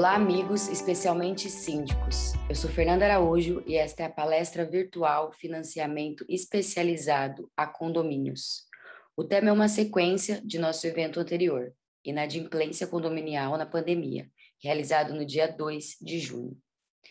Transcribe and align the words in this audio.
Olá, 0.00 0.14
amigos, 0.14 0.66
especialmente 0.68 1.50
síndicos. 1.50 2.32
Eu 2.48 2.54
sou 2.54 2.70
Fernanda 2.70 3.04
Araújo 3.04 3.62
e 3.66 3.76
esta 3.76 4.02
é 4.02 4.06
a 4.06 4.10
palestra 4.10 4.64
virtual 4.64 5.30
Financiamento 5.30 6.24
Especializado 6.26 7.52
a 7.54 7.66
Condomínios. 7.66 8.64
O 9.14 9.24
tema 9.24 9.50
é 9.50 9.52
uma 9.52 9.68
sequência 9.68 10.40
de 10.42 10.58
nosso 10.58 10.86
evento 10.86 11.20
anterior, 11.20 11.74
Inadimplência 12.02 12.86
Condominial 12.86 13.58
na 13.58 13.66
Pandemia, 13.66 14.26
realizado 14.58 15.12
no 15.12 15.22
dia 15.22 15.46
2 15.46 15.98
de 16.00 16.18
junho. 16.18 16.56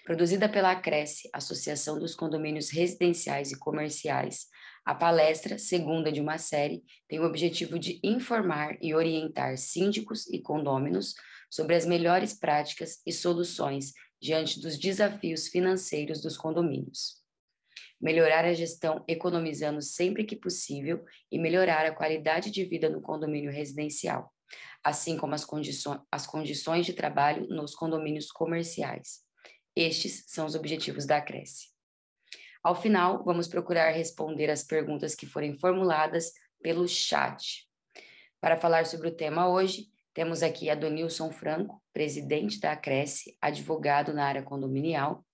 Produzida 0.03 0.49
pela 0.49 0.71
Acresce, 0.71 1.30
Associação 1.31 1.99
dos 1.99 2.16
Condomínios 2.16 2.71
Residenciais 2.71 3.52
e 3.52 3.59
Comerciais, 3.59 4.47
a 4.83 4.95
palestra, 4.95 5.59
segunda 5.59 6.11
de 6.11 6.19
uma 6.19 6.39
série, 6.39 6.81
tem 7.08 7.19
o 7.19 7.25
objetivo 7.25 7.77
de 7.77 7.99
informar 8.03 8.75
e 8.81 8.95
orientar 8.95 9.55
síndicos 9.59 10.27
e 10.27 10.41
condôminos 10.41 11.13
sobre 11.49 11.76
as 11.76 11.85
melhores 11.85 12.34
práticas 12.34 13.02
e 13.05 13.12
soluções 13.12 13.94
diante 14.21 14.59
dos 14.59 14.77
desafios 14.77 15.48
financeiros 15.48 16.22
dos 16.22 16.38
condomínios. 16.38 17.17
Melhorar 17.99 18.45
a 18.45 18.53
gestão 18.53 19.03
economizando 19.08 19.81
sempre 19.81 20.23
que 20.23 20.35
possível 20.35 21.03
e 21.31 21.39
melhorar 21.39 21.85
a 21.85 21.95
qualidade 21.95 22.52
de 22.52 22.63
vida 22.66 22.89
no 22.89 23.02
condomínio 23.02 23.52
residencial, 23.52 24.34
assim 24.84 25.17
como 25.17 25.35
as, 25.35 25.44
condições, 25.44 25.99
as 26.12 26.25
condições 26.25 26.85
de 26.85 26.94
trabalho 26.94 27.47
nos 27.47 27.75
condomínios 27.75 28.31
comerciais. 28.31 29.22
Estes 29.75 30.25
são 30.28 30.45
os 30.45 30.56
objetivos 30.56 31.06
da 31.06 31.22
Cresce. 31.22 31.67
Ao 32.61 32.75
final, 32.75 33.23
vamos 33.23 33.47
procurar 33.47 33.91
responder 33.91 34.50
as 34.50 34.63
perguntas 34.63 35.16
que 35.16 35.25
forem 35.25 35.58
formuladas 35.58 36.34
pelo 36.61 36.88
chat. 36.88 37.66
Para 38.41 38.58
falar 38.58 38.86
sobre 38.86 39.08
o 39.08 39.16
tema 39.16 39.50
hoje, 39.50 39.88
temos 40.20 40.44
aqui 40.44 40.70
Adonilson 40.70 41.31
Franco, 41.31 41.81
presidente 41.94 42.59
da 42.59 42.73
Acresce, 42.73 43.38
advogado 43.39 44.14
na 44.14 44.25
área 44.25 44.44
condominial, 44.44 45.25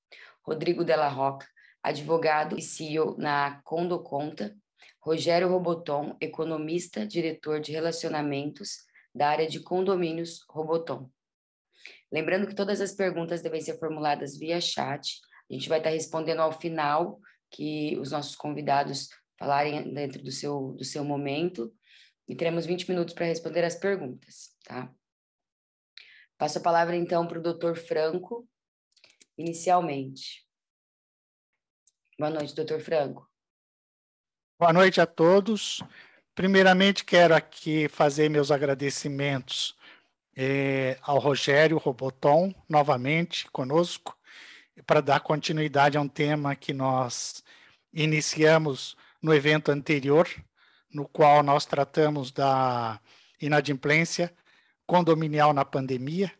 Rodrigo 0.43 0.83
Della 0.83 1.07
Roca, 1.07 1.47
advogado 1.81 2.55
e 2.55 2.61
CEO 2.61 3.17
na 3.17 3.59
Condoconta, 3.63 4.55
Rogério 5.01 5.47
Roboton, 5.47 6.15
economista, 6.21 7.03
diretor 7.03 7.59
de 7.59 7.71
relacionamentos 7.71 8.85
da 9.11 9.27
área 9.27 9.47
de 9.47 9.59
condomínios 9.59 10.45
Roboton. 10.47 11.09
Lembrando 12.11 12.45
que 12.45 12.53
todas 12.53 12.79
as 12.79 12.91
perguntas 12.91 13.41
devem 13.41 13.61
ser 13.61 13.79
formuladas 13.79 14.37
via 14.37 14.61
chat. 14.61 15.19
A 15.49 15.53
gente 15.55 15.67
vai 15.67 15.79
estar 15.79 15.89
respondendo 15.89 16.41
ao 16.41 16.51
final 16.51 17.19
que 17.49 17.97
os 17.97 18.11
nossos 18.11 18.35
convidados 18.35 19.09
falarem 19.39 19.91
dentro 19.91 20.21
do 20.21 20.29
seu, 20.29 20.73
do 20.73 20.83
seu 20.83 21.03
momento 21.03 21.73
e 22.27 22.35
teremos 22.35 22.67
20 22.67 22.87
minutos 22.87 23.15
para 23.15 23.25
responder 23.25 23.63
as 23.63 23.75
perguntas, 23.75 24.54
tá? 24.65 24.93
Passo 26.37 26.57
a 26.57 26.61
palavra 26.61 26.95
então 26.95 27.25
para 27.27 27.39
o 27.39 27.41
doutor 27.41 27.77
Franco, 27.77 28.47
inicialmente. 29.37 30.45
Boa 32.19 32.29
noite, 32.29 32.55
doutor 32.55 32.81
Franco. 32.81 33.29
Boa 34.59 34.73
noite 34.73 34.99
a 34.99 35.05
todos. 35.05 35.81
Primeiramente, 36.33 37.05
quero 37.05 37.33
aqui 37.33 37.87
fazer 37.87 38.29
meus 38.29 38.51
agradecimentos 38.51 39.77
eh, 40.35 40.97
ao 41.01 41.19
Rogério 41.19 41.77
Roboton, 41.77 42.53
novamente 42.67 43.49
conosco, 43.51 44.17
para 44.85 45.01
dar 45.01 45.21
continuidade 45.21 45.97
a 45.97 46.01
um 46.01 46.07
tema 46.07 46.55
que 46.55 46.73
nós 46.73 47.43
iniciamos 47.93 48.97
no 49.21 49.33
evento 49.33 49.71
anterior, 49.71 50.27
no 50.93 51.07
qual 51.07 51.41
nós 51.41 51.65
tratamos 51.65 52.31
da 52.31 52.99
inadimplência 53.41 54.33
condominial 54.85 55.53
na 55.53 55.65
pandemia. 55.65 56.31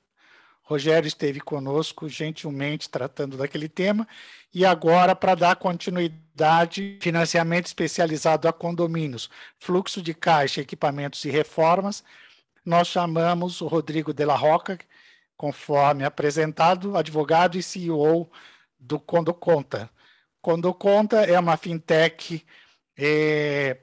Rogério 0.63 1.07
esteve 1.07 1.39
conosco 1.39 2.09
gentilmente 2.09 2.89
tratando 2.89 3.38
daquele 3.38 3.69
tema 3.69 4.07
e 4.51 4.66
agora 4.66 5.16
para 5.16 5.35
dar 5.35 5.56
continuidade, 5.57 6.97
financiamento 7.01 7.67
especializado 7.67 8.47
a 8.47 8.53
condomínios, 8.53 9.29
fluxo 9.59 10.01
de 10.01 10.13
caixa, 10.13 10.61
equipamentos 10.61 11.23
e 11.23 11.29
reformas, 11.29 12.03
nós 12.66 12.88
chamamos 12.88 13.61
o 13.61 13.67
Rodrigo 13.67 14.11
de 14.11 14.25
la 14.25 14.35
Roca, 14.35 14.79
conforme 15.38 16.03
apresentado, 16.03 16.97
advogado 16.97 17.57
e 17.57 17.63
CEO 17.63 18.28
do 18.79 19.00
Condoconta. 19.00 19.89
Condoconta 20.41 21.22
é 21.22 21.39
uma 21.39 21.57
fintech 21.57 22.44
é, 22.97 23.78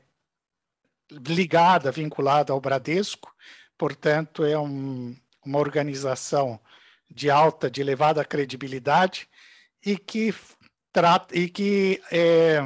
ligada, 1.11 1.93
vinculada 1.93 2.53
ao 2.53 2.61
Bradesco, 2.61 3.33
portanto, 3.83 4.45
é 4.45 4.57
um, 4.57 5.13
uma 5.45 5.59
organização 5.59 6.61
de 7.11 7.29
alta, 7.29 7.69
de 7.69 7.81
elevada 7.81 8.25
credibilidade 8.25 9.29
e 9.85 9.99
que 9.99 10.33
trata 10.93 11.37
e 11.37 11.49
que 11.49 12.01
é, 12.13 12.61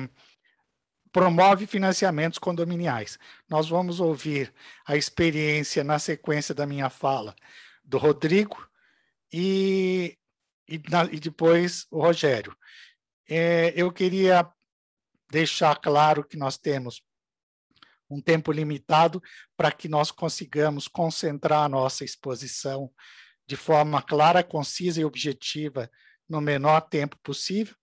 promove 1.11 1.67
financiamentos 1.67 2.39
condominiais. 2.39 3.19
Nós 3.49 3.67
vamos 3.67 3.99
ouvir 3.99 4.53
a 4.87 4.95
experiência 4.95 5.83
na 5.83 5.99
sequência 5.99 6.55
da 6.55 6.67
minha 6.67 6.91
fala 6.91 7.35
do 7.83 7.97
Rodrigo 7.97 8.69
e, 9.33 10.19
e, 10.69 10.79
na, 10.91 11.05
e 11.05 11.19
depois 11.19 11.87
o 11.91 11.99
Rogério. 11.99 12.55
É, 13.27 13.73
eu 13.75 13.91
queria 13.91 14.47
deixar 15.31 15.77
claro 15.77 16.23
que 16.23 16.37
nós 16.37 16.59
temos 16.59 17.03
um 18.09 18.21
tempo 18.21 18.53
limitado 18.53 19.23
para 19.57 19.73
que 19.73 19.89
nós 19.89 20.11
consigamos 20.11 20.89
concentrar 20.89 21.65
a 21.65 21.69
nossa 21.69 22.05
exposição 22.05 22.91
de 23.47 23.57
forma 23.57 24.03
clara, 24.03 24.43
concisa 24.43 25.01
e 25.01 25.05
objetiva 25.05 25.91
no 26.29 26.41
menor 26.41 26.81
tempo 26.81 27.17
possível, 27.23 27.75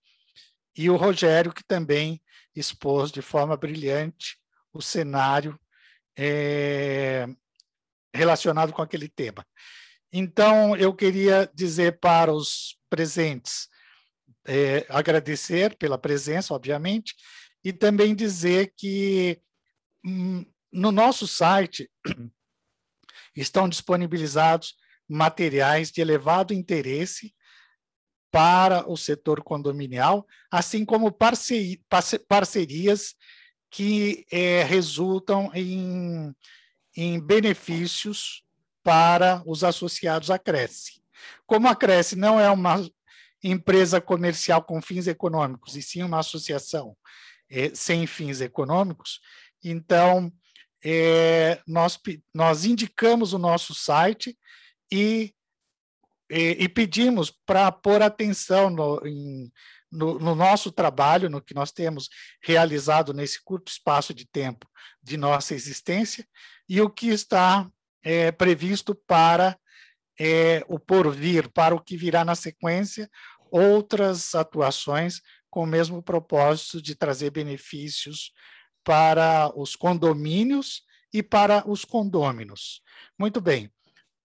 e 0.76 0.90
o 0.90 0.96
Rogério, 0.96 1.54
que 1.54 1.64
também 1.64 2.22
expôs 2.56 3.12
de 3.12 3.22
forma 3.22 3.56
brilhante 3.56 4.38
o 4.72 4.82
cenário 4.82 5.60
eh, 6.18 7.28
relacionado 8.14 8.74
com 8.74 8.82
aquele 8.82 9.08
tema. 9.08 9.46
Então, 10.12 10.76
eu 10.76 10.94
queria 10.94 11.50
dizer 11.54 12.00
para 12.00 12.32
os 12.32 12.78
presentes, 12.90 13.68
é, 14.46 14.86
agradecer 14.90 15.76
pela 15.78 15.98
presença, 15.98 16.54
obviamente, 16.54 17.16
e 17.64 17.74
também 17.74 18.14
dizer 18.14 18.74
que 18.78 19.42
hum, 20.06 20.46
no 20.72 20.92
nosso 20.92 21.28
site 21.28 21.90
estão 23.36 23.68
disponibilizados 23.68 24.76
materiais 25.10 25.92
de 25.92 26.02
elevado 26.02 26.54
interesse 26.54 27.34
para 28.34 28.90
o 28.90 28.98
setor 28.98 29.44
condominial, 29.44 30.26
assim 30.50 30.84
como 30.84 31.16
parcerias 32.28 33.16
que 33.70 34.26
é, 34.32 34.64
resultam 34.64 35.52
em, 35.54 36.36
em 36.98 37.20
benefícios 37.20 38.44
para 38.82 39.44
os 39.46 39.64
associados 39.64 40.32
à 40.32 40.40
Cresce. 40.40 41.00
Como 41.46 41.68
a 41.68 41.76
Cresce 41.76 42.16
não 42.16 42.40
é 42.40 42.50
uma 42.50 42.84
empresa 43.44 44.02
comercial 44.02 44.64
com 44.64 44.82
fins 44.82 45.06
econômicos, 45.06 45.76
e 45.76 45.84
sim 45.84 46.02
uma 46.02 46.18
associação 46.18 46.98
é, 47.48 47.70
sem 47.76 48.08
fins 48.08 48.42
econômicos, 48.42 49.22
então 49.64 50.34
é, 50.84 51.62
nós, 51.68 52.00
nós 52.34 52.66
indicamos 52.66 53.32
o 53.32 53.38
nosso 53.38 53.76
site 53.76 54.36
e, 54.92 55.36
e, 56.34 56.64
e 56.64 56.70
pedimos 56.70 57.32
para 57.46 57.72
pôr 57.72 58.02
atenção 58.02 58.70
no, 58.70 59.00
em, 59.06 59.52
no, 59.92 60.18
no, 60.18 60.34
nosso 60.34 60.72
trabalho, 60.72 61.30
no 61.30 61.42
que 61.42 61.54
nós 61.54 61.72
temos 61.72 62.10
realizado 62.42 63.14
nesse 63.14 63.44
curto 63.44 63.72
espaço 63.72 64.14
de 64.14 64.26
tempo 64.26 64.68
de 65.02 65.16
nossa 65.16 65.54
existência 65.54 66.28
e 66.68 66.82
o 66.82 66.90
que 66.90 67.10
está 67.10 67.70
é, 68.04 68.32
previsto 68.32 68.96
para 68.96 69.58
é, 70.20 70.64
o 70.68 70.80
porvir, 70.80 71.52
para 71.52 71.76
o 71.76 71.80
que 71.80 71.96
virá 71.96 72.26
na 72.26 72.36
sequência, 72.36 73.10
outras 73.52 74.34
atuações 74.34 75.22
com 75.50 75.64
o 75.64 75.68
mesmo 75.68 76.02
propósito 76.02 76.82
de 76.82 76.96
trazer 76.96 77.30
benefícios 77.30 78.32
para 78.84 79.52
os 79.56 79.76
condomínios 79.76 80.82
e 81.14 81.22
para 81.22 81.64
os 81.70 81.86
condôminos. 81.86 82.82
Muito 83.20 83.40
bem. 83.40 83.72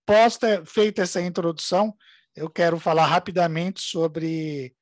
Posta 0.08 0.64
feita 0.64 1.02
essa 1.02 1.20
introdução, 1.20 1.94
eu 2.34 2.48
quero 2.48 2.80
falar 2.80 3.04
rapidamente 3.04 3.82
sobre 3.82 4.74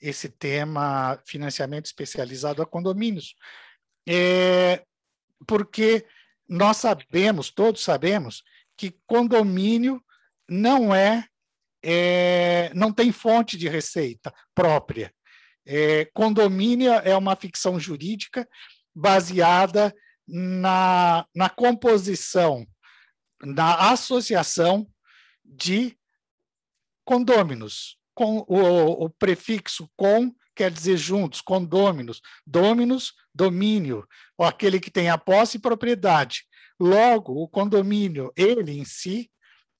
esse 0.00 0.28
tema 0.28 1.22
financiamento 1.24 1.86
especializado 1.86 2.60
a 2.60 2.66
condomínios. 2.66 3.36
É, 4.08 4.84
porque 5.46 6.04
nós 6.48 6.78
sabemos, 6.78 7.52
todos 7.52 7.80
sabemos, 7.80 8.42
que 8.76 8.98
condomínio 9.06 10.02
não 10.48 10.92
é, 10.92 11.28
é 11.80 12.72
não 12.74 12.92
tem 12.92 13.12
fonte 13.12 13.56
de 13.56 13.68
receita 13.68 14.34
própria. 14.52 15.14
É, 15.64 16.06
condomínio 16.06 16.90
é 16.90 17.16
uma 17.16 17.36
ficção 17.36 17.78
jurídica 17.78 18.48
baseada 18.92 19.94
na, 20.26 21.24
na 21.32 21.48
composição, 21.48 22.66
na 23.42 23.90
associação 23.90 24.86
de 25.44 25.96
condôminos, 27.04 27.98
com 28.14 28.44
o, 28.46 29.04
o 29.04 29.10
prefixo 29.10 29.90
com 29.96 30.34
quer 30.54 30.70
dizer 30.70 30.96
juntos, 30.96 31.40
condôminos, 31.40 32.20
dominos, 32.46 33.14
domínio, 33.34 34.06
ou 34.36 34.46
aquele 34.46 34.78
que 34.78 34.90
tem 34.90 35.08
a 35.08 35.18
posse 35.18 35.56
e 35.56 35.60
propriedade. 35.60 36.44
Logo, 36.78 37.32
o 37.32 37.48
condomínio, 37.48 38.32
ele 38.36 38.72
em 38.72 38.84
si, 38.84 39.30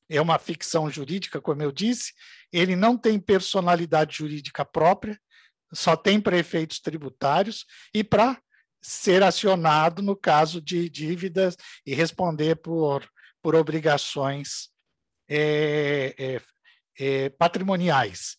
é 0.08 0.20
uma 0.20 0.38
ficção 0.38 0.90
jurídica, 0.90 1.40
como 1.40 1.62
eu 1.62 1.72
disse, 1.72 2.12
ele 2.52 2.76
não 2.76 2.96
tem 2.96 3.18
personalidade 3.18 4.16
jurídica 4.16 4.64
própria, 4.64 5.18
só 5.72 5.96
tem 5.96 6.20
prefeitos 6.20 6.80
tributários, 6.80 7.64
e 7.94 8.04
para 8.04 8.40
ser 8.80 9.22
acionado 9.22 10.02
no 10.02 10.16
caso 10.16 10.60
de 10.60 10.88
dívidas 10.88 11.56
e 11.86 11.94
responder 11.94 12.56
por, 12.56 13.08
por 13.42 13.54
obrigações 13.54 14.70
é, 15.28 16.14
é, 16.18 16.40
é, 16.98 17.28
patrimoniais, 17.30 18.36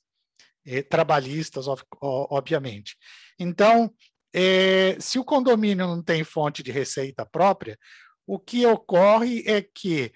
é, 0.66 0.82
trabalhistas, 0.82 1.66
obviamente. 2.02 2.96
Então, 3.38 3.94
é, 4.34 4.98
se 5.00 5.20
o 5.20 5.26
condomínio 5.26 5.86
não 5.86 6.02
tem 6.02 6.24
fonte 6.24 6.64
de 6.64 6.72
receita 6.72 7.26
própria, 7.26 7.78
o 8.26 8.40
que 8.40 8.66
ocorre 8.66 9.44
é 9.46 9.62
que, 9.62 10.12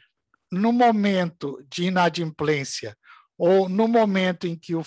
no 0.52 0.72
momento 0.72 1.64
de 1.70 1.86
inadimplência, 1.86 2.98
ou 3.38 3.70
no 3.70 3.88
momento 3.88 4.48
em 4.48 4.58
que 4.58 4.76
o, 4.76 4.84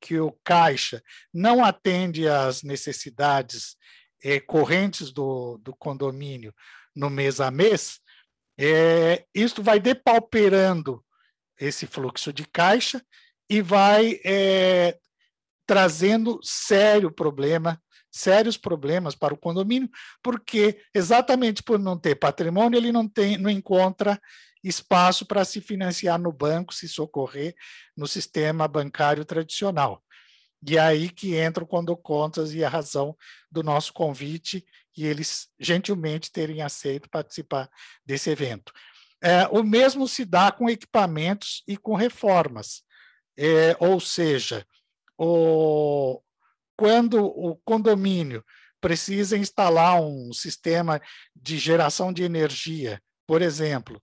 que 0.00 0.18
o 0.20 0.32
caixa 0.44 1.02
não 1.32 1.64
atende 1.64 2.28
às 2.28 2.62
necessidades 2.62 3.76
é, 4.22 4.38
correntes 4.38 5.10
do, 5.10 5.58
do 5.58 5.74
condomínio 5.74 6.54
no 6.94 7.08
mês 7.08 7.40
a 7.40 7.50
mês, 7.50 8.00
é, 8.58 9.24
isso 9.34 9.62
vai 9.62 9.80
depauperando 9.80 11.04
esse 11.58 11.86
fluxo 11.86 12.32
de 12.32 12.46
caixa 12.46 13.04
e 13.48 13.60
vai 13.60 14.20
é, 14.24 14.98
trazendo 15.66 16.38
sério 16.42 17.10
problema, 17.10 17.80
sérios 18.10 18.56
problemas 18.56 19.14
para 19.14 19.34
o 19.34 19.38
condomínio, 19.38 19.88
porque 20.22 20.80
exatamente 20.94 21.62
por 21.62 21.78
não 21.78 21.98
ter 21.98 22.14
patrimônio, 22.14 22.76
ele 22.76 22.92
não 22.92 23.08
tem, 23.08 23.36
não 23.36 23.50
encontra 23.50 24.20
espaço 24.62 25.26
para 25.26 25.44
se 25.44 25.60
financiar 25.60 26.18
no 26.18 26.32
banco, 26.32 26.72
se 26.72 26.88
socorrer 26.88 27.54
no 27.96 28.06
sistema 28.06 28.66
bancário 28.66 29.24
tradicional. 29.24 30.02
E 30.66 30.78
é 30.78 30.80
aí 30.80 31.10
que 31.10 31.34
entra 31.34 31.62
o 31.62 31.66
Condo 31.66 31.94
Contas 31.94 32.54
e 32.54 32.64
a 32.64 32.68
razão 32.68 33.14
do 33.50 33.62
nosso 33.62 33.92
convite 33.92 34.64
e 34.96 35.06
eles 35.06 35.48
gentilmente 35.58 36.30
terem 36.30 36.62
aceito 36.62 37.10
participar 37.10 37.68
desse 38.04 38.30
evento. 38.30 38.72
É, 39.22 39.46
o 39.48 39.62
mesmo 39.62 40.06
se 40.06 40.24
dá 40.24 40.52
com 40.52 40.68
equipamentos 40.68 41.62
e 41.66 41.76
com 41.76 41.94
reformas, 41.94 42.82
é, 43.36 43.76
ou 43.80 43.98
seja, 43.98 44.66
o, 45.16 46.20
quando 46.76 47.24
o 47.24 47.56
condomínio 47.64 48.44
precisa 48.80 49.38
instalar 49.38 50.00
um 50.00 50.32
sistema 50.32 51.00
de 51.34 51.56
geração 51.56 52.12
de 52.12 52.22
energia, 52.22 53.00
por 53.26 53.40
exemplo, 53.40 54.00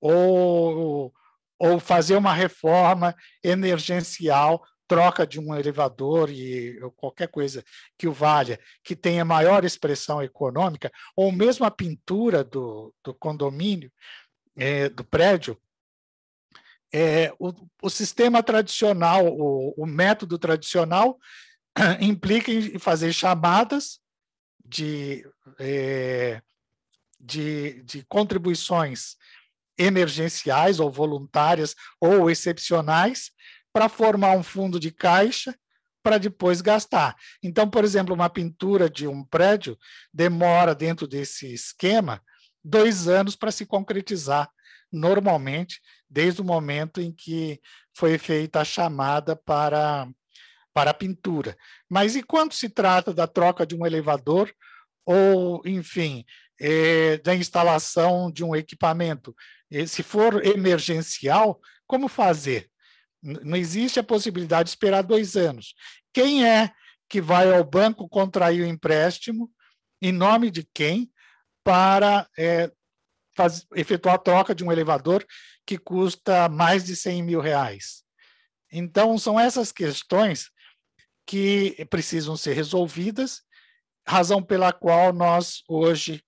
ou, 0.00 1.14
ou 1.56 1.78
fazer 1.78 2.16
uma 2.16 2.34
reforma 2.34 3.14
emergencial, 3.42 4.62
troca 4.86 5.26
de 5.26 5.40
um 5.40 5.54
elevador 5.54 6.30
e 6.30 6.78
qualquer 6.96 7.28
coisa 7.28 7.64
que 7.98 8.06
o 8.06 8.12
valha, 8.12 8.58
que 8.82 8.94
tenha 8.94 9.24
maior 9.24 9.64
expressão 9.64 10.22
econômica, 10.22 10.90
ou 11.16 11.32
mesmo 11.32 11.64
a 11.64 11.70
pintura 11.70 12.44
do, 12.44 12.94
do 13.02 13.14
condomínio, 13.14 13.90
é, 14.56 14.88
do 14.88 15.04
prédio, 15.04 15.60
é, 16.92 17.32
o, 17.40 17.52
o, 17.82 17.90
sistema 17.90 18.42
tradicional, 18.42 19.26
o, 19.26 19.74
o, 19.76 19.84
método 19.84 20.38
tradicional, 20.38 21.18
implica 22.00 22.52
em 22.52 22.78
fazer 22.78 23.12
chamadas 23.12 23.98
de, 24.64 25.28
é, 25.58 26.40
de, 27.18 27.82
de 27.82 28.04
contribuições 28.04 29.16
emergenciais 29.76 30.78
ou 30.78 30.88
voluntárias 30.88 31.74
ou 32.00 32.30
excepcionais 32.30 33.32
para 33.74 33.88
formar 33.88 34.36
um 34.36 34.42
fundo 34.42 34.78
de 34.78 34.92
caixa 34.92 35.52
para 36.00 36.16
depois 36.16 36.60
gastar. 36.60 37.16
Então, 37.42 37.68
por 37.68 37.82
exemplo, 37.82 38.14
uma 38.14 38.30
pintura 38.30 38.88
de 38.88 39.08
um 39.08 39.24
prédio 39.24 39.76
demora 40.12 40.76
dentro 40.76 41.08
desse 41.08 41.52
esquema 41.52 42.22
dois 42.62 43.08
anos 43.08 43.34
para 43.34 43.50
se 43.50 43.66
concretizar 43.66 44.48
normalmente, 44.92 45.80
desde 46.08 46.40
o 46.40 46.44
momento 46.44 47.00
em 47.00 47.10
que 47.10 47.60
foi 47.92 48.16
feita 48.16 48.60
a 48.60 48.64
chamada 48.64 49.34
para, 49.34 50.06
para 50.72 50.92
a 50.92 50.94
pintura. 50.94 51.56
Mas 51.90 52.14
e 52.14 52.22
quando 52.22 52.52
se 52.52 52.68
trata 52.68 53.12
da 53.12 53.26
troca 53.26 53.66
de 53.66 53.74
um 53.74 53.84
elevador 53.84 54.54
ou, 55.04 55.60
enfim, 55.66 56.24
é, 56.60 57.18
da 57.18 57.34
instalação 57.34 58.30
de 58.30 58.44
um 58.44 58.54
equipamento? 58.54 59.34
se 59.88 60.04
for 60.04 60.46
emergencial, 60.46 61.60
como 61.84 62.06
fazer? 62.06 62.70
Não 63.24 63.56
existe 63.56 63.98
a 63.98 64.04
possibilidade 64.04 64.64
de 64.64 64.70
esperar 64.70 65.02
dois 65.02 65.34
anos. 65.34 65.74
Quem 66.12 66.46
é 66.46 66.70
que 67.08 67.20
vai 67.20 67.50
ao 67.50 67.64
banco 67.64 68.08
contrair 68.08 68.62
o 68.62 68.66
empréstimo, 68.66 69.50
em 70.02 70.12
nome 70.12 70.50
de 70.50 70.62
quem, 70.74 71.10
para 71.62 72.28
é, 72.36 72.70
faz, 73.34 73.66
efetuar 73.74 74.16
a 74.16 74.18
troca 74.18 74.54
de 74.54 74.62
um 74.62 74.70
elevador 74.70 75.24
que 75.66 75.78
custa 75.78 76.48
mais 76.48 76.84
de 76.84 76.94
100 76.94 77.22
mil 77.22 77.40
reais. 77.40 78.04
Então, 78.70 79.16
são 79.16 79.38
essas 79.40 79.72
questões 79.72 80.50
que 81.26 81.86
precisam 81.88 82.36
ser 82.36 82.52
resolvidas, 82.52 83.42
razão 84.06 84.42
pela 84.42 84.72
qual 84.72 85.12
nós 85.12 85.62
hoje 85.66 86.22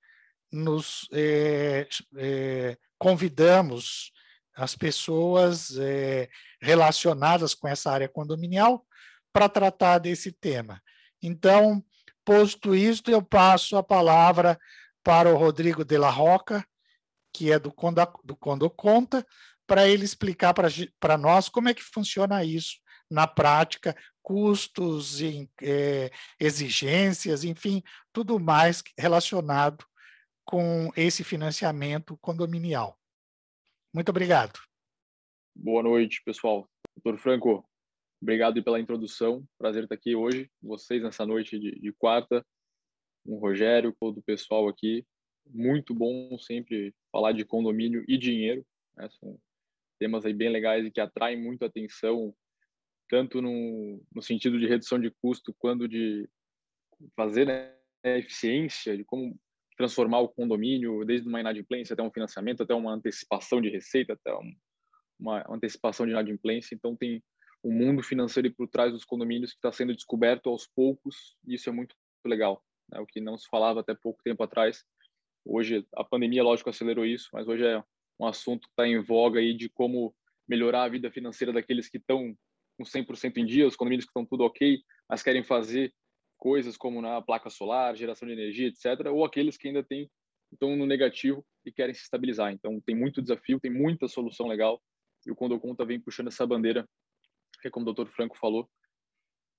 nos 0.51 1.07
é, 1.13 1.87
é, 2.17 2.79
convidamos 2.99 4.13
as 4.57 4.75
pessoas 4.75 5.77
é, 5.77 6.29
relacionadas 6.61 7.55
com 7.55 7.69
essa 7.69 7.91
área 7.91 8.09
condominial 8.09 8.85
para 9.33 9.49
tratar 9.49 9.99
desse 9.99 10.33
tema. 10.33 10.83
Então, 11.23 11.85
posto 12.25 12.75
isto, 12.75 13.11
eu 13.11 13.23
passo 13.23 13.77
a 13.77 13.83
palavra 13.83 14.59
para 15.05 15.29
o 15.33 15.37
Rodrigo 15.37 15.85
de 15.85 15.99
la 15.99 16.11
Roca, 16.11 16.67
que 17.33 17.53
é 17.53 17.59
do, 17.59 17.71
Conda, 17.71 18.11
do 18.25 18.35
Condo 18.35 18.71
Conta, 18.71 19.27
para 19.67 19.87
ele 19.87 20.05
explicar 20.05 20.55
para 20.99 21.19
nós 21.19 21.49
como 21.51 21.69
é 21.69 21.75
que 21.75 21.83
funciona 21.83 22.43
isso 22.43 22.79
na 23.11 23.27
prática, 23.27 23.95
custos, 24.23 25.21
em, 25.21 25.49
é, 25.63 26.11
exigências, 26.41 27.45
enfim, 27.45 27.83
tudo 28.13 28.41
mais 28.41 28.83
relacionado 28.99 29.85
com 30.45 30.91
esse 30.97 31.23
financiamento 31.23 32.17
condominial. 32.19 32.99
Muito 33.97 34.11
obrigado. 34.11 34.61
Boa 35.55 35.83
noite, 35.83 36.23
pessoal. 36.23 36.69
Doutor 36.97 37.19
Franco, 37.19 37.67
obrigado 38.21 38.63
pela 38.63 38.79
introdução. 38.79 39.43
Prazer 39.57 39.85
estar 39.85 39.95
aqui 39.95 40.15
hoje 40.15 40.51
vocês 40.61 41.03
nessa 41.03 41.25
noite 41.25 41.59
de, 41.59 41.81
de 41.81 41.93
quarta. 41.95 42.45
O 43.25 43.39
Rogério, 43.39 43.97
todo 43.99 44.19
o 44.19 44.23
pessoal 44.23 44.69
aqui. 44.69 45.03
Muito 45.47 45.95
bom 45.95 46.37
sempre 46.39 46.95
falar 47.11 47.33
de 47.33 47.47
condomínio 47.47 48.05
e 48.07 48.19
dinheiro. 48.19 48.67
Né? 48.99 49.09
São 49.19 49.41
temas 49.99 50.27
aí 50.27 50.35
bem 50.35 50.51
legais 50.51 50.85
e 50.85 50.91
que 50.91 51.01
atraem 51.01 51.43
muito 51.43 51.65
atenção, 51.65 52.37
tanto 53.09 53.41
no, 53.41 54.05
no 54.15 54.21
sentido 54.21 54.59
de 54.61 54.67
redução 54.67 55.01
de 55.01 55.11
custo, 55.23 55.55
quanto 55.59 55.89
de 55.89 56.29
fazer 57.17 57.47
né, 57.47 57.73
eficiência, 58.05 58.95
de 58.95 59.07
como 59.07 59.41
transformar 59.77 60.21
o 60.21 60.29
condomínio, 60.29 61.05
desde 61.05 61.29
uma 61.29 61.41
inadimplência 61.41 61.95
até 61.95 62.03
um 62.03 62.11
financiamento, 62.11 62.63
até 62.63 62.75
uma 62.75 62.93
antecipação 62.93 63.61
de 63.61 63.69
receita, 63.69 64.15
até 64.15 64.33
uma 65.19 65.45
antecipação 65.49 66.07
de 66.07 66.13
inadimplência. 66.13 66.75
Então, 66.75 66.97
tem 66.97 67.23
o 67.63 67.69
um 67.69 67.73
mundo 67.73 68.03
financeiro 68.03 68.53
por 68.55 68.69
trás 68.69 68.93
dos 68.93 69.05
condomínios 69.05 69.51
que 69.51 69.59
está 69.59 69.73
sendo 69.73 69.95
descoberto 69.95 70.49
aos 70.49 70.67
poucos, 70.67 71.37
e 71.47 71.55
isso 71.55 71.69
é 71.69 71.73
muito 71.73 71.95
legal. 72.25 72.63
Né? 72.91 73.01
O 73.01 73.07
que 73.07 73.21
não 73.21 73.37
se 73.37 73.49
falava 73.49 73.81
até 73.81 73.95
pouco 73.95 74.23
tempo 74.23 74.43
atrás. 74.43 74.85
Hoje, 75.45 75.87
a 75.95 76.05
pandemia, 76.05 76.43
lógico, 76.43 76.71
acelerou 76.71 77.05
isso, 77.05 77.29
mas 77.33 77.47
hoje 77.47 77.65
é 77.65 77.83
um 78.19 78.27
assunto 78.27 78.63
que 78.63 78.73
está 78.73 78.87
em 78.87 79.01
voga 79.01 79.41
aí 79.41 79.55
de 79.55 79.69
como 79.69 80.15
melhorar 80.49 80.85
a 80.85 80.89
vida 80.89 81.11
financeira 81.11 81.53
daqueles 81.53 81.89
que 81.89 81.99
estão 81.99 82.37
com 82.79 82.85
100% 82.85 83.39
em 83.39 83.47
dia, 83.47 83.67
os 83.67 83.77
condomínios 83.77 84.05
que 84.05 84.11
estão 84.11 84.27
tudo 84.27 84.45
ok, 84.45 84.81
mas 85.09 85.23
querem 85.23 85.43
fazer 85.43 85.93
coisas 86.37 86.77
como 86.77 87.01
na 87.01 87.21
placa 87.23 87.51
solar, 87.51 87.97
geração 87.97 88.27
de 88.27 88.35
energia, 88.35 88.69
etc., 88.69 89.07
ou 89.11 89.25
aqueles 89.25 89.57
que 89.57 89.69
ainda 89.69 89.83
têm, 89.83 90.11
estão 90.53 90.77
no 90.77 90.87
negativo 90.87 91.45
e 91.65 91.73
querem 91.73 91.95
se 91.95 92.03
estabilizar. 92.03 92.53
Então, 92.53 92.81
tem 92.81 92.95
muito 92.95 93.23
desafio, 93.23 93.61
tem 93.61 93.71
muita 93.71 94.09
solução 94.09 94.47
legal, 94.47 94.81
e 95.27 95.31
o 95.31 95.37
Condoconta 95.37 95.85
vem 95.85 96.01
puxando 96.01 96.29
essa 96.29 96.47
bandeira, 96.47 96.89
que 97.61 97.71
como 97.71 97.83
o 97.83 97.93
doutor 97.93 98.09
Franco 98.13 98.39
falou, 98.39 98.69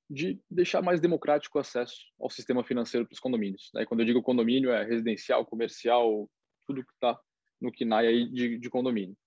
de 0.09 0.39
deixar 0.49 0.81
mais 0.81 1.01
democrático 1.01 1.57
o 1.57 1.61
acesso 1.61 1.97
ao 2.19 2.29
sistema 2.29 2.63
financeiro 2.63 3.05
para 3.05 3.13
os 3.13 3.19
condomínios. 3.19 3.69
Né? 3.73 3.85
Quando 3.85 3.99
eu 3.99 4.05
digo 4.05 4.23
condomínio, 4.23 4.71
é 4.71 4.85
residencial, 4.85 5.45
comercial, 5.45 6.29
tudo 6.65 6.83
que 6.83 6.93
está 6.93 7.19
no 7.59 7.71
KINAI 7.71 8.07
aí 8.07 8.29
de, 8.29 8.57
de 8.57 8.69
condomínio. 8.69 9.17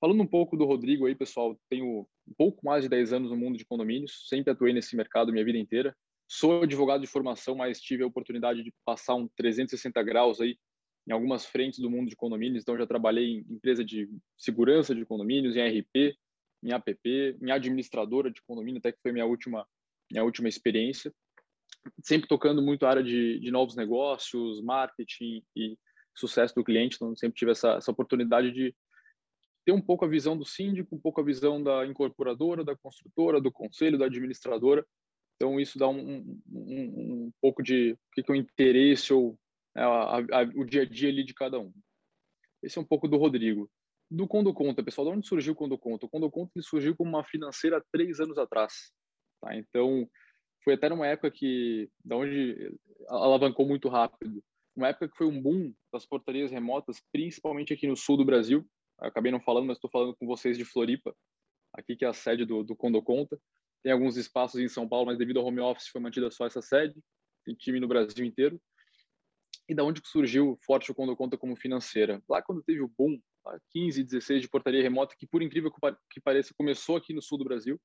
Falando 0.00 0.22
um 0.22 0.26
pouco 0.26 0.56
do 0.56 0.64
Rodrigo 0.64 1.06
aí, 1.06 1.14
pessoal, 1.14 1.58
tenho 1.68 2.08
pouco 2.38 2.64
mais 2.64 2.84
de 2.84 2.88
10 2.88 3.12
anos 3.12 3.30
no 3.30 3.36
mundo 3.36 3.58
de 3.58 3.64
condomínios, 3.64 4.28
sempre 4.28 4.52
atuei 4.52 4.72
nesse 4.72 4.96
mercado 4.96 5.32
minha 5.32 5.44
vida 5.44 5.58
inteira. 5.58 5.94
Sou 6.32 6.62
advogado 6.62 7.00
de 7.00 7.08
formação, 7.08 7.56
mas 7.56 7.80
tive 7.80 8.04
a 8.04 8.06
oportunidade 8.06 8.62
de 8.62 8.72
passar 8.84 9.16
um 9.16 9.26
360 9.26 10.00
graus 10.04 10.40
aí 10.40 10.56
em 11.04 11.10
algumas 11.10 11.44
frentes 11.44 11.80
do 11.80 11.90
mundo 11.90 12.08
de 12.08 12.14
condomínios. 12.14 12.62
Então, 12.62 12.78
já 12.78 12.86
trabalhei 12.86 13.38
em 13.38 13.38
empresa 13.50 13.84
de 13.84 14.08
segurança 14.38 14.94
de 14.94 15.04
condomínios, 15.04 15.56
em 15.56 15.80
RP, 15.80 16.16
em 16.62 16.70
APP, 16.70 17.36
em 17.42 17.50
administradora 17.50 18.30
de 18.30 18.40
condomínio, 18.42 18.78
até 18.78 18.92
que 18.92 19.00
foi 19.02 19.10
minha 19.10 19.26
última, 19.26 19.66
minha 20.08 20.22
última 20.22 20.48
experiência. 20.48 21.12
Sempre 22.00 22.28
tocando 22.28 22.62
muito 22.62 22.86
a 22.86 22.90
área 22.90 23.02
de, 23.02 23.40
de 23.40 23.50
novos 23.50 23.74
negócios, 23.74 24.62
marketing 24.62 25.42
e 25.56 25.76
sucesso 26.14 26.54
do 26.54 26.62
cliente. 26.62 26.94
Então, 26.94 27.16
sempre 27.16 27.36
tive 27.36 27.50
essa, 27.50 27.72
essa 27.72 27.90
oportunidade 27.90 28.52
de 28.52 28.72
ter 29.64 29.72
um 29.72 29.82
pouco 29.82 30.04
a 30.04 30.08
visão 30.08 30.38
do 30.38 30.44
síndico, 30.44 30.94
um 30.94 31.00
pouco 31.00 31.20
a 31.20 31.24
visão 31.24 31.60
da 31.60 31.84
incorporadora, 31.84 32.62
da 32.62 32.76
construtora, 32.76 33.40
do 33.40 33.50
conselho, 33.50 33.98
da 33.98 34.04
administradora 34.04 34.86
então, 35.40 35.58
isso 35.58 35.78
dá 35.78 35.88
um, 35.88 36.38
um, 36.52 37.24
um 37.24 37.32
pouco 37.40 37.62
de 37.62 37.92
o 37.92 37.98
que, 38.12 38.22
que 38.22 38.30
é 38.30 38.34
o 38.34 38.36
interesse 38.36 39.10
ou 39.10 39.38
é, 39.74 39.80
a, 39.80 40.18
a, 40.18 40.42
o 40.54 40.66
dia 40.66 40.82
a 40.82 40.84
dia 40.84 41.08
ali 41.08 41.24
de 41.24 41.32
cada 41.32 41.58
um. 41.58 41.72
Esse 42.62 42.76
é 42.76 42.80
um 42.82 42.84
pouco 42.84 43.08
do 43.08 43.16
Rodrigo. 43.16 43.66
Do 44.10 44.28
Condo 44.28 44.52
Conta, 44.52 44.84
pessoal, 44.84 45.06
de 45.06 45.16
onde 45.16 45.26
surgiu 45.26 45.54
o 45.54 45.56
Condo 45.56 45.78
Conta? 45.78 46.04
O 46.04 46.10
Condo 46.10 46.30
Conta 46.30 46.52
ele 46.54 46.62
surgiu 46.62 46.94
como 46.94 47.08
uma 47.08 47.24
financeira 47.24 47.82
três 47.90 48.20
anos 48.20 48.36
atrás. 48.36 48.92
Tá? 49.40 49.56
Então, 49.56 50.06
foi 50.62 50.74
até 50.74 50.90
numa 50.90 51.06
época 51.06 51.30
que, 51.30 51.88
da 52.04 52.18
onde 52.18 52.76
alavancou 53.08 53.66
muito 53.66 53.88
rápido, 53.88 54.44
uma 54.76 54.88
época 54.88 55.08
que 55.08 55.16
foi 55.16 55.26
um 55.26 55.40
boom 55.40 55.72
das 55.90 56.04
portarias 56.04 56.50
remotas, 56.50 57.02
principalmente 57.10 57.72
aqui 57.72 57.86
no 57.86 57.96
sul 57.96 58.18
do 58.18 58.26
Brasil. 58.26 58.66
Eu 59.00 59.08
acabei 59.08 59.32
não 59.32 59.40
falando, 59.40 59.68
mas 59.68 59.78
estou 59.78 59.90
falando 59.90 60.14
com 60.16 60.26
vocês 60.26 60.58
de 60.58 60.66
Floripa, 60.66 61.16
aqui 61.72 61.96
que 61.96 62.04
é 62.04 62.08
a 62.08 62.12
sede 62.12 62.44
do, 62.44 62.62
do 62.62 62.76
Condo 62.76 63.02
Conta. 63.02 63.40
Tem 63.82 63.92
alguns 63.92 64.16
espaços 64.16 64.60
em 64.60 64.68
São 64.68 64.88
Paulo, 64.88 65.06
mas 65.06 65.18
devido 65.18 65.38
ao 65.38 65.46
home 65.46 65.60
office 65.60 65.88
foi 65.88 66.00
mantida 66.00 66.30
só 66.30 66.46
essa 66.46 66.60
sede. 66.60 66.94
Tem 67.44 67.54
time 67.54 67.80
no 67.80 67.88
Brasil 67.88 68.24
inteiro. 68.24 68.60
E 69.68 69.74
da 69.74 69.84
onde 69.84 70.02
surgiu 70.04 70.58
forte 70.64 70.92
Quando 70.92 71.16
Conta 71.16 71.38
como 71.38 71.56
financeira? 71.56 72.22
Lá 72.28 72.42
quando 72.42 72.62
teve 72.62 72.82
o 72.82 72.88
boom, 72.88 73.18
15, 73.72 74.04
16 74.04 74.42
de 74.42 74.48
portaria 74.48 74.82
remota, 74.82 75.14
que 75.18 75.26
por 75.26 75.42
incrível 75.42 75.72
que 76.10 76.20
pareça 76.20 76.54
começou 76.54 76.96
aqui 76.96 77.14
no 77.14 77.22
sul 77.22 77.38
do 77.38 77.44
Brasil. 77.44 77.80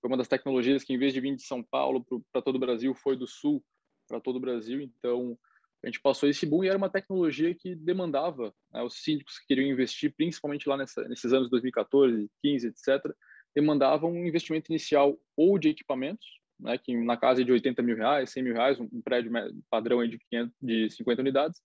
Foi 0.00 0.08
uma 0.08 0.16
das 0.16 0.28
tecnologias 0.28 0.84
que 0.84 0.92
em 0.92 0.98
vez 0.98 1.12
de 1.12 1.20
vir 1.20 1.34
de 1.34 1.42
São 1.42 1.62
Paulo 1.62 2.04
para 2.32 2.42
todo 2.42 2.56
o 2.56 2.60
Brasil, 2.60 2.94
foi 2.94 3.16
do 3.16 3.26
sul 3.26 3.64
para 4.08 4.20
todo 4.20 4.36
o 4.36 4.40
Brasil. 4.40 4.80
Então, 4.80 5.38
a 5.82 5.86
gente 5.86 6.00
passou 6.00 6.28
esse 6.28 6.44
boom 6.46 6.64
e 6.64 6.68
era 6.68 6.76
uma 6.76 6.90
tecnologia 6.90 7.54
que 7.54 7.74
demandava 7.74 8.54
né, 8.72 8.82
os 8.82 9.02
síndicos 9.02 9.38
que 9.38 9.46
queriam 9.46 9.70
investir, 9.70 10.14
principalmente 10.14 10.68
lá 10.68 10.76
nessa, 10.76 11.02
nesses 11.08 11.32
anos 11.32 11.50
2014, 11.50 12.30
15, 12.42 12.68
etc., 12.68 13.14
demandavam 13.54 14.10
um 14.12 14.26
investimento 14.26 14.70
inicial 14.70 15.18
ou 15.36 15.58
de 15.58 15.68
equipamentos, 15.68 16.26
né, 16.58 16.78
que 16.78 16.96
na 16.96 17.16
casa 17.16 17.44
de 17.44 17.50
80 17.50 17.82
mil 17.82 17.96
reais, 17.96 18.30
100 18.30 18.42
mil 18.42 18.54
reais, 18.54 18.80
um 18.80 19.00
prédio 19.02 19.32
padrão 19.70 20.06
de, 20.06 20.18
500, 20.30 20.54
de 20.60 20.90
50 20.90 21.22
unidades, 21.22 21.60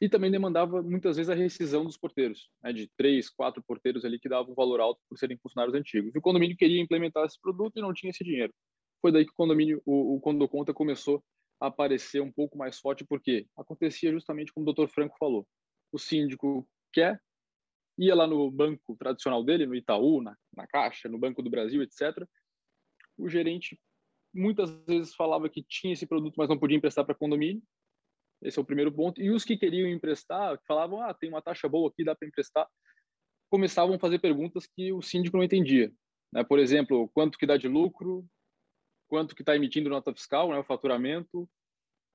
e 0.00 0.08
também 0.08 0.30
demandava 0.30 0.82
muitas 0.82 1.16
vezes 1.16 1.30
a 1.30 1.34
rescisão 1.34 1.84
dos 1.84 1.96
porteiros, 1.96 2.48
né, 2.62 2.72
de 2.72 2.90
três, 2.96 3.30
quatro 3.30 3.62
porteiros 3.62 4.04
ali 4.04 4.18
que 4.18 4.28
davam 4.28 4.52
um 4.52 4.54
valor 4.54 4.80
alto 4.80 5.00
por 5.08 5.16
serem 5.18 5.38
funcionários 5.38 5.74
antigos. 5.74 6.14
E 6.14 6.18
o 6.18 6.22
condomínio 6.22 6.56
queria 6.56 6.80
implementar 6.80 7.24
esse 7.24 7.40
produto 7.40 7.76
e 7.76 7.82
não 7.82 7.92
tinha 7.92 8.10
esse 8.10 8.24
dinheiro. 8.24 8.52
Foi 9.00 9.12
daí 9.12 9.24
que 9.24 9.32
o 9.32 9.36
condomínio, 9.36 9.82
o, 9.84 10.16
o 10.16 10.20
Condoconta 10.20 10.72
começou 10.72 11.22
a 11.60 11.66
aparecer 11.66 12.20
um 12.20 12.32
pouco 12.32 12.56
mais 12.56 12.78
forte, 12.78 13.04
porque 13.04 13.46
acontecia 13.56 14.10
justamente 14.10 14.52
como 14.52 14.64
o 14.64 14.66
doutor 14.66 14.88
Franco 14.88 15.16
falou. 15.18 15.46
O 15.92 15.98
síndico 15.98 16.66
quer 16.92 17.20
ia 17.98 18.14
lá 18.14 18.26
no 18.26 18.50
banco 18.50 18.96
tradicional 18.96 19.44
dele, 19.44 19.66
no 19.66 19.74
Itaú, 19.74 20.22
na, 20.22 20.36
na 20.56 20.66
Caixa, 20.66 21.08
no 21.08 21.18
Banco 21.18 21.42
do 21.42 21.50
Brasil, 21.50 21.82
etc. 21.82 22.26
O 23.16 23.28
gerente 23.28 23.78
muitas 24.32 24.70
vezes 24.84 25.14
falava 25.14 25.48
que 25.48 25.62
tinha 25.62 25.92
esse 25.92 26.06
produto, 26.06 26.34
mas 26.36 26.48
não 26.48 26.58
podia 26.58 26.76
emprestar 26.76 27.04
para 27.04 27.14
condomínio. 27.14 27.62
Esse 28.42 28.58
é 28.58 28.62
o 28.62 28.64
primeiro 28.64 28.92
ponto. 28.92 29.22
E 29.22 29.30
os 29.30 29.44
que 29.44 29.56
queriam 29.56 29.88
emprestar, 29.88 30.60
falavam, 30.66 31.00
ah, 31.00 31.14
tem 31.14 31.28
uma 31.28 31.40
taxa 31.40 31.68
boa 31.68 31.88
aqui, 31.88 32.04
dá 32.04 32.14
para 32.14 32.26
emprestar, 32.26 32.68
começavam 33.48 33.94
a 33.94 33.98
fazer 33.98 34.18
perguntas 34.18 34.66
que 34.66 34.92
o 34.92 35.00
síndico 35.00 35.36
não 35.36 35.44
entendia. 35.44 35.92
Né? 36.32 36.42
Por 36.42 36.58
exemplo, 36.58 37.08
quanto 37.14 37.38
que 37.38 37.46
dá 37.46 37.56
de 37.56 37.68
lucro, 37.68 38.26
quanto 39.08 39.34
que 39.34 39.42
está 39.42 39.54
emitindo 39.54 39.88
nota 39.88 40.12
fiscal, 40.12 40.50
né, 40.50 40.58
o 40.58 40.64
faturamento, 40.64 41.48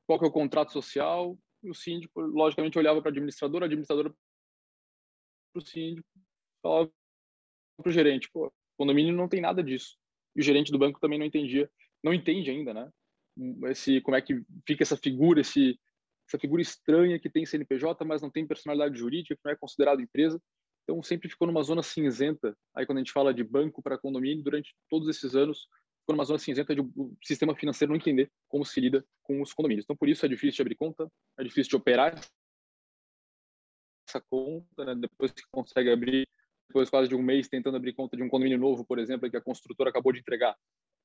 qual 0.05 0.19
que 0.19 0.25
é 0.25 0.27
o 0.27 0.31
contrato 0.31 0.73
social. 0.73 1.39
E 1.63 1.69
o 1.69 1.73
síndico, 1.73 2.19
logicamente, 2.21 2.77
olhava 2.77 3.01
para 3.01 3.09
a 3.09 3.11
administradora, 3.11 3.65
a 3.65 3.67
administradora 3.67 4.13
para 5.51 5.61
o 5.61 5.65
síndico, 5.65 6.07
falava 6.61 6.91
para 7.77 7.89
o 7.89 7.91
gerente, 7.91 8.29
pô, 8.31 8.47
o 8.47 8.51
condomínio 8.77 9.15
não 9.15 9.27
tem 9.27 9.41
nada 9.41 9.63
disso. 9.63 9.97
E 10.35 10.41
o 10.41 10.43
gerente 10.43 10.71
do 10.71 10.79
banco 10.79 10.99
também 10.99 11.19
não 11.19 11.25
entendia, 11.25 11.69
não 12.03 12.13
entende 12.13 12.49
ainda, 12.49 12.73
né? 12.73 12.91
Esse, 13.69 14.01
como 14.01 14.17
é 14.17 14.21
que 14.21 14.41
fica 14.67 14.83
essa 14.83 14.97
figura, 14.97 15.41
esse, 15.41 15.79
essa 16.27 16.37
figura 16.37 16.61
estranha 16.61 17.19
que 17.19 17.29
tem 17.29 17.45
CNPJ, 17.45 18.03
mas 18.05 18.21
não 18.21 18.29
tem 18.29 18.45
personalidade 18.45 18.97
jurídica, 18.97 19.35
que 19.35 19.41
não 19.43 19.51
é 19.51 19.55
considerado 19.55 20.01
empresa. 20.01 20.41
Então, 20.83 21.01
sempre 21.03 21.29
ficou 21.29 21.47
numa 21.47 21.63
zona 21.63 21.83
cinzenta. 21.83 22.55
Aí, 22.75 22.85
quando 22.85 22.97
a 22.97 23.01
gente 23.01 23.11
fala 23.11 23.33
de 23.33 23.43
banco 23.43 23.81
para 23.81 23.97
condomínio, 23.97 24.43
durante 24.43 24.75
todos 24.89 25.07
esses 25.07 25.35
anos, 25.35 25.67
ficou 26.01 26.15
numa 26.15 26.25
zona 26.25 26.39
cinzenta 26.39 26.73
de 26.75 26.81
o 26.81 27.15
sistema 27.23 27.55
financeiro 27.55 27.91
não 27.91 27.97
entender 27.97 28.31
como 28.47 28.65
se 28.65 28.79
lida 28.81 29.05
com 29.23 29.41
os 29.41 29.53
condomínios. 29.53 29.85
Então, 29.85 29.95
por 29.95 30.09
isso 30.09 30.25
é 30.25 30.29
difícil 30.29 30.57
de 30.57 30.61
abrir 30.63 30.75
conta, 30.75 31.09
é 31.37 31.43
difícil 31.43 31.69
de 31.69 31.75
operar 31.75 32.19
essa 34.09 34.21
conta, 34.29 34.85
né? 34.85 34.95
depois 34.95 35.31
que 35.31 35.43
consegue 35.51 35.91
abrir, 35.91 36.27
depois 36.67 36.89
quase 36.89 37.07
de 37.07 37.15
um 37.15 37.21
mês 37.21 37.47
tentando 37.47 37.77
abrir 37.77 37.93
conta 37.93 38.17
de 38.17 38.23
um 38.23 38.29
condomínio 38.29 38.59
novo, 38.59 38.85
por 38.85 38.99
exemplo, 38.99 39.29
que 39.29 39.37
a 39.37 39.41
construtora 39.41 39.89
acabou 39.89 40.11
de 40.11 40.19
entregar. 40.19 40.55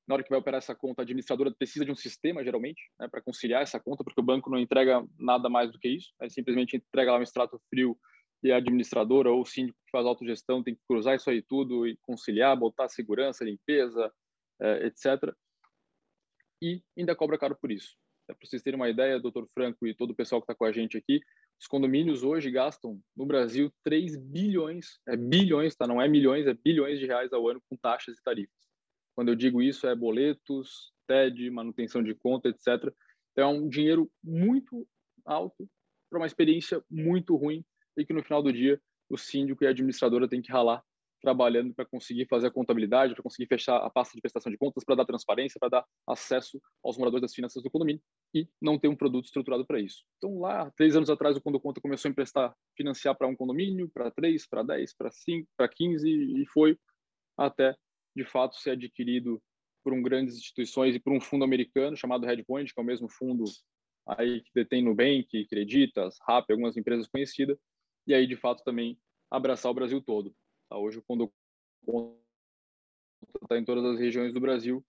Na 0.07 0.15
hora 0.15 0.23
que 0.23 0.29
vai 0.29 0.37
operar 0.37 0.59
essa 0.59 0.75
conta, 0.75 1.01
a 1.01 1.03
administradora 1.03 1.51
precisa 1.51 1.83
de 1.83 1.91
um 1.91 1.95
sistema, 1.95 2.43
geralmente, 2.43 2.81
né, 2.99 3.07
para 3.07 3.21
conciliar 3.21 3.63
essa 3.63 3.79
conta, 3.79 4.03
porque 4.03 4.21
o 4.21 4.23
banco 4.23 4.49
não 4.49 4.59
entrega 4.59 5.03
nada 5.17 5.49
mais 5.49 5.71
do 5.71 5.79
que 5.79 5.87
isso. 5.87 6.13
Ele 6.21 6.29
simplesmente 6.29 6.77
entrega 6.77 7.11
lá 7.11 7.17
um 7.17 7.23
extrato 7.23 7.59
frio 7.69 7.97
e 8.43 8.51
a 8.51 8.57
administradora 8.57 9.31
ou 9.31 9.41
o 9.41 9.45
síndico 9.45 9.79
que 9.83 9.91
faz 9.91 10.05
autogestão 10.05 10.63
tem 10.63 10.75
que 10.75 10.81
cruzar 10.87 11.15
isso 11.15 11.29
aí 11.31 11.41
tudo 11.41 11.87
e 11.87 11.97
conciliar, 12.03 12.55
botar 12.55 12.87
segurança, 12.87 13.43
limpeza, 13.43 14.11
é, 14.61 14.85
etc. 14.85 15.33
E 16.61 16.83
ainda 16.95 17.15
cobra 17.15 17.39
caro 17.39 17.57
por 17.59 17.71
isso. 17.71 17.97
É 18.29 18.33
para 18.33 18.47
vocês 18.47 18.61
terem 18.61 18.79
uma 18.79 18.89
ideia, 18.89 19.19
doutor 19.19 19.47
Franco 19.53 19.87
e 19.87 19.95
todo 19.95 20.11
o 20.11 20.15
pessoal 20.15 20.41
que 20.41 20.45
está 20.45 20.55
com 20.55 20.65
a 20.65 20.71
gente 20.71 20.97
aqui, 20.97 21.19
os 21.59 21.67
condomínios 21.67 22.23
hoje 22.23 22.51
gastam 22.51 22.99
no 23.15 23.25
Brasil 23.25 23.71
3 23.83 24.15
bilhões, 24.17 24.99
é 25.07 25.15
bilhões, 25.15 25.75
tá? 25.75 25.87
Não 25.87 26.01
é 26.01 26.07
milhões, 26.07 26.47
é 26.47 26.53
bilhões 26.53 26.99
de 26.99 27.05
reais 27.05 27.31
ao 27.33 27.47
ano 27.47 27.61
com 27.69 27.77
taxas 27.77 28.17
e 28.17 28.23
tarifas. 28.23 28.55
Quando 29.15 29.29
eu 29.29 29.35
digo 29.35 29.61
isso, 29.61 29.87
é 29.87 29.95
boletos, 29.95 30.91
TED, 31.07 31.49
manutenção 31.49 32.03
de 32.03 32.13
conta, 32.13 32.49
etc. 32.49 32.93
Então, 33.31 33.49
é 33.49 33.53
um 33.53 33.69
dinheiro 33.69 34.11
muito 34.23 34.87
alto 35.25 35.67
para 36.09 36.19
uma 36.19 36.27
experiência 36.27 36.83
muito 36.89 37.35
ruim 37.35 37.63
e 37.97 38.05
que 38.05 38.13
no 38.13 38.23
final 38.23 38.43
do 38.43 38.51
dia 38.51 38.79
o 39.09 39.17
síndico 39.17 39.63
e 39.63 39.67
a 39.67 39.69
administradora 39.69 40.27
têm 40.27 40.41
que 40.41 40.51
ralar 40.51 40.83
trabalhando 41.25 41.73
para 41.73 41.87
conseguir 41.87 42.27
fazer 42.27 42.45
a 42.45 42.51
contabilidade, 42.51 43.15
para 43.15 43.23
conseguir 43.23 43.47
fechar 43.47 43.77
a 43.77 43.89
pasta 43.89 44.13
de 44.13 44.21
prestação 44.21 44.51
de 44.51 44.59
contas, 44.59 44.83
para 44.83 44.93
dar 44.93 45.05
transparência, 45.05 45.59
para 45.59 45.69
dar 45.69 45.85
acesso 46.07 46.61
aos 46.83 46.99
moradores 46.99 47.23
das 47.23 47.33
finanças 47.33 47.63
do 47.63 47.71
condomínio 47.71 47.99
e 48.31 48.47
não 48.61 48.77
ter 48.77 48.89
um 48.89 48.95
produto 48.95 49.25
estruturado 49.25 49.65
para 49.65 49.79
isso. 49.79 50.03
Então, 50.17 50.37
lá, 50.37 50.71
três 50.77 50.95
anos 50.95 51.09
atrás, 51.09 51.35
o 51.35 51.41
Quando 51.41 51.59
Conta 51.59 51.81
começou 51.81 52.07
a 52.07 52.11
emprestar, 52.11 52.55
financiar 52.77 53.17
para 53.17 53.27
um 53.27 53.35
condomínio, 53.35 53.89
para 53.91 54.11
três, 54.11 54.47
para 54.47 54.61
dez, 54.61 54.95
para 54.95 55.09
cinco, 55.09 55.49
para 55.57 55.67
quinze, 55.67 56.07
e 56.07 56.45
foi 56.53 56.77
até, 57.35 57.75
de 58.15 58.23
fato, 58.23 58.55
ser 58.57 58.71
adquirido 58.71 59.41
por 59.83 59.93
um 59.93 60.03
grandes 60.03 60.37
instituições 60.37 60.95
e 60.95 60.99
por 60.99 61.11
um 61.11 61.19
fundo 61.19 61.43
americano 61.43 61.97
chamado 61.97 62.27
Redpoint, 62.27 62.71
que 62.71 62.79
é 62.79 62.83
o 62.83 62.85
mesmo 62.85 63.09
fundo 63.09 63.45
aí 64.07 64.41
que 64.41 64.51
detém 64.53 64.83
Nubank, 64.83 65.47
Creditas, 65.47 66.17
Rap, 66.27 66.51
algumas 66.51 66.77
empresas 66.77 67.07
conhecidas, 67.07 67.57
e 68.05 68.13
aí, 68.13 68.27
de 68.27 68.35
fato, 68.35 68.63
também 68.63 68.99
abraçar 69.31 69.71
o 69.71 69.75
Brasil 69.75 69.99
todo. 69.99 70.31
Tá? 70.69 70.77
Hoje 70.77 70.99
o 70.99 71.03
Conta 71.03 71.31
está 73.41 73.57
em 73.57 73.65
todas 73.65 73.85
as 73.85 73.99
regiões 73.99 74.33
do 74.33 74.39
Brasil, 74.39 74.83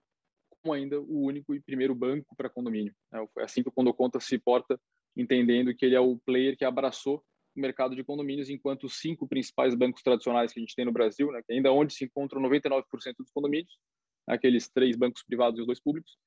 como 0.62 0.74
ainda 0.74 1.00
o 1.00 1.22
único 1.22 1.54
e 1.54 1.60
primeiro 1.60 1.94
banco 1.94 2.34
para 2.36 2.50
condomínio. 2.50 2.94
É 3.12 3.42
assim 3.42 3.62
que 3.62 3.68
o 3.68 3.72
Condoconta 3.72 4.18
se 4.20 4.38
porta, 4.38 4.80
entendendo 5.16 5.74
que 5.74 5.84
ele 5.84 5.94
é 5.94 6.00
o 6.00 6.18
player 6.18 6.56
que 6.56 6.64
abraçou 6.64 7.22
o 7.56 7.60
mercado 7.60 7.96
de 7.96 8.04
condomínios, 8.04 8.50
enquanto 8.50 8.84
os 8.84 8.98
cinco 8.98 9.26
principais 9.26 9.74
bancos 9.74 10.02
tradicionais 10.02 10.52
que 10.52 10.60
a 10.60 10.62
gente 10.62 10.74
tem 10.74 10.84
no 10.84 10.92
Brasil, 10.92 11.32
né, 11.32 11.42
ainda 11.50 11.72
onde 11.72 11.94
se 11.94 12.04
encontram 12.04 12.40
99% 12.42 12.82
dos 13.18 13.30
condomínios, 13.30 13.78
aqueles 14.26 14.68
três 14.68 14.96
bancos 14.96 15.22
privados 15.22 15.58
e 15.58 15.62
os 15.62 15.66
dois 15.66 15.80
públicos, 15.80 16.18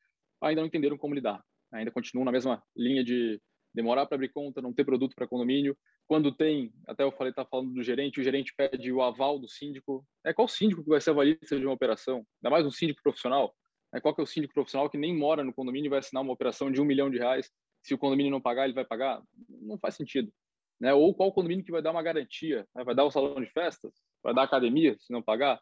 ainda 0.41 0.61
não 0.61 0.67
entenderam 0.67 0.97
como 0.97 1.13
lidar. 1.13 1.43
Ainda 1.71 1.91
continuam 1.91 2.25
na 2.25 2.31
mesma 2.31 2.63
linha 2.75 3.03
de 3.03 3.39
demorar 3.73 4.05
para 4.05 4.15
abrir 4.15 4.29
conta, 4.29 4.61
não 4.61 4.73
ter 4.73 4.83
produto 4.83 5.13
para 5.15 5.27
condomínio. 5.27 5.77
Quando 6.07 6.31
tem, 6.31 6.73
até 6.87 7.03
eu 7.03 7.11
falei, 7.11 7.31
tá 7.33 7.45
falando 7.45 7.73
do 7.73 7.83
gerente, 7.83 8.19
o 8.19 8.23
gerente 8.23 8.53
pede 8.55 8.91
o 8.91 9.01
aval 9.01 9.39
do 9.39 9.47
síndico. 9.47 10.05
É 10.25 10.33
qual 10.33 10.47
síndico 10.47 10.83
que 10.83 10.89
vai 10.89 10.99
ser 10.99 11.11
avalista 11.11 11.57
de 11.57 11.65
uma 11.65 11.73
operação? 11.73 12.17
Ainda 12.17 12.49
mais 12.49 12.65
um 12.65 12.71
síndico 12.71 13.01
profissional. 13.03 13.55
É 13.93 13.99
qual 13.99 14.13
que 14.13 14.21
é 14.21 14.23
o 14.23 14.27
síndico 14.27 14.53
profissional 14.53 14.89
que 14.89 14.97
nem 14.97 15.15
mora 15.15 15.43
no 15.43 15.53
condomínio 15.53 15.87
e 15.87 15.89
vai 15.89 15.99
assinar 15.99 16.23
uma 16.23 16.33
operação 16.33 16.71
de 16.71 16.81
um 16.81 16.85
milhão 16.85 17.09
de 17.09 17.17
reais? 17.17 17.49
Se 17.83 17.93
o 17.93 17.97
condomínio 17.97 18.31
não 18.31 18.41
pagar, 18.41 18.65
ele 18.65 18.73
vai 18.73 18.85
pagar? 18.85 19.21
Não 19.47 19.77
faz 19.79 19.95
sentido. 19.95 20.31
Né? 20.79 20.93
Ou 20.93 21.13
qual 21.13 21.31
condomínio 21.33 21.63
que 21.63 21.71
vai 21.71 21.81
dar 21.81 21.91
uma 21.91 22.03
garantia? 22.03 22.67
Né? 22.75 22.83
Vai 22.83 22.95
dar 22.95 23.05
o 23.05 23.11
salão 23.11 23.39
de 23.39 23.49
festas? 23.51 23.93
Vai 24.23 24.33
dar 24.33 24.43
academia 24.43 24.95
se 24.99 25.11
não 25.11 25.21
pagar? 25.21 25.59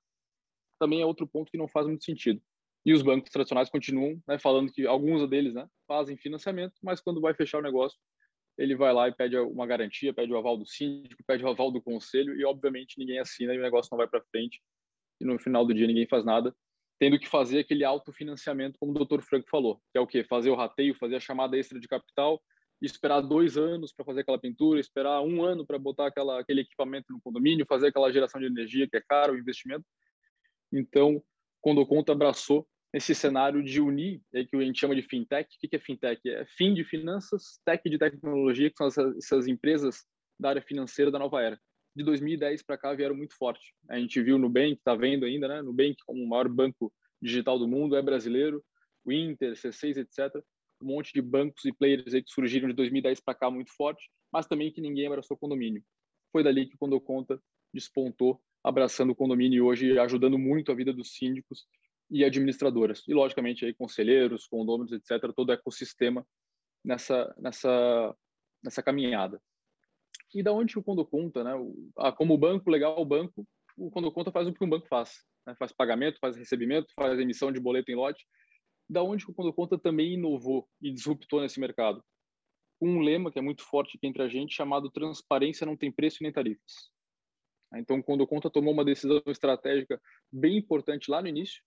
Também 0.79 1.01
é 1.01 1.05
outro 1.05 1.27
ponto 1.27 1.51
que 1.51 1.57
não 1.57 1.67
faz 1.67 1.87
muito 1.87 2.03
sentido. 2.03 2.41
E 2.87 2.93
os 2.93 3.01
bancos 3.01 3.29
tradicionais 3.29 3.69
continuam 3.69 4.17
né, 4.25 4.39
falando 4.39 4.71
que 4.71 4.87
alguns 4.87 5.29
deles 5.29 5.53
né, 5.53 5.67
fazem 5.85 6.15
financiamento, 6.15 6.75
mas 6.81 7.01
quando 7.01 7.19
vai 7.19 7.33
fechar 7.33 7.57
o 7.57 7.61
negócio, 7.61 7.99
ele 8.57 8.77
vai 8.77 8.93
lá 8.93 9.09
e 9.09 9.11
pede 9.11 9.37
uma 9.37 9.67
garantia, 9.67 10.13
pede 10.13 10.31
o 10.31 10.37
aval 10.37 10.55
do 10.55 10.65
síndico, 10.65 11.21
pede 11.27 11.43
o 11.43 11.49
aval 11.49 11.69
do 11.69 11.81
conselho 11.81 12.33
e, 12.39 12.45
obviamente, 12.45 12.97
ninguém 12.97 13.19
assina 13.19 13.53
e 13.53 13.59
o 13.59 13.61
negócio 13.61 13.89
não 13.91 13.97
vai 13.97 14.07
para 14.07 14.23
frente. 14.31 14.61
E 15.19 15.25
no 15.25 15.37
final 15.37 15.65
do 15.65 15.73
dia 15.73 15.85
ninguém 15.85 16.07
faz 16.07 16.23
nada, 16.23 16.55
tendo 16.97 17.19
que 17.19 17.27
fazer 17.27 17.59
aquele 17.59 17.83
autofinanciamento, 17.83 18.79
como 18.79 18.93
o 18.93 18.95
doutor 18.95 19.21
Franco 19.21 19.49
falou, 19.49 19.81
que 19.91 19.97
é 19.97 19.99
o 19.99 20.07
quê? 20.07 20.23
Fazer 20.23 20.49
o 20.49 20.55
rateio, 20.55 20.95
fazer 20.95 21.17
a 21.17 21.19
chamada 21.19 21.57
extra 21.57 21.81
de 21.81 21.89
capital, 21.89 22.41
esperar 22.81 23.19
dois 23.19 23.57
anos 23.57 23.91
para 23.91 24.05
fazer 24.05 24.21
aquela 24.21 24.39
pintura, 24.39 24.79
esperar 24.79 25.21
um 25.23 25.43
ano 25.43 25.67
para 25.67 25.77
botar 25.77 26.07
aquela, 26.07 26.39
aquele 26.39 26.61
equipamento 26.61 27.11
no 27.11 27.19
condomínio, 27.19 27.65
fazer 27.67 27.87
aquela 27.87 28.09
geração 28.13 28.39
de 28.39 28.47
energia 28.47 28.87
que 28.89 28.95
é 28.95 29.01
caro 29.01 29.33
o 29.33 29.37
investimento. 29.37 29.83
Então, 30.71 31.21
quando 31.59 31.81
o 31.81 31.85
Conta 31.85 32.13
abraçou 32.13 32.65
nesse 32.93 33.13
cenário 33.13 33.63
de 33.63 33.81
unir, 33.81 34.21
é 34.33 34.43
que 34.43 34.55
a 34.55 34.61
gente 34.61 34.79
chama 34.79 34.95
de 34.95 35.01
fintech. 35.01 35.47
O 35.55 35.59
que 35.59 35.75
é 35.75 35.79
fintech? 35.79 36.21
É 36.29 36.45
fim 36.57 36.73
de 36.73 36.83
finanças, 36.83 37.59
tech 37.65 37.87
de 37.89 37.97
tecnologia, 37.97 38.69
que 38.69 38.77
são 38.77 38.87
essas, 38.87 39.17
essas 39.17 39.47
empresas 39.47 40.05
da 40.39 40.49
área 40.49 40.61
financeira 40.61 41.11
da 41.11 41.19
nova 41.19 41.41
era. 41.41 41.59
De 41.95 42.03
2010 42.03 42.63
para 42.63 42.77
cá 42.77 42.93
vieram 42.93 43.15
muito 43.15 43.35
forte. 43.35 43.73
A 43.89 43.99
gente 43.99 44.21
viu 44.21 44.35
o 44.35 44.39
Nubank, 44.39 44.73
está 44.73 44.95
vendo 44.95 45.25
ainda, 45.25 45.47
né? 45.47 45.61
Nubank 45.61 45.95
como 46.05 46.23
o 46.23 46.29
maior 46.29 46.47
banco 46.47 46.93
digital 47.21 47.57
do 47.57 47.67
mundo, 47.67 47.95
é 47.95 48.01
brasileiro, 48.01 48.63
o 49.03 49.11
Inter, 49.11 49.53
C6, 49.53 49.97
etc. 49.97 50.35
Um 50.81 50.87
monte 50.87 51.11
de 51.11 51.21
bancos 51.21 51.65
e 51.65 51.73
players 51.73 52.13
aí 52.13 52.21
que 52.21 52.29
surgiram 52.29 52.67
de 52.67 52.75
2010 52.75 53.19
para 53.21 53.33
cá 53.33 53.49
muito 53.49 53.71
forte, 53.75 54.09
mas 54.31 54.45
também 54.45 54.71
que 54.71 54.79
ninguém 54.79 55.07
abraçou 55.07 55.35
condomínio. 55.35 55.83
Foi 56.31 56.43
dali 56.43 56.67
que 56.67 56.77
quando 56.77 56.99
conta 57.01 57.41
despontou, 57.73 58.39
abraçando 58.63 59.11
o 59.11 59.15
condomínio 59.15 59.57
e 59.57 59.61
hoje 59.61 59.97
ajudando 59.97 60.37
muito 60.37 60.71
a 60.71 60.75
vida 60.75 60.93
dos 60.93 61.15
síndicos 61.15 61.65
e 62.09 62.23
administradoras. 62.23 63.03
E, 63.07 63.13
logicamente, 63.13 63.65
aí, 63.65 63.73
conselheiros, 63.73 64.47
condôminos, 64.47 64.91
etc., 64.91 65.33
todo 65.35 65.49
o 65.49 65.53
ecossistema 65.53 66.25
nessa, 66.83 67.33
nessa, 67.37 68.15
nessa 68.63 68.83
caminhada. 68.83 69.41
E 70.33 70.43
da 70.43 70.51
onde 70.51 70.77
o 70.77 70.83
Quando 70.83 71.05
Conta, 71.05 71.43
né? 71.43 71.55
O, 71.55 71.91
ah, 71.97 72.11
como 72.11 72.37
banco, 72.37 72.69
legal, 72.69 72.99
o 72.99 73.05
banco, 73.05 73.45
o 73.77 73.91
Quando 73.91 74.11
Conta 74.11 74.31
faz 74.31 74.47
o 74.47 74.53
que 74.53 74.63
um 74.63 74.69
banco 74.69 74.87
faz. 74.87 75.23
Né? 75.45 75.55
Faz 75.57 75.71
pagamento, 75.71 76.19
faz 76.19 76.35
recebimento, 76.35 76.87
faz 76.95 77.19
emissão 77.19 77.51
de 77.51 77.59
boleto 77.59 77.91
em 77.91 77.95
lote. 77.95 78.25
Da 78.89 79.03
onde 79.03 79.25
o 79.25 79.33
Quando 79.33 79.53
Conta 79.53 79.77
também 79.77 80.13
inovou 80.13 80.67
e 80.81 80.91
disruptou 80.91 81.41
nesse 81.41 81.59
mercado. 81.59 82.03
Um 82.81 82.99
lema 82.99 83.31
que 83.31 83.39
é 83.39 83.41
muito 83.41 83.63
forte 83.63 83.97
aqui 83.97 84.07
entre 84.07 84.21
a 84.21 84.27
gente, 84.27 84.55
chamado 84.55 84.91
transparência 84.91 85.65
não 85.65 85.75
tem 85.75 85.91
preço 85.91 86.19
nem 86.21 86.31
tarifas. 86.31 86.91
Então, 87.75 88.01
quando 88.01 88.21
o 88.21 88.27
Conta 88.27 88.49
tomou 88.49 88.73
uma 88.73 88.85
decisão 88.85 89.21
estratégica 89.25 89.99
bem 90.31 90.57
importante 90.57 91.11
lá 91.11 91.21
no 91.21 91.27
início, 91.27 91.61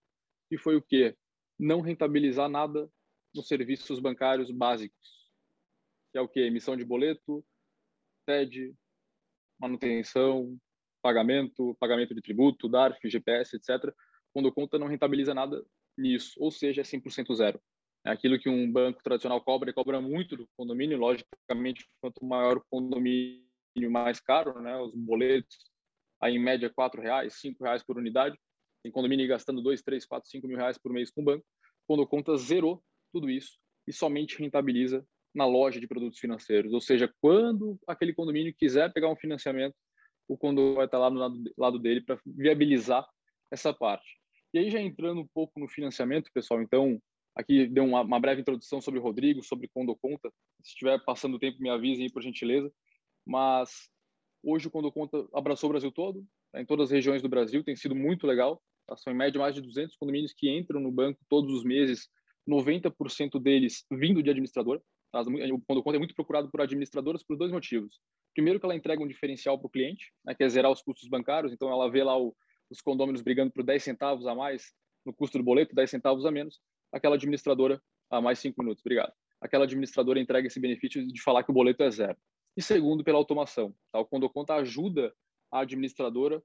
e 0.51 0.59
foi 0.59 0.77
o 0.77 0.83
quê? 0.83 1.17
Não 1.59 1.81
rentabilizar 1.81 2.49
nada 2.49 2.91
nos 3.35 3.47
serviços 3.47 4.01
bancários 4.01 4.51
básicos, 4.51 5.31
que 6.11 6.19
é 6.19 6.21
o 6.21 6.29
quê? 6.29 6.41
Emissão 6.41 6.77
de 6.77 6.85
boleto, 6.85 7.45
TED, 8.27 8.75
manutenção, 9.59 10.59
pagamento, 11.03 11.77
pagamento 11.79 12.15
de 12.15 12.21
tributo, 12.21 12.69
DARF, 12.69 12.99
GPS, 13.09 13.57
etc. 13.57 13.95
Quando 14.33 14.53
conta 14.53 14.79
não 14.79 14.89
rentabiliza 14.89 15.35
nada 15.35 15.65
nisso, 15.97 16.35
ou 16.39 16.51
seja, 16.51 16.81
é 16.81 16.85
100% 16.85 17.35
zero. 17.35 17.61
É 18.05 18.11
aquilo 18.11 18.39
que 18.39 18.49
um 18.49 18.71
banco 18.71 19.03
tradicional 19.03 19.41
cobra, 19.43 19.71
e 19.71 19.75
cobra 19.75 20.01
muito 20.01 20.37
do 20.37 20.49
condomínio, 20.57 20.99
logicamente, 20.99 21.87
quanto 22.01 22.25
maior 22.25 22.57
o 22.57 22.65
condomínio, 22.71 23.45
mais 23.91 24.19
caro, 24.21 24.61
né? 24.61 24.77
Os 24.79 24.95
boletos, 24.95 25.57
aí 26.21 26.35
em 26.35 26.39
média, 26.39 26.73
R$ 26.77 27.01
reais, 27.01 27.39
R$ 27.45 27.55
reais 27.61 27.83
por 27.83 27.99
unidade 27.99 28.39
tem 28.83 28.93
condomínio 28.93 29.29
gastando 29.29 29.63
2, 29.63 29.83
3, 29.83 30.07
4, 30.07 30.29
5 30.29 30.47
mil 30.47 30.57
reais 30.57 30.79
por 30.79 30.93
mês 30.93 31.11
com 31.11 31.21
o 31.23 31.25
banco, 31.25 31.45
quando 31.87 32.07
conta 32.07 32.37
zerou 32.37 32.83
tudo 33.13 33.29
isso 33.29 33.59
e 33.87 33.93
somente 33.93 34.39
rentabiliza 34.39 35.05
na 35.35 35.47
loja 35.47 35.81
de 35.81 35.87
produtos 35.87 36.19
financeiros. 36.19 36.73
Ou 36.73 36.81
seja, 36.81 37.13
quando 37.21 37.79
aquele 37.87 38.13
condomínio 38.13 38.55
quiser 38.57 38.93
pegar 38.93 39.11
um 39.11 39.17
financiamento, 39.17 39.75
o 40.29 40.37
condomínio 40.37 40.77
vai 40.77 40.87
estar 40.87 40.99
lá 40.99 41.11
no 41.11 41.19
lado, 41.19 41.43
lado 41.57 41.79
dele 41.79 42.01
para 42.01 42.19
viabilizar 42.25 43.07
essa 43.51 43.73
parte. 43.73 44.19
E 44.53 44.59
aí, 44.59 44.71
já 44.71 44.81
entrando 44.81 45.21
um 45.21 45.29
pouco 45.33 45.61
no 45.61 45.69
financiamento, 45.69 46.31
pessoal, 46.33 46.61
então, 46.61 47.01
aqui 47.37 47.67
deu 47.67 47.85
uma, 47.85 48.03
uma 48.03 48.21
breve 48.21 48.41
introdução 48.41 48.81
sobre 48.81 48.99
o 48.99 49.03
Rodrigo, 49.03 49.43
sobre 49.43 49.69
Condo 49.69 49.97
Conta. 49.97 50.31
Se 50.63 50.71
estiver 50.71 51.03
passando 51.05 51.35
o 51.35 51.39
tempo, 51.39 51.61
me 51.61 51.71
avisem 51.71 52.11
por 52.11 52.23
gentileza. 52.23 52.73
Mas 53.27 53.91
hoje 54.43 54.67
o 54.67 54.71
Condo 54.71 54.91
Conta 54.91 55.27
abraçou 55.33 55.69
o 55.69 55.73
Brasil 55.73 55.93
todo, 55.93 56.27
tá 56.53 56.61
em 56.61 56.67
todas 56.67 56.87
as 56.87 56.91
regiões 56.91 57.23
do 57.23 57.29
Brasil, 57.29 57.63
tem 57.63 57.77
sido 57.77 57.95
muito 57.95 58.27
legal. 58.27 58.61
Tá? 58.91 58.97
São 58.97 59.13
em 59.13 59.17
média 59.17 59.39
mais 59.39 59.55
de 59.55 59.61
200 59.61 59.97
condomínios 59.97 60.33
que 60.33 60.51
entram 60.51 60.81
no 60.81 60.91
banco 60.91 61.21
todos 61.29 61.55
os 61.55 61.65
meses, 61.65 62.09
90% 62.49 63.41
deles 63.41 63.85
vindo 63.91 64.21
de 64.21 64.31
administrador. 64.31 64.83
Tá? 65.13 65.21
O 65.21 65.61
Quando 65.61 65.83
Conta 65.83 65.97
é 65.97 65.99
muito 65.99 66.15
procurado 66.15 66.51
por 66.51 66.61
administradoras 66.61 67.23
por 67.23 67.37
dois 67.37 67.53
motivos. 67.53 68.01
Primeiro, 68.35 68.59
que 68.59 68.67
ela 68.67 68.75
entrega 68.75 69.03
um 69.03 69.07
diferencial 69.07 69.59
para 69.59 69.67
o 69.67 69.71
cliente, 69.71 70.13
né, 70.25 70.35
que 70.35 70.43
é 70.43 70.49
zerar 70.49 70.71
os 70.71 70.83
custos 70.83 71.09
bancários, 71.09 71.53
então 71.53 71.71
ela 71.71 71.89
vê 71.89 72.03
lá 72.03 72.19
o, 72.19 72.35
os 72.69 72.81
condôminos 72.81 73.23
brigando 73.23 73.53
por 73.53 73.63
10 73.63 73.83
centavos 73.83 74.27
a 74.27 74.35
mais 74.35 74.73
no 75.05 75.13
custo 75.13 75.39
do 75.39 75.45
boleto, 75.45 75.75
10 75.75 75.91
centavos 75.91 76.27
a 76.27 76.31
menos, 76.31 76.61
aquela 76.93 77.17
administradora, 77.17 77.81
a 78.11 78.21
mais 78.21 78.39
5 78.39 78.61
minutos, 78.61 78.83
obrigado. 78.85 79.13
Aquela 79.41 79.65
administradora 79.65 80.21
entrega 80.21 80.47
esse 80.47 80.61
benefício 80.61 81.07
de 81.07 81.23
falar 81.23 81.43
que 81.43 81.51
o 81.51 81.55
boleto 81.55 81.83
é 81.83 81.91
zero. 81.91 82.17
E 82.57 82.63
segundo, 82.63 83.03
pela 83.03 83.19
automação. 83.19 83.75
Tá? 83.91 83.99
O 83.99 84.05
Condoconta 84.05 84.55
ajuda 84.55 85.15
a 85.51 85.61
administradora 85.61 86.43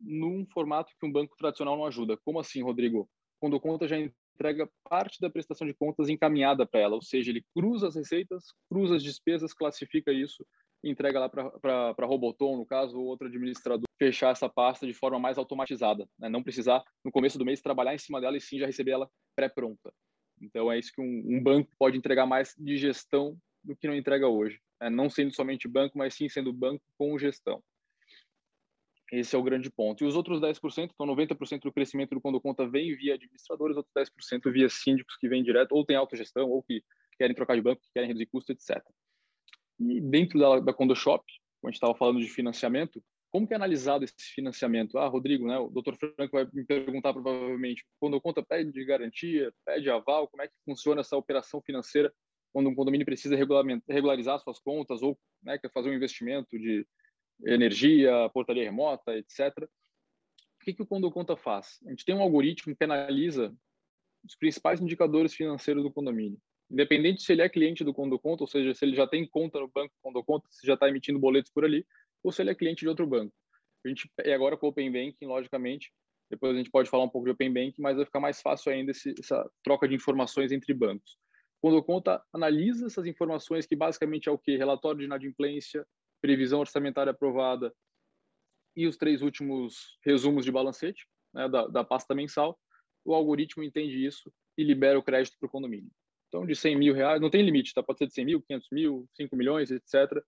num 0.00 0.46
formato 0.46 0.92
que 0.98 1.06
um 1.06 1.12
banco 1.12 1.36
tradicional 1.36 1.76
não 1.76 1.86
ajuda. 1.86 2.16
Como 2.18 2.38
assim, 2.38 2.62
Rodrigo? 2.62 3.08
Quando 3.40 3.54
o 3.54 3.60
conta 3.60 3.86
já 3.86 3.96
entrega 3.98 4.68
parte 4.88 5.20
da 5.20 5.30
prestação 5.30 5.66
de 5.66 5.74
contas 5.74 6.08
encaminhada 6.08 6.66
para 6.66 6.80
ela, 6.80 6.94
ou 6.94 7.02
seja, 7.02 7.30
ele 7.30 7.44
cruza 7.54 7.88
as 7.88 7.96
receitas, 7.96 8.44
cruza 8.68 8.96
as 8.96 9.02
despesas, 9.02 9.52
classifica 9.52 10.12
isso 10.12 10.44
entrega 10.84 11.20
lá 11.20 11.28
para 11.28 12.06
Roboton, 12.06 12.56
no 12.56 12.66
caso, 12.66 12.98
ou 12.98 13.06
outro 13.06 13.26
administrador, 13.26 13.84
fechar 13.98 14.30
essa 14.30 14.48
pasta 14.48 14.86
de 14.86 14.92
forma 14.92 15.18
mais 15.18 15.38
automatizada, 15.38 16.08
né? 16.18 16.28
não 16.28 16.42
precisar, 16.42 16.82
no 17.04 17.10
começo 17.10 17.38
do 17.38 17.44
mês, 17.44 17.60
trabalhar 17.60 17.94
em 17.94 17.98
cima 17.98 18.20
dela 18.20 18.36
e 18.36 18.40
sim 18.40 18.58
já 18.58 18.66
receber 18.66 18.92
ela 18.92 19.10
pré-pronta. 19.34 19.92
Então, 20.40 20.70
é 20.70 20.78
isso 20.78 20.92
que 20.94 21.00
um, 21.00 21.36
um, 21.36 21.42
banco 21.42 21.70
pode 21.78 21.96
entregar 21.96 22.26
mais 22.26 22.54
de 22.58 22.76
gestão 22.76 23.36
do 23.64 23.74
que 23.74 23.88
não 23.88 23.94
entrega 23.94 24.28
hoje. 24.28 24.60
Né? 24.80 24.90
Não 24.90 25.08
sendo 25.08 25.34
somente 25.34 25.66
banco, 25.66 25.96
mas 25.96 26.14
sim 26.14 26.28
sendo 26.28 26.52
banco 26.52 26.82
com 26.98 27.18
gestão. 27.18 27.62
Esse 29.12 29.36
é 29.36 29.38
o 29.38 29.42
grande 29.42 29.70
ponto. 29.70 30.02
E 30.02 30.06
os 30.06 30.16
outros 30.16 30.40
10%, 30.40 30.90
então 30.92 31.06
90% 31.06 31.60
do 31.60 31.72
crescimento 31.72 32.14
do 32.14 32.20
Quando 32.20 32.40
Conta 32.40 32.68
vem 32.68 32.94
via 32.96 33.14
administradores, 33.14 33.76
outros 33.76 33.94
10% 33.94 34.52
via 34.52 34.68
síndicos 34.68 35.16
que 35.16 35.28
vêm 35.28 35.44
direto, 35.44 35.72
ou 35.72 35.84
tem 35.84 35.96
autogestão, 35.96 36.50
ou 36.50 36.62
que 36.62 36.82
querem 37.16 37.34
trocar 37.34 37.54
de 37.54 37.62
banco, 37.62 37.80
que 37.82 37.92
querem 37.92 38.08
reduzir 38.08 38.26
custo, 38.26 38.52
etc. 38.52 38.82
E 39.78 40.00
dentro 40.00 40.38
da, 40.38 40.60
da 40.60 40.72
CondoShop, 40.72 41.24
quando 41.60 41.68
a 41.68 41.70
gente 41.70 41.76
estava 41.76 41.94
falando 41.94 42.20
de 42.20 42.28
financiamento, 42.28 43.02
como 43.30 43.46
que 43.46 43.52
é 43.52 43.56
analisado 43.56 44.04
esse 44.04 44.32
financiamento? 44.34 44.98
Ah, 44.98 45.08
Rodrigo, 45.08 45.46
né, 45.46 45.58
o 45.58 45.68
Dr. 45.68 45.94
Franco 45.94 46.32
vai 46.32 46.48
me 46.52 46.64
perguntar 46.64 47.12
provavelmente, 47.12 47.84
quando 48.00 48.20
conta 48.20 48.42
pede 48.42 48.84
garantia, 48.84 49.52
pede 49.64 49.90
aval, 49.90 50.28
como 50.28 50.42
é 50.42 50.48
que 50.48 50.54
funciona 50.64 51.00
essa 51.00 51.16
operação 51.16 51.60
financeira 51.60 52.12
quando 52.52 52.70
um 52.70 52.74
condomínio 52.74 53.04
precisa 53.04 53.36
regularizar 53.36 54.40
suas 54.40 54.58
contas 54.58 55.02
ou 55.02 55.18
né, 55.42 55.58
quer 55.58 55.70
fazer 55.70 55.90
um 55.90 55.94
investimento 55.94 56.58
de 56.58 56.86
energia, 57.44 58.28
portaria 58.32 58.64
remota, 58.64 59.16
etc. 59.16 59.56
O 59.58 60.64
que, 60.64 60.74
que 60.74 60.82
o 60.82 60.86
Condo 60.86 61.10
Conta 61.10 61.36
faz? 61.36 61.78
A 61.86 61.90
gente 61.90 62.04
tem 62.04 62.14
um 62.14 62.22
algoritmo 62.22 62.74
que 62.74 62.84
analisa 62.84 63.54
os 64.24 64.34
principais 64.36 64.80
indicadores 64.80 65.34
financeiros 65.34 65.82
do 65.82 65.92
condomínio. 65.92 66.38
Independente 66.70 67.22
se 67.22 67.32
ele 67.32 67.42
é 67.42 67.48
cliente 67.48 67.84
do 67.84 67.94
Condo 67.94 68.18
Conta, 68.18 68.42
ou 68.42 68.48
seja, 68.48 68.74
se 68.74 68.84
ele 68.84 68.96
já 68.96 69.06
tem 69.06 69.26
conta 69.26 69.60
no 69.60 69.68
banco 69.68 69.94
Condo 70.02 70.22
Conta, 70.24 70.48
se 70.50 70.66
já 70.66 70.74
está 70.74 70.88
emitindo 70.88 71.18
boletos 71.18 71.52
por 71.52 71.64
ali, 71.64 71.86
ou 72.24 72.32
se 72.32 72.42
ele 72.42 72.50
é 72.50 72.54
cliente 72.54 72.80
de 72.80 72.88
outro 72.88 73.06
banco. 73.06 73.32
A 73.84 73.88
gente, 73.88 74.10
e 74.24 74.32
agora 74.32 74.56
com 74.56 74.66
o 74.66 74.70
Open 74.70 74.90
Banking, 74.90 75.26
logicamente, 75.26 75.92
depois 76.28 76.54
a 76.54 76.58
gente 76.58 76.70
pode 76.70 76.90
falar 76.90 77.04
um 77.04 77.08
pouco 77.08 77.26
de 77.26 77.32
Open 77.32 77.52
Banking, 77.52 77.80
mas 77.80 77.96
vai 77.96 78.04
ficar 78.04 78.18
mais 78.18 78.40
fácil 78.40 78.72
ainda 78.72 78.90
esse, 78.90 79.14
essa 79.16 79.48
troca 79.62 79.86
de 79.86 79.94
informações 79.94 80.50
entre 80.50 80.74
bancos. 80.74 81.16
Quando 81.60 81.82
conta 81.82 82.22
analisa 82.32 82.86
essas 82.86 83.06
informações, 83.06 83.64
que 83.64 83.76
basicamente 83.76 84.28
é 84.28 84.32
o 84.32 84.38
que? 84.38 84.56
Relatório 84.56 84.98
de 84.98 85.04
inadimplência, 85.04 85.86
previsão 86.20 86.60
orçamentária 86.60 87.10
aprovada 87.10 87.72
e 88.74 88.86
os 88.86 88.96
três 88.96 89.22
últimos 89.22 89.98
resumos 90.04 90.44
de 90.44 90.52
balancete 90.52 91.06
né, 91.32 91.48
da, 91.48 91.66
da 91.66 91.84
pasta 91.84 92.14
mensal, 92.14 92.58
o 93.04 93.14
algoritmo 93.14 93.62
entende 93.62 94.04
isso 94.04 94.32
e 94.56 94.64
libera 94.64 94.98
o 94.98 95.02
crédito 95.02 95.36
para 95.38 95.46
o 95.46 95.50
condomínio. 95.50 95.90
Então, 96.28 96.44
de 96.44 96.54
100 96.54 96.76
mil 96.76 96.94
reais, 96.94 97.20
não 97.20 97.30
tem 97.30 97.42
limite, 97.42 97.72
tá? 97.72 97.82
pode 97.82 97.98
ser 97.98 98.06
de 98.06 98.14
100 98.14 98.24
mil, 98.24 98.42
500 98.42 98.68
mil, 98.72 99.08
5 99.14 99.36
milhões, 99.36 99.70
etc 99.70 100.22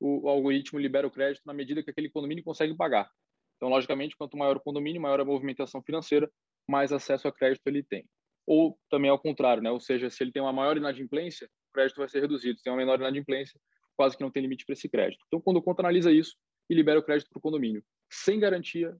o, 0.00 0.26
o 0.26 0.28
algoritmo 0.28 0.78
libera 0.78 1.06
o 1.06 1.10
crédito 1.10 1.42
na 1.44 1.52
medida 1.52 1.82
que 1.82 1.90
aquele 1.90 2.08
condomínio 2.08 2.42
consegue 2.42 2.74
pagar. 2.74 3.08
Então, 3.56 3.68
logicamente, 3.68 4.16
quanto 4.16 4.38
maior 4.38 4.56
o 4.56 4.60
condomínio, 4.60 5.00
maior 5.00 5.20
a 5.20 5.24
movimentação 5.24 5.82
financeira, 5.82 6.30
mais 6.66 6.92
acesso 6.92 7.28
a 7.28 7.32
crédito 7.32 7.66
ele 7.66 7.82
tem. 7.82 8.08
Ou 8.46 8.78
também 8.88 9.10
ao 9.10 9.18
contrário, 9.18 9.62
né? 9.62 9.70
Ou 9.70 9.78
seja, 9.78 10.08
se 10.08 10.24
ele 10.24 10.32
tem 10.32 10.40
uma 10.40 10.52
maior 10.52 10.76
inadimplência, 10.78 11.46
o 11.68 11.72
crédito 11.74 11.98
vai 11.98 12.08
ser 12.08 12.20
reduzido. 12.20 12.56
Se 12.56 12.64
tem 12.64 12.72
uma 12.72 12.78
menor 12.78 12.98
inadimplência, 12.98 13.60
quase 14.00 14.16
que 14.16 14.22
não 14.22 14.30
tem 14.30 14.40
limite 14.40 14.64
para 14.64 14.72
esse 14.72 14.88
crédito. 14.88 15.22
Então, 15.26 15.42
quando 15.42 15.58
o 15.58 15.62
conta 15.62 15.82
analisa 15.82 16.10
isso 16.10 16.34
e 16.70 16.74
libera 16.74 16.98
o 16.98 17.02
crédito 17.02 17.28
para 17.28 17.36
o 17.36 17.42
condomínio, 17.42 17.84
sem 18.10 18.40
garantia, 18.40 18.96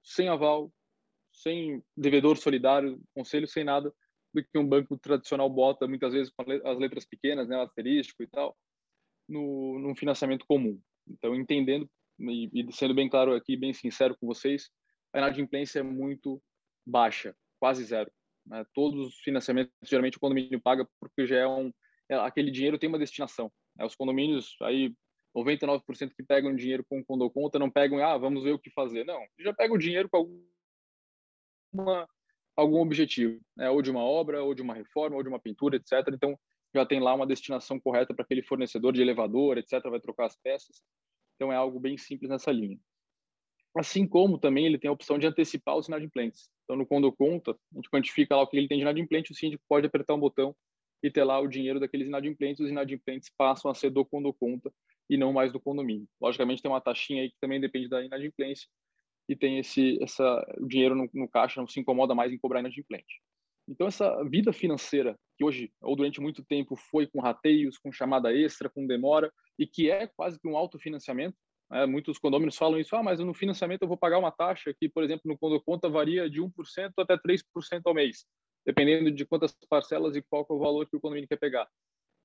sem 0.00 0.28
aval, 0.28 0.72
sem 1.32 1.82
devedor 1.96 2.36
solidário, 2.36 3.02
conselho, 3.12 3.48
sem 3.48 3.64
nada, 3.64 3.92
do 4.32 4.44
que 4.44 4.56
um 4.56 4.64
banco 4.64 4.96
tradicional 4.96 5.50
bota, 5.50 5.88
muitas 5.88 6.12
vezes 6.12 6.32
com 6.32 6.44
as 6.64 6.78
letras 6.78 7.04
pequenas, 7.04 7.48
né, 7.48 7.60
asterístico 7.60 8.22
e 8.22 8.28
tal, 8.28 8.56
no, 9.28 9.76
no 9.80 9.96
financiamento 9.96 10.46
comum. 10.46 10.80
Então, 11.08 11.34
entendendo 11.34 11.90
e, 12.20 12.48
e 12.54 12.72
sendo 12.72 12.94
bem 12.94 13.08
claro 13.08 13.34
aqui, 13.34 13.56
bem 13.56 13.72
sincero 13.72 14.16
com 14.20 14.26
vocês, 14.28 14.70
a 15.12 15.18
inadimplência 15.18 15.80
é 15.80 15.82
muito 15.82 16.40
baixa, 16.86 17.34
quase 17.58 17.82
zero. 17.82 18.08
Né? 18.46 18.64
Todos 18.72 19.04
os 19.04 19.16
financiamentos, 19.16 19.74
geralmente 19.82 20.16
o 20.16 20.20
condomínio 20.20 20.62
paga 20.62 20.88
porque 21.00 21.26
já 21.26 21.38
é 21.38 21.48
um, 21.48 21.72
é, 22.08 22.14
aquele 22.14 22.52
dinheiro 22.52 22.78
tem 22.78 22.88
uma 22.88 23.00
destinação. 23.00 23.50
Né? 23.76 23.84
Os 23.84 23.94
condomínios, 23.94 24.56
aí 24.62 24.94
99% 25.36 26.14
que 26.14 26.22
pegam 26.22 26.56
dinheiro 26.56 26.84
com 26.88 27.00
o 27.00 27.30
conta 27.30 27.58
não 27.58 27.70
pegam, 27.70 28.02
ah, 28.02 28.16
vamos 28.16 28.44
ver 28.44 28.52
o 28.52 28.58
que 28.58 28.70
fazer. 28.70 29.04
Não, 29.04 29.20
já 29.38 29.52
pegam 29.52 29.76
o 29.76 29.78
dinheiro 29.78 30.08
com 30.08 30.42
alguma, 31.74 32.08
algum 32.56 32.80
objetivo, 32.80 33.38
né? 33.56 33.68
ou 33.68 33.82
de 33.82 33.90
uma 33.90 34.02
obra, 34.02 34.42
ou 34.42 34.54
de 34.54 34.62
uma 34.62 34.74
reforma, 34.74 35.16
ou 35.16 35.22
de 35.22 35.28
uma 35.28 35.38
pintura, 35.38 35.76
etc. 35.76 35.92
Então, 36.12 36.38
já 36.74 36.86
tem 36.86 37.00
lá 37.00 37.14
uma 37.14 37.26
destinação 37.26 37.78
correta 37.78 38.14
para 38.14 38.24
aquele 38.24 38.42
fornecedor 38.42 38.92
de 38.92 39.02
elevador, 39.02 39.58
etc., 39.58 39.82
vai 39.90 40.00
trocar 40.00 40.26
as 40.26 40.36
peças. 40.36 40.82
Então, 41.34 41.52
é 41.52 41.56
algo 41.56 41.78
bem 41.78 41.98
simples 41.98 42.30
nessa 42.30 42.50
linha. 42.50 42.78
Assim 43.76 44.08
como 44.08 44.38
também 44.38 44.64
ele 44.64 44.78
tem 44.78 44.88
a 44.88 44.92
opção 44.92 45.18
de 45.18 45.26
antecipar 45.26 45.76
os 45.76 45.86
inadimplentes. 45.86 46.50
Então, 46.64 46.76
no 46.76 46.86
Condo 46.86 47.12
Conta, 47.12 47.52
a 47.52 47.76
gente 47.76 47.90
quantifica 47.90 48.34
lá 48.34 48.42
o 48.42 48.46
que 48.46 48.56
ele 48.56 48.68
tem 48.68 48.78
de 48.78 48.82
inadimplente, 48.82 49.32
o 49.32 49.34
síndico 49.34 49.62
pode 49.68 49.86
apertar 49.86 50.14
um 50.14 50.20
botão 50.20 50.56
e 51.02 51.10
ter 51.10 51.24
lá 51.24 51.38
o 51.40 51.48
dinheiro 51.48 51.78
daqueles 51.80 52.08
inadimplentes, 52.08 52.64
os 52.64 52.70
inadimplentes 52.70 53.30
passam 53.36 53.70
a 53.70 53.74
ser 53.74 53.90
do 53.90 54.04
Conta 54.04 54.72
e 55.08 55.16
não 55.16 55.32
mais 55.32 55.52
do 55.52 55.60
condomínio. 55.60 56.08
Logicamente, 56.20 56.62
tem 56.62 56.70
uma 56.70 56.80
taxinha 56.80 57.22
aí 57.22 57.30
que 57.30 57.38
também 57.40 57.60
depende 57.60 57.88
da 57.88 58.04
inadimplência 58.04 58.68
e 59.28 59.36
tem 59.36 59.58
esse 59.58 60.02
essa 60.02 60.44
o 60.58 60.66
dinheiro 60.66 60.94
no, 60.94 61.08
no 61.12 61.28
caixa 61.28 61.60
não 61.60 61.68
se 61.68 61.80
incomoda 61.80 62.14
mais 62.14 62.32
em 62.32 62.38
cobrar 62.38 62.60
inadimplente. 62.60 63.20
Então, 63.68 63.88
essa 63.88 64.22
vida 64.24 64.52
financeira, 64.52 65.18
que 65.36 65.44
hoje, 65.44 65.72
ou 65.80 65.96
durante 65.96 66.20
muito 66.20 66.44
tempo, 66.44 66.76
foi 66.76 67.06
com 67.06 67.20
rateios, 67.20 67.78
com 67.78 67.90
chamada 67.90 68.32
extra, 68.32 68.70
com 68.70 68.86
demora, 68.86 69.32
e 69.58 69.66
que 69.66 69.90
é 69.90 70.06
quase 70.06 70.38
que 70.38 70.46
um 70.46 70.56
autofinanciamento, 70.56 71.36
né? 71.68 71.84
muitos 71.84 72.16
condôminos 72.16 72.56
falam 72.56 72.78
isso, 72.78 72.94
ah, 72.94 73.02
mas 73.02 73.18
no 73.18 73.34
financiamento 73.34 73.82
eu 73.82 73.88
vou 73.88 73.96
pagar 73.96 74.18
uma 74.18 74.30
taxa 74.30 74.72
que, 74.78 74.88
por 74.88 75.02
exemplo, 75.02 75.22
no 75.24 75.60
Conta 75.62 75.88
varia 75.88 76.30
de 76.30 76.40
1% 76.40 76.92
até 76.98 77.16
3% 77.18 77.82
ao 77.86 77.94
mês, 77.94 78.24
dependendo 78.66 79.12
de 79.12 79.24
quantas 79.24 79.56
parcelas 79.68 80.16
e 80.16 80.22
qual 80.22 80.44
é 80.50 80.52
o 80.52 80.58
valor 80.58 80.88
que 80.88 80.96
o 80.96 81.00
condomínio 81.00 81.28
quer 81.28 81.38
pegar. 81.38 81.70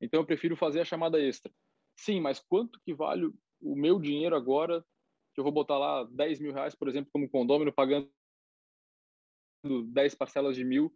Então, 0.01 0.21
eu 0.21 0.25
prefiro 0.25 0.56
fazer 0.56 0.82
a 0.82 0.86
chamada 0.86 1.21
extra. 1.21 1.54
Sim, 1.95 2.19
mas 2.19 2.39
quanto 2.39 2.80
que 2.84 2.93
vale 2.95 3.32
o 3.62 3.75
meu 3.75 3.99
dinheiro 3.99 4.36
agora, 4.36 4.84
que 5.36 5.39
eu 5.39 5.43
vou 5.43 5.54
botar 5.54 5.77
lá 5.77 6.04
10 6.06 6.39
mil 6.39 6.51
reais, 6.51 6.73
por 6.73 6.88
exemplo, 6.89 7.12
como 7.13 7.30
condômino, 7.30 7.71
pagando 7.71 8.10
10 9.63 10.15
parcelas 10.15 10.56
de 10.56 10.63
mil, 10.63 10.91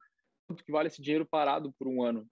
quanto 0.48 0.64
que 0.64 0.72
vale 0.72 0.88
esse 0.88 1.02
dinheiro 1.02 1.28
parado 1.28 1.72
por 1.78 1.88
um 1.88 2.02
ano. 2.02 2.28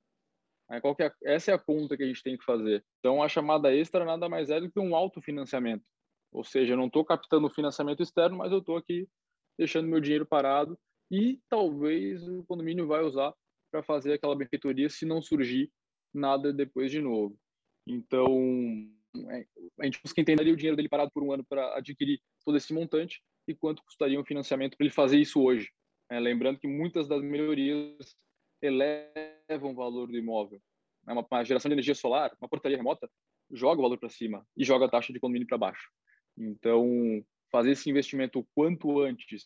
qual 0.82 0.96
é, 1.00 1.14
essa 1.24 1.52
é 1.52 1.54
a 1.54 1.60
conta 1.60 1.96
que 1.96 2.02
a 2.02 2.08
gente 2.08 2.24
tem 2.24 2.36
que 2.36 2.44
fazer. 2.44 2.84
Então, 2.98 3.22
a 3.22 3.30
chamada 3.30 3.74
extra 3.76 4.04
nada 4.04 4.28
mais 4.28 4.50
é 4.50 4.60
do 4.60 4.72
que 4.72 4.80
um 4.80 4.96
autofinanciamento. 4.96 5.86
Ou 6.32 6.44
seja, 6.44 6.74
eu 6.74 6.78
não 6.78 6.88
estou 6.88 7.06
captando 7.06 7.48
financiamento 7.48 8.02
externo, 8.02 8.38
mas 8.38 8.52
eu 8.52 8.58
estou 8.58 8.76
aqui 8.76 9.08
deixando 9.56 9.88
meu 9.88 10.02
dinheiro 10.02 10.26
parado 10.26 10.76
e 11.14 11.40
talvez 11.48 12.28
o 12.28 12.44
condomínio 12.46 12.88
vai 12.88 13.04
usar 13.04 13.32
para 13.72 13.84
fazer 13.84 14.14
aquela 14.14 14.36
benfeitoria 14.36 14.90
se 14.90 15.06
não 15.06 15.22
surgir 15.22 15.72
nada 16.12 16.52
depois 16.52 16.90
de 16.90 17.00
novo. 17.00 17.38
Então, 17.86 18.90
é, 19.30 19.46
a 19.80 19.86
gente 19.86 20.02
busca 20.02 20.20
entender 20.20 20.52
o 20.52 20.58
dinheiro 20.58 20.76
dele 20.76 20.90
parado 20.90 21.12
por 21.14 21.22
um 21.22 21.32
ano 21.32 21.46
para 21.48 21.78
adquirir 21.78 22.20
todo 22.44 22.58
esse 22.58 22.74
montante 22.74 23.22
e 23.48 23.54
quanto 23.54 23.84
custaria 23.84 24.20
um 24.20 24.26
financiamento 24.26 24.76
para 24.76 24.86
ele 24.86 24.94
fazer 24.94 25.20
isso 25.20 25.40
hoje. 25.40 25.70
É, 26.10 26.20
lembrando 26.20 26.58
que 26.58 26.68
muitas 26.68 27.08
das 27.08 27.22
melhorias 27.22 28.16
elevam 28.60 29.72
o 29.72 29.76
valor 29.76 30.08
do 30.08 30.18
imóvel. 30.18 30.60
É 31.08 31.14
uma, 31.14 31.24
uma, 31.30 31.44
geração 31.44 31.70
de 31.70 31.76
energia 31.76 31.94
solar, 31.94 32.36
uma 32.42 32.50
portaria 32.50 32.78
remota, 32.78 33.08
joga 33.52 33.80
o 33.80 33.84
valor 33.84 34.00
para 34.00 34.10
cima 34.10 34.44
e 34.58 34.66
joga 34.66 34.86
a 34.86 34.90
taxa 34.90 35.14
de 35.14 35.20
condomínio 35.20 35.48
para 35.48 35.60
baixo. 35.60 35.92
Então, 36.36 37.24
fazer 37.52 37.74
esse 37.74 37.88
investimento 37.88 38.40
o 38.40 38.48
quanto 38.56 39.00
antes, 39.00 39.44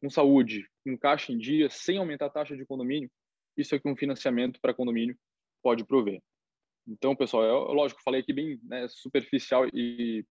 com 0.00 0.10
saúde, 0.10 0.68
com 0.84 0.96
caixa 0.96 1.32
em 1.32 1.38
dia, 1.38 1.68
sem 1.70 1.98
aumentar 1.98 2.26
a 2.26 2.30
taxa 2.30 2.56
de 2.56 2.66
condomínio, 2.66 3.10
isso 3.56 3.74
é 3.74 3.78
que 3.78 3.88
um 3.88 3.96
financiamento 3.96 4.60
para 4.60 4.74
condomínio 4.74 5.16
pode 5.62 5.84
prover. 5.84 6.22
Então, 6.86 7.16
pessoal, 7.16 7.44
eu, 7.44 7.72
lógico, 7.72 8.02
falei 8.04 8.20
aqui 8.20 8.32
bem 8.32 8.60
né, 8.62 8.86
superficial 8.88 9.66
e 9.72 10.24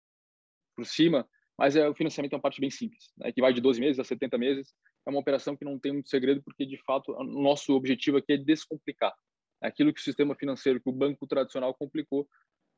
por 0.76 0.86
cima, 0.86 1.28
mas 1.58 1.76
é, 1.76 1.88
o 1.88 1.94
financiamento 1.94 2.32
é 2.32 2.36
uma 2.36 2.42
parte 2.42 2.60
bem 2.60 2.70
simples, 2.70 3.10
né, 3.16 3.32
que 3.32 3.40
vai 3.40 3.52
de 3.52 3.60
12 3.60 3.80
meses 3.80 3.98
a 3.98 4.04
70 4.04 4.38
meses, 4.38 4.74
é 5.06 5.10
uma 5.10 5.20
operação 5.20 5.56
que 5.56 5.64
não 5.64 5.78
tem 5.78 5.92
muito 5.92 6.08
segredo, 6.08 6.42
porque 6.42 6.64
de 6.64 6.78
fato 6.84 7.12
o 7.12 7.24
nosso 7.24 7.72
objetivo 7.72 8.18
aqui 8.18 8.32
é 8.32 8.36
descomplicar. 8.36 9.12
Aquilo 9.60 9.92
que 9.92 10.00
o 10.00 10.04
sistema 10.04 10.34
financeiro, 10.34 10.80
que 10.80 10.88
o 10.88 10.92
banco 10.92 11.26
tradicional 11.26 11.74
complicou, 11.74 12.28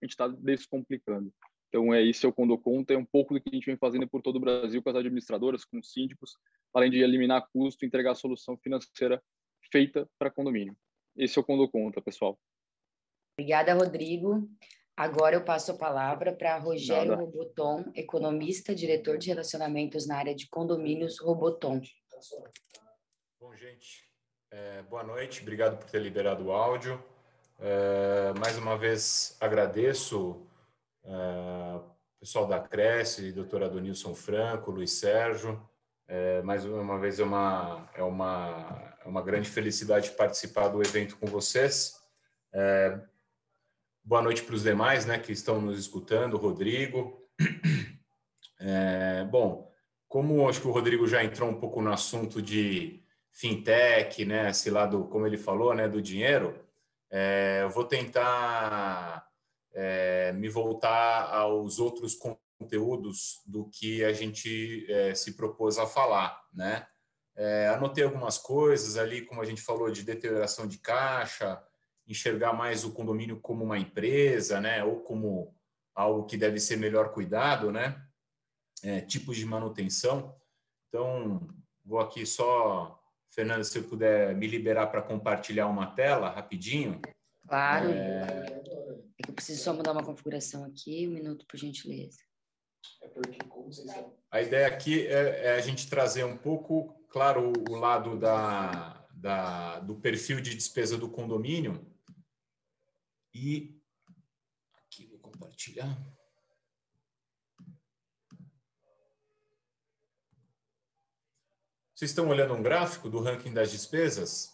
a 0.01 0.05
gente 0.05 0.13
está 0.13 0.29
descomplicando. 0.29 1.33
Então, 1.69 1.93
é 1.93 2.01
isso, 2.01 2.27
é 2.27 2.29
o 2.29 2.33
Condo 2.33 2.57
Conta, 2.57 2.95
é 2.95 2.97
um 2.97 3.05
pouco 3.05 3.35
do 3.35 3.41
que 3.41 3.51
a 3.51 3.55
gente 3.55 3.67
vem 3.67 3.77
fazendo 3.77 4.07
por 4.09 4.23
todo 4.23 4.37
o 4.37 4.41
Brasil 4.41 4.83
com 4.83 4.91
as 4.91 4.97
administradoras, 4.97 5.65
com 5.65 5.79
os 5.79 5.93
síndicos, 5.93 6.37
além 6.73 6.91
de 6.91 6.99
eliminar 6.99 7.49
custo, 7.53 7.85
entregar 7.85 8.13
a 8.13 8.15
solução 8.15 8.57
financeira 8.57 9.23
feita 9.71 10.09
para 10.19 10.31
condomínio. 10.31 10.77
Esse 11.17 11.39
é 11.39 11.41
o 11.41 11.45
Condo 11.45 11.69
Conta, 11.69 12.01
pessoal. 12.01 12.39
Obrigada, 13.39 13.75
Rodrigo. 13.75 14.49
Agora 14.97 15.37
eu 15.37 15.45
passo 15.45 15.73
a 15.73 15.77
palavra 15.77 16.35
para 16.35 16.57
Rogério 16.59 17.11
Nada. 17.11 17.23
Roboton, 17.23 17.85
economista, 17.95 18.75
diretor 18.75 19.19
de 19.19 19.29
relacionamentos 19.29 20.07
na 20.07 20.17
área 20.17 20.35
de 20.35 20.49
condomínios 20.49 21.21
Roboton. 21.21 21.83
Bom, 23.39 23.55
gente, 23.55 24.09
é, 24.51 24.83
boa 24.85 25.03
noite, 25.03 25.43
obrigado 25.43 25.77
por 25.77 25.91
ter 25.91 26.01
liberado 26.01 26.47
o 26.47 26.53
áudio. 26.53 27.03
É, 27.59 28.33
mais 28.39 28.57
uma 28.57 28.77
vez 28.77 29.37
agradeço 29.39 30.46
é, 31.07 31.81
pessoal 32.19 32.47
da 32.47 32.59
Cresce, 32.59 33.33
doutor 33.33 33.63
Adonilson 33.63 34.15
Franco, 34.15 34.71
Luiz 34.71 34.93
Sérgio. 34.93 35.61
É, 36.09 36.43
mais 36.43 36.65
uma 36.65 36.99
vez 36.99 37.19
é 37.19 37.25
uma, 37.25 37.89
é, 37.95 38.03
uma, 38.03 38.97
é 39.05 39.09
uma 39.09 39.23
grande 39.23 39.49
felicidade 39.49 40.11
participar 40.11 40.69
do 40.69 40.83
evento 40.83 41.17
com 41.17 41.27
vocês. 41.27 41.97
É, 42.53 43.01
boa 44.05 44.23
noite 44.23 44.43
para 44.43 44.55
os 44.55 44.63
demais 44.63 45.07
né, 45.07 45.19
que 45.19 45.33
estão 45.33 45.61
nos 45.61 45.79
escutando, 45.79 46.37
Rodrigo. 46.37 47.23
É, 48.59 49.23
bom, 49.25 49.71
como 50.09 50.49
acho 50.49 50.63
que 50.63 50.67
o 50.67 50.71
Rodrigo 50.71 51.07
já 51.07 51.23
entrou 51.23 51.51
um 51.51 51.61
pouco 51.61 51.83
no 51.83 51.93
assunto 51.93 52.41
de 52.41 53.05
fintech, 53.31 54.25
né, 54.25 54.49
esse 54.49 54.71
lado, 54.71 55.05
como 55.09 55.27
ele 55.27 55.37
falou, 55.37 55.75
né, 55.75 55.87
do 55.87 56.01
dinheiro, 56.01 56.59
é, 57.11 57.61
eu 57.63 57.69
vou 57.69 57.85
tentar 57.85 59.26
é, 59.77 60.33
me 60.33 60.49
voltar 60.49 61.29
aos 61.35 61.79
outros 61.79 62.17
conteúdos 62.59 63.43
do 63.47 63.69
que 63.69 64.03
a 64.03 64.13
gente 64.13 64.91
é, 64.91 65.15
se 65.15 65.37
propôs 65.37 65.77
a 65.79 65.87
falar, 65.87 66.43
né? 66.53 66.87
É, 67.37 67.69
anotei 67.69 68.03
algumas 68.03 68.39
coisas 68.39 68.97
ali, 68.97 69.21
como 69.21 69.43
a 69.43 69.45
gente 69.45 69.61
falou, 69.61 69.91
de 69.91 70.03
deterioração 70.03 70.67
de 70.67 70.79
caixa, 70.79 71.63
enxergar 72.09 72.55
mais 72.55 72.83
o 72.85 72.93
condomínio 72.93 73.39
como 73.39 73.63
uma 73.63 73.79
empresa, 73.79 74.59
né? 74.63 74.83
Ou 74.83 75.01
como 75.01 75.55
algo 75.95 76.25
que 76.25 76.39
deve 76.39 76.59
ser 76.59 76.79
melhor 76.79 77.13
cuidado, 77.13 77.71
né? 77.71 78.03
É, 78.83 79.03
tipos 79.03 79.37
de 79.37 79.45
manutenção. 79.45 80.35
Então, 80.89 81.47
vou 81.85 82.01
aqui 82.01 82.25
só, 82.25 82.99
Fernando, 83.29 83.65
se 83.65 83.79
eu 83.79 83.85
puder 83.85 84.35
me 84.35 84.47
liberar 84.47 84.87
para 84.87 85.03
compartilhar 85.03 85.67
uma 85.67 85.89
tela 85.89 86.31
rapidinho. 86.31 87.03
Claro. 87.47 87.91
É... 87.91 88.63
Eu 89.19 89.33
preciso 89.33 89.63
só 89.63 89.73
mudar 89.73 89.93
uma 89.93 90.05
configuração 90.05 90.65
aqui, 90.65 91.09
um 91.09 91.13
minuto, 91.13 91.47
por 91.47 91.57
gentileza. 91.57 92.19
É 93.03 93.09
porque, 93.09 93.39
como 93.49 93.73
vocês 93.73 93.89
A 94.31 94.43
ideia 94.43 94.67
aqui 94.67 95.07
é, 95.07 95.47
é, 95.47 95.53
a 95.55 95.61
gente 95.61 95.89
trazer 95.89 96.25
um 96.25 96.37
pouco, 96.37 96.95
claro, 97.09 97.53
o 97.69 97.75
lado 97.75 98.19
da, 98.19 99.07
da, 99.15 99.81
do 99.81 99.97
perfil 99.97 100.41
de 100.41 100.55
despesa 100.55 100.99
do 100.99 101.11
condomínio. 101.11 101.91
E 103.35 103.81
aqui 104.75 105.07
vou 105.07 105.19
compartilhar. 105.19 105.97
Vocês 111.95 112.11
estão 112.11 112.29
olhando 112.29 112.53
um 112.53 112.63
gráfico 112.63 113.09
do 113.09 113.21
ranking 113.21 113.55
das 113.55 113.71
despesas? 113.71 114.53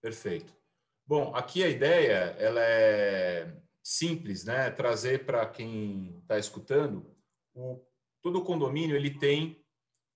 Perfeito. 0.00 0.56
Bom, 1.04 1.34
aqui 1.34 1.64
a 1.64 1.68
ideia 1.68 2.36
ela 2.38 2.60
é 2.62 3.65
simples, 3.86 4.42
né? 4.42 4.68
Trazer 4.68 5.24
para 5.24 5.46
quem 5.46 6.18
está 6.18 6.36
escutando, 6.36 7.16
o, 7.54 7.80
todo 8.20 8.42
condomínio 8.42 8.96
ele 8.96 9.16
tem 9.16 9.64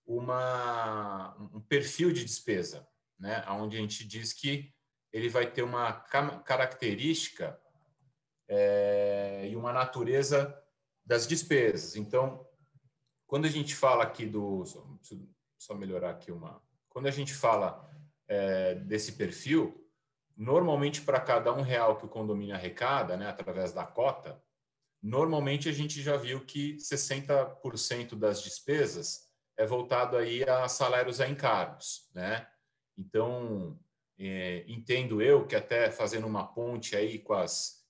uma, 0.05 1.37
um 1.55 1.61
perfil 1.61 2.13
de 2.13 2.25
despesa, 2.25 2.85
né? 3.17 3.45
Onde 3.49 3.77
a 3.77 3.81
gente 3.81 4.05
diz 4.05 4.33
que 4.33 4.75
ele 5.13 5.29
vai 5.29 5.49
ter 5.49 5.63
uma 5.63 5.93
característica 5.93 7.61
é, 8.49 9.49
e 9.49 9.55
uma 9.55 9.73
natureza 9.73 10.53
das 11.05 11.29
despesas. 11.29 11.95
Então, 11.95 12.45
quando 13.25 13.45
a 13.45 13.49
gente 13.49 13.77
fala 13.77 14.03
aqui 14.03 14.27
do 14.27 14.67
só, 14.67 14.85
só 15.57 15.75
melhorar 15.77 16.11
aqui 16.11 16.33
uma, 16.33 16.61
quando 16.89 17.07
a 17.07 17.13
gente 17.13 17.33
fala 17.33 17.89
é, 18.27 18.75
desse 18.75 19.13
perfil, 19.13 19.80
Normalmente, 20.41 21.03
para 21.03 21.21
cada 21.21 21.53
um 21.53 21.61
real 21.61 21.99
que 21.99 22.07
o 22.07 22.09
condomínio 22.09 22.55
arrecada, 22.55 23.15
né, 23.15 23.29
através 23.29 23.75
da 23.75 23.85
cota, 23.85 24.43
normalmente 25.03 25.69
a 25.69 25.73
gente 25.73 26.01
já 26.01 26.17
viu 26.17 26.47
que 26.47 26.79
60% 26.79 28.17
das 28.17 28.43
despesas 28.43 29.29
é 29.59 29.67
voltado 29.67 30.17
aí 30.17 30.43
a 30.49 30.67
salários 30.67 31.21
a 31.21 31.29
encargos, 31.29 32.09
né? 32.15 32.49
Então, 32.97 33.79
é, 34.19 34.65
entendo 34.67 35.21
eu 35.21 35.47
que 35.47 35.55
até 35.55 35.91
fazendo 35.91 36.27
uma 36.27 36.47
ponte 36.47 36.97
aí 36.97 37.19
com 37.19 37.35
as 37.35 37.85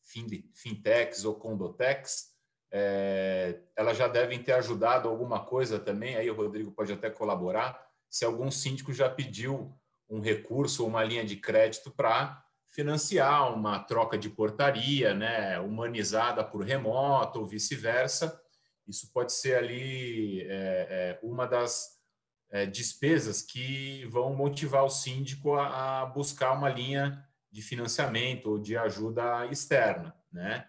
fintechs 0.53 1.25
ou 1.25 1.37
condotecs, 1.37 2.31
é, 2.73 3.61
elas 3.77 3.97
já 3.97 4.09
devem 4.09 4.43
ter 4.43 4.55
ajudado 4.55 5.09
alguma 5.09 5.45
coisa 5.45 5.79
também, 5.79 6.17
aí 6.17 6.29
o 6.29 6.35
Rodrigo 6.35 6.73
pode 6.73 6.93
até 6.93 7.11
colaborar, 7.11 7.81
se 8.09 8.25
algum 8.25 8.51
síndico 8.51 8.93
já 8.93 9.09
pediu 9.09 9.73
um 10.11 10.21
recurso 10.21 10.83
ou 10.83 10.89
uma 10.89 11.05
linha 11.05 11.25
de 11.25 11.37
crédito 11.37 11.91
para 11.91 12.45
financiar 12.69 13.53
uma 13.55 13.79
troca 13.79 14.19
de 14.19 14.29
portaria, 14.29 15.15
né, 15.15 15.59
humanizada 15.61 16.45
por 16.45 16.65
remoto 16.65 17.41
ou 17.41 17.47
vice-versa. 17.47 18.41
Isso 18.87 19.13
pode 19.13 19.33
ser 19.33 19.57
ali 19.57 20.43
é, 20.43 20.49
é, 20.49 21.21
uma 21.23 21.47
das 21.47 22.01
é, 22.51 22.67
despesas 22.67 23.43
que 23.43 24.05
vão 24.07 24.35
motivar 24.35 24.85
o 24.85 24.91
síndico 24.91 25.55
a, 25.55 26.03
a, 26.03 26.07
buscar 26.07 26.53
uma 26.53 26.69
linha 26.69 27.25
de 27.51 27.63
financiamento 27.63 28.51
ou 28.51 28.59
de 28.59 28.77
ajuda 28.77 29.47
externa, 29.47 30.15
né? 30.33 30.67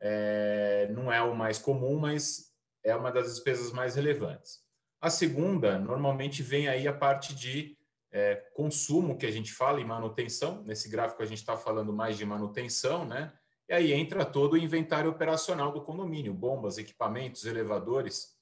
É, 0.00 0.88
não 0.90 1.12
é 1.12 1.22
o 1.22 1.34
mais 1.34 1.58
comum, 1.58 1.98
mas 1.98 2.52
é 2.82 2.94
uma 2.96 3.12
das 3.12 3.26
despesas 3.26 3.70
mais 3.72 3.94
relevantes. 3.94 4.58
A 5.00 5.08
segunda, 5.08 5.78
normalmente 5.78 6.42
vem 6.42 6.68
aí 6.68 6.88
a 6.88 6.92
parte 6.92 7.34
de 7.34 7.76
é, 8.12 8.36
consumo 8.54 9.16
que 9.16 9.24
a 9.24 9.30
gente 9.30 9.52
fala 9.52 9.80
em 9.80 9.84
manutenção. 9.84 10.62
Nesse 10.64 10.88
gráfico 10.88 11.22
a 11.22 11.26
gente 11.26 11.38
está 11.38 11.56
falando 11.56 11.92
mais 11.92 12.18
de 12.18 12.26
manutenção, 12.26 13.06
né? 13.06 13.32
E 13.68 13.72
aí 13.72 13.92
entra 13.92 14.24
todo 14.24 14.52
o 14.52 14.58
inventário 14.58 15.10
operacional 15.10 15.72
do 15.72 15.82
condomínio, 15.82 16.34
bombas, 16.34 16.76
equipamentos, 16.76 17.46
elevadores. 17.46 18.36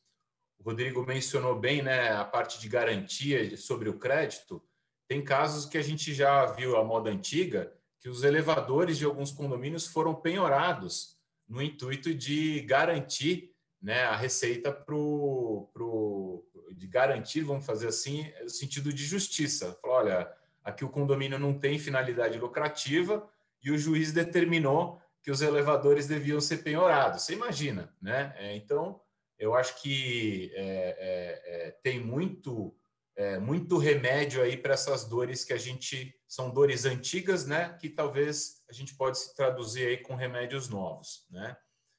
O 0.59 0.65
Rodrigo 0.65 1.07
mencionou 1.07 1.59
bem, 1.59 1.83
né, 1.83 2.11
a 2.11 2.25
parte 2.25 2.61
de 2.61 2.69
garantia 2.69 3.57
sobre 3.57 3.89
o 3.89 3.99
crédito. 3.99 4.61
Tem 5.07 5.23
casos 5.23 5.67
que 5.67 5.79
a 5.79 5.83
gente 5.83 6.13
já 6.13 6.47
viu 6.47 6.77
a 6.77 6.85
moda 6.85 7.11
antiga, 7.11 7.73
que 8.01 8.09
os 8.09 8.25
elevadores 8.25 8.99
de 8.99 9.05
alguns 9.05 9.31
condomínios 9.31 9.87
foram 9.87 10.15
penhorados 10.15 11.17
no 11.49 11.63
intuito 11.63 12.13
de 12.15 12.61
garantir 12.63 13.55
né, 13.81 14.03
a 14.03 14.17
receita 14.17 14.73
para 14.73 14.95
o 14.95 16.50
de 16.75 16.87
garantir, 16.87 17.43
vamos 17.43 17.67
fazer 17.67 17.89
assim, 17.89 18.33
o 18.45 18.49
sentido 18.49 18.93
de 18.93 19.05
justiça. 19.05 19.79
Olha, 19.83 20.31
aqui 20.63 20.85
o 20.85 20.89
condomínio 20.89 21.39
não 21.39 21.59
tem 21.59 21.79
finalidade 21.79 22.39
lucrativa 22.39 23.29
e 23.63 23.71
o 23.71 23.79
juiz 23.79 24.13
determinou 24.13 25.01
que 25.23 25.31
os 25.31 25.43
elevadores 25.43 26.07
deviam 26.07 26.41
ser 26.41 26.59
penhorados. 26.59 27.23
Você 27.23 27.35
imagina, 27.35 27.95
né? 28.01 28.35
É, 28.39 28.57
então, 28.57 29.01
eu 29.39 29.55
acho 29.55 29.81
que 29.83 30.51
é, 30.55 30.97
é, 30.99 31.67
é 31.67 31.71
tem 31.83 32.01
muito 32.01 32.75
é, 33.17 33.39
muito 33.39 33.77
remédio 33.77 34.41
aí 34.41 34.57
para 34.57 34.73
essas 34.73 35.05
dores 35.05 35.45
que 35.45 35.53
a 35.53 35.59
gente 35.59 36.19
são 36.27 36.49
dores 36.49 36.87
antigas, 36.87 37.47
né? 37.47 37.77
Que 37.79 37.91
talvez 37.91 38.63
a 38.69 38.73
gente 38.73 38.95
pode 38.95 39.19
se 39.19 39.35
traduzir 39.35 39.87
aí 39.87 39.97
com 39.99 40.15
remédios 40.15 40.71
novos, 40.71 41.27
né? 41.31 41.55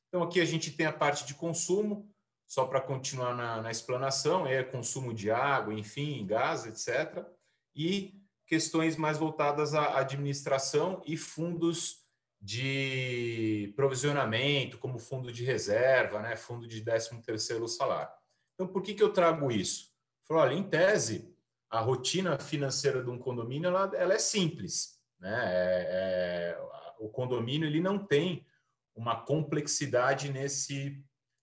Então 0.08 0.24
aqui 0.24 0.42
a 0.42 0.46
gente 0.46 0.72
tem 0.72 0.88
a 0.88 0.92
parte 0.94 1.26
de 1.26 1.36
consumo, 1.36 2.10
só 2.52 2.66
para 2.66 2.82
continuar 2.82 3.34
na, 3.34 3.62
na, 3.62 3.72
explanação, 3.72 4.46
é 4.46 4.62
consumo 4.62 5.14
de 5.14 5.32
água, 5.32 5.74
enfim, 5.74 6.26
gás, 6.26 6.66
etc. 6.66 7.26
E 7.74 8.22
questões 8.46 8.98
mais 8.98 9.18
voltadas 9.18 9.74
à 9.74 9.98
administração 9.98 11.02
e 11.06 11.16
fundos 11.16 12.06
de 12.42 13.72
provisionamento, 13.78 14.78
como 14.80 15.00
fundo 15.00 15.32
de 15.32 15.46
reserva, 15.46 16.22
né, 16.22 16.36
fundo 16.36 16.68
de 16.68 16.84
13º 16.84 17.70
salário. 17.70 18.12
Então, 18.54 18.68
por 18.68 18.82
que, 18.82 18.96
que 18.96 19.04
eu 19.04 19.14
trago 19.14 19.50
isso? 19.50 19.90
Falou, 20.28 20.44
olha, 20.44 20.54
em 20.54 20.64
tese, 20.64 21.34
a 21.70 21.80
rotina 21.80 22.38
financeira 22.38 23.02
de 23.02 23.10
um 23.10 23.18
condomínio 23.18 23.70
ela, 23.70 23.90
ela 23.96 24.14
é 24.14 24.20
simples. 24.20 25.00
Né? 25.22 25.42
É, 25.42 26.58
é, 26.58 26.62
o 27.00 27.08
condomínio 27.08 27.66
ele 27.66 27.80
não 27.80 27.98
tem 27.98 28.46
uma 28.94 29.16
complexidade 29.22 30.30
nesse 30.30 31.02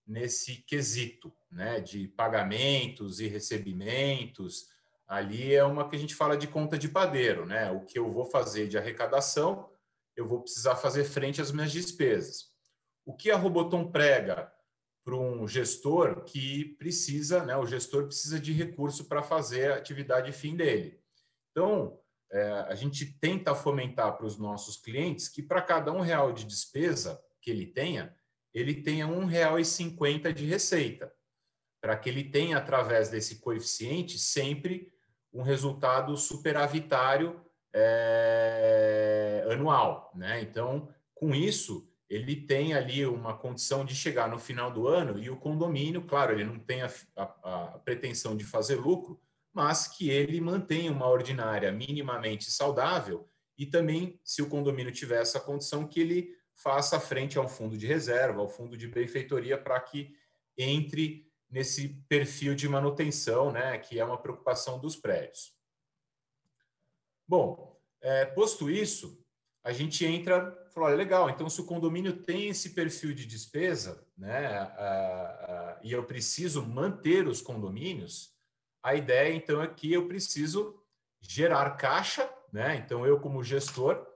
nesse 0.09 0.63
quesito, 0.63 1.31
né, 1.51 1.79
de 1.79 2.07
pagamentos 2.07 3.19
e 3.19 3.27
recebimentos. 3.27 4.67
Ali 5.07 5.53
é 5.53 5.63
uma 5.63 5.87
que 5.87 5.95
a 5.95 5.99
gente 5.99 6.15
fala 6.15 6.35
de 6.35 6.47
conta 6.47 6.77
de 6.77 6.89
padeiro, 6.89 7.45
né? 7.45 7.71
O 7.71 7.85
que 7.85 7.97
eu 7.97 8.11
vou 8.11 8.25
fazer 8.25 8.67
de 8.67 8.77
arrecadação, 8.77 9.69
eu 10.15 10.27
vou 10.27 10.41
precisar 10.41 10.75
fazer 10.75 11.03
frente 11.03 11.41
às 11.41 11.51
minhas 11.51 11.71
despesas. 11.71 12.51
O 13.05 13.13
que 13.15 13.29
a 13.31 13.37
Roboton 13.37 13.91
prega 13.91 14.51
para 15.03 15.15
um 15.15 15.47
gestor 15.47 16.23
que 16.25 16.75
precisa, 16.77 17.43
né? 17.45 17.55
O 17.55 17.65
gestor 17.65 18.05
precisa 18.05 18.39
de 18.39 18.51
recurso 18.51 19.05
para 19.05 19.23
fazer 19.23 19.71
a 19.71 19.77
atividade 19.77 20.31
fim 20.31 20.55
dele. 20.55 20.99
Então, 21.51 21.99
é, 22.31 22.51
a 22.67 22.75
gente 22.75 23.05
tenta 23.19 23.55
fomentar 23.55 24.15
para 24.17 24.25
os 24.25 24.37
nossos 24.37 24.77
clientes 24.77 25.27
que 25.27 25.41
para 25.41 25.61
cada 25.61 25.91
um 25.91 26.01
real 26.01 26.31
de 26.31 26.45
despesa 26.45 27.19
que 27.41 27.49
ele 27.49 27.65
tenha, 27.65 28.15
ele 28.53 28.73
tenha 28.73 29.05
R$ 29.05 29.13
1,50 29.13 30.33
de 30.33 30.45
receita, 30.45 31.11
para 31.81 31.97
que 31.97 32.09
ele 32.09 32.23
tenha, 32.23 32.57
através 32.57 33.09
desse 33.09 33.39
coeficiente, 33.39 34.17
sempre 34.17 34.91
um 35.31 35.41
resultado 35.41 36.15
superavitário 36.17 37.39
é, 37.73 39.45
anual. 39.51 40.11
Né? 40.15 40.41
Então, 40.41 40.89
com 41.13 41.33
isso, 41.33 41.87
ele 42.09 42.35
tem 42.35 42.73
ali 42.73 43.05
uma 43.05 43.37
condição 43.37 43.85
de 43.85 43.95
chegar 43.95 44.27
no 44.27 44.39
final 44.39 44.71
do 44.71 44.87
ano 44.87 45.19
e 45.19 45.29
o 45.29 45.37
condomínio, 45.37 46.01
claro, 46.01 46.33
ele 46.33 46.43
não 46.43 46.57
tem 46.57 46.81
a, 46.81 46.91
a, 47.15 47.23
a 47.75 47.79
pretensão 47.79 48.35
de 48.35 48.43
fazer 48.43 48.75
lucro, 48.75 49.21
mas 49.53 49.87
que 49.87 50.09
ele 50.09 50.41
mantenha 50.41 50.91
uma 50.91 51.07
ordinária 51.07 51.71
minimamente 51.71 52.49
saudável 52.49 53.29
e 53.59 53.65
também, 53.65 54.17
se 54.23 54.41
o 54.41 54.47
condomínio 54.47 54.91
tiver 54.91 55.21
essa 55.21 55.37
condição, 55.37 55.85
que 55.85 55.99
ele 55.99 56.33
faça 56.61 56.99
frente 56.99 57.37
ao 57.37 57.47
fundo 57.47 57.77
de 57.77 57.87
reserva, 57.87 58.41
ao 58.41 58.49
fundo 58.49 58.77
de 58.77 58.87
benfeitoria, 58.87 59.57
para 59.57 59.79
que 59.79 60.15
entre 60.57 61.29
nesse 61.49 61.89
perfil 62.07 62.53
de 62.53 62.67
manutenção, 62.67 63.51
né, 63.51 63.77
que 63.77 63.99
é 63.99 64.05
uma 64.05 64.21
preocupação 64.21 64.79
dos 64.79 64.95
prédios. 64.95 65.57
Bom, 67.27 67.79
é, 68.01 68.25
posto 68.25 68.69
isso, 68.69 69.23
a 69.63 69.71
gente 69.71 70.05
entra 70.05 70.55
falou: 70.73 70.89
olha, 70.89 70.97
legal, 70.97 71.29
então 71.29 71.49
se 71.49 71.59
o 71.59 71.65
condomínio 71.65 72.13
tem 72.23 72.47
esse 72.49 72.71
perfil 72.71 73.13
de 73.13 73.25
despesa, 73.25 74.05
né, 74.17 74.63
uh, 74.63 75.75
uh, 75.75 75.79
e 75.83 75.91
eu 75.91 76.03
preciso 76.05 76.65
manter 76.65 77.27
os 77.27 77.41
condomínios, 77.41 78.33
a 78.81 78.95
ideia 78.95 79.33
então 79.33 79.61
é 79.61 79.67
que 79.67 79.91
eu 79.91 80.07
preciso 80.07 80.81
gerar 81.21 81.71
caixa, 81.71 82.29
né? 82.51 82.77
Então 82.77 83.05
eu 83.05 83.19
como 83.19 83.43
gestor 83.43 84.07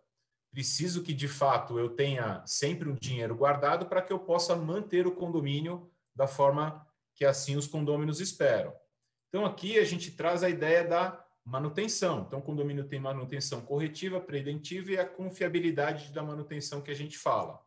preciso 0.54 1.02
que 1.02 1.13
de 1.13 1.28
fato 1.28 1.80
eu 1.80 1.89
tenha 1.89 2.44
sempre 2.46 2.88
um 2.88 2.94
dinheiro 2.94 3.36
guardado 3.36 3.88
para 3.88 4.04
que 4.04 4.13
eu 4.13 4.20
possa 4.20 4.56
manter 4.56 5.08
o 5.08 5.12
condomínio 5.12 5.92
da 6.16 6.28
forma 6.28 6.88
que 7.16 7.26
assim 7.26 7.56
os 7.56 7.66
condôminos 7.66 8.22
esperam. 8.22 8.72
Então 9.30 9.48
aqui 9.48 9.80
a 9.80 9.84
gente 9.84 10.12
traz 10.12 10.44
a 10.44 10.50
ideia 10.50 10.88
da 10.88 11.26
manutenção. 11.44 12.24
Então, 12.28 12.39
o 12.39 12.42
condomínio 12.42 12.88
tem 12.88 13.00
manutenção 13.00 13.62
corretiva, 13.62 14.22
preventiva 14.22 14.92
e 14.92 14.98
a 14.98 15.06
confiabilidade 15.06 16.13
da 16.13 16.24
manutenção 16.24 16.82
que 16.82 16.92
a 16.92 16.96
gente 16.96 17.18
fala, 17.18 17.60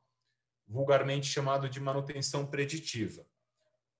vulgarmente 0.66 1.26
chamado 1.26 1.68
de 1.68 1.80
manutenção 1.80 2.46
preditiva. 2.46 3.22
O 3.22 3.26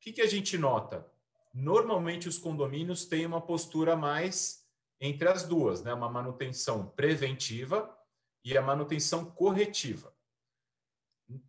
que, 0.01 0.13
que 0.13 0.23
a 0.23 0.27
gente 0.27 0.57
nota? 0.57 1.07
Normalmente, 1.53 2.29
os 2.29 2.39
condomínios 2.39 3.05
têm 3.05 3.27
uma 3.27 3.41
postura 3.41 3.97
mais 3.97 4.65
entre 5.01 5.29
as 5.29 5.43
duas, 5.43 5.83
né? 5.83 5.93
uma 5.93 6.09
manutenção 6.09 6.87
preventiva 6.87 7.96
e 8.47 8.57
a 8.57 8.63
manutenção 8.63 9.25
corretiva. 9.25 10.15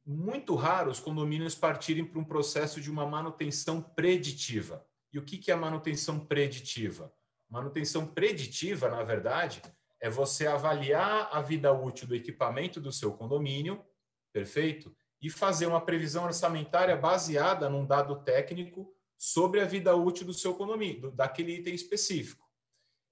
Muito 0.04 0.56
raro 0.56 0.90
os 0.90 1.00
condomínios 1.00 1.54
partirem 1.54 2.04
para 2.04 2.20
um 2.20 2.24
processo 2.24 2.82
de 2.82 2.90
uma 2.90 3.06
manutenção 3.06 3.80
preditiva. 3.80 4.84
E 5.14 5.20
o 5.20 5.22
que, 5.24 5.52
é 5.52 5.54
a 5.54 5.58
manutenção 5.58 6.20
preditiva? 6.20 7.14
Manutenção 7.48 8.08
preditiva, 8.08 8.90
na 8.90 9.04
verdade, 9.04 9.62
é 10.02 10.10
você 10.10 10.48
avaliar 10.48 11.30
a 11.32 11.40
vida 11.40 11.72
útil 11.72 12.08
do 12.08 12.16
equipamento 12.16 12.82
do 12.82 12.92
seu 12.92 13.14
condomínio, 13.14 13.86
perfeito? 14.34 14.92
E 15.22 15.30
fazer 15.30 15.68
uma 15.68 15.80
previsão 15.80 16.24
orçamentária 16.24 16.98
baseada 16.98 17.70
num 17.70 17.86
dado 17.86 18.24
técnico 18.24 18.92
sobre 19.16 19.62
a 19.62 19.66
vida 19.66 19.96
útil 19.96 20.26
do 20.26 20.34
seu 20.34 20.56
condomínio, 20.56 21.12
daquele 21.12 21.58
item 21.58 21.76
específico. 21.76 22.47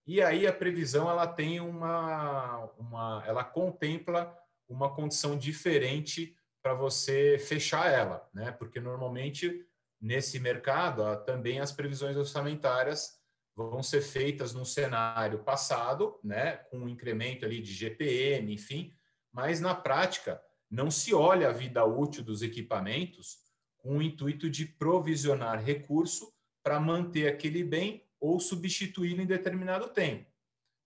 E 0.08 0.22
aí 0.22 0.46
a 0.46 0.54
previsão 0.54 1.10
ela 1.10 1.28
tem 1.28 1.60
uma, 1.60 2.70
uma 2.78 3.24
ela 3.26 3.44
contempla 3.44 4.36
uma 4.68 4.94
condição 4.94 5.38
diferente 5.38 6.36
para 6.62 6.74
você 6.74 7.38
fechar 7.39 7.91
ela, 7.91 8.28
né? 8.34 8.52
Porque 8.52 8.80
normalmente 8.80 9.65
nesse 10.00 10.39
mercado 10.39 11.04
também 11.24 11.60
as 11.60 11.72
previsões 11.72 12.18
orçamentárias 12.18 13.20
vão 13.56 13.82
ser 13.82 14.02
feitas 14.02 14.54
no 14.54 14.65
cenário 14.65 15.39
passado, 15.39 16.20
né, 16.24 16.58
com 16.70 16.80
um 16.80 16.89
incremento 16.89 17.46
ali 17.46 17.62
de 17.62 17.72
GPM, 17.72 18.54
enfim, 18.54 18.94
mas 19.32 19.62
na 19.62 19.74
prática 19.74 20.41
não 20.70 20.91
se 20.91 21.13
olha 21.13 21.50
a 21.50 21.54
vida 21.54 21.86
útil 21.86 22.24
dos 22.24 22.41
equipamentos 22.41 23.38
com 23.78 23.98
o 23.98 24.02
intuito 24.02 24.50
de 24.50 24.65
provisionar 24.65 25.63
recurso 25.63 26.34
para 26.62 26.80
manter 26.80 27.28
aquele 27.28 27.63
bem 27.63 28.05
ou 28.26 28.40
substituí-lo 28.40 29.22
em 29.22 29.26
determinado 29.26 29.90
tempo. 29.90 30.30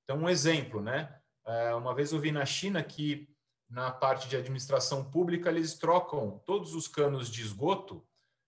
Então, 0.03 0.17
um 0.17 0.29
exemplo, 0.29 0.81
né? 0.81 1.15
É, 1.45 1.73
uma 1.73 1.93
vez 1.93 2.11
eu 2.11 2.19
vi 2.19 2.31
na 2.31 2.45
China 2.45 2.83
que 2.83 3.29
na 3.69 3.91
parte 3.91 4.27
de 4.27 4.35
administração 4.35 5.03
pública 5.03 5.49
eles 5.49 5.75
trocam 5.75 6.41
todos 6.45 6.73
os 6.73 6.87
canos 6.87 7.29
de 7.29 7.41
esgoto 7.41 8.03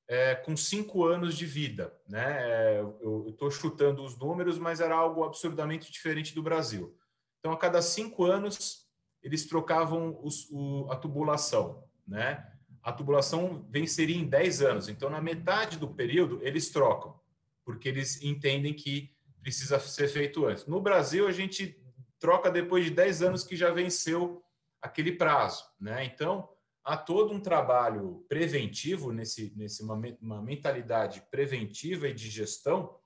é, 0.07 0.35
com 0.35 0.57
cinco 0.57 1.05
anos 1.05 1.37
de 1.37 1.45
vida. 1.45 1.95
Né? 2.07 2.25
É, 2.41 2.79
eu 2.81 3.27
estou 3.29 3.49
chutando 3.49 4.03
os 4.03 4.17
números, 4.17 4.57
mas 4.57 4.81
era 4.81 4.95
algo 4.95 5.23
absurdamente 5.23 5.91
diferente 5.91 6.35
do 6.35 6.43
Brasil. 6.43 6.97
Então, 7.39 7.53
a 7.53 7.57
cada 7.57 7.81
cinco 7.81 8.25
anos, 8.25 8.85
eles 9.23 9.45
trocavam 9.45 10.19
os, 10.21 10.49
o, 10.51 10.87
a 10.91 10.95
tubulação. 10.95 11.87
Né? 12.05 12.45
A 12.83 12.91
tubulação 12.91 13.65
venceria 13.69 14.17
em 14.17 14.27
10 14.27 14.61
anos. 14.61 14.89
Então, 14.89 15.09
na 15.09 15.21
metade 15.21 15.77
do 15.77 15.87
período, 15.87 16.39
eles 16.41 16.69
trocam, 16.71 17.17
porque 17.63 17.89
eles 17.89 18.21
entendem 18.21 18.73
que 18.73 19.13
precisa 19.41 19.79
ser 19.79 20.07
feito 20.07 20.45
antes. 20.45 20.65
No 20.65 20.81
Brasil, 20.81 21.27
a 21.27 21.31
gente 21.31 21.79
troca 22.19 22.51
depois 22.51 22.85
de 22.85 22.91
10 22.91 23.23
anos 23.23 23.43
que 23.43 23.55
já 23.55 23.71
venceu 23.71 24.43
aquele 24.81 25.11
prazo. 25.11 25.63
Né? 25.79 26.05
Então, 26.05 26.49
há 26.83 26.95
todo 26.97 27.33
um 27.33 27.39
trabalho 27.39 28.25
preventivo 28.27 29.11
nesse, 29.11 29.53
nesse 29.55 29.83
uma, 29.83 29.99
uma 30.21 30.41
mentalidade 30.41 31.23
preventiva 31.31 32.07
e 32.07 32.13
de 32.13 32.29
gestão 32.29 32.97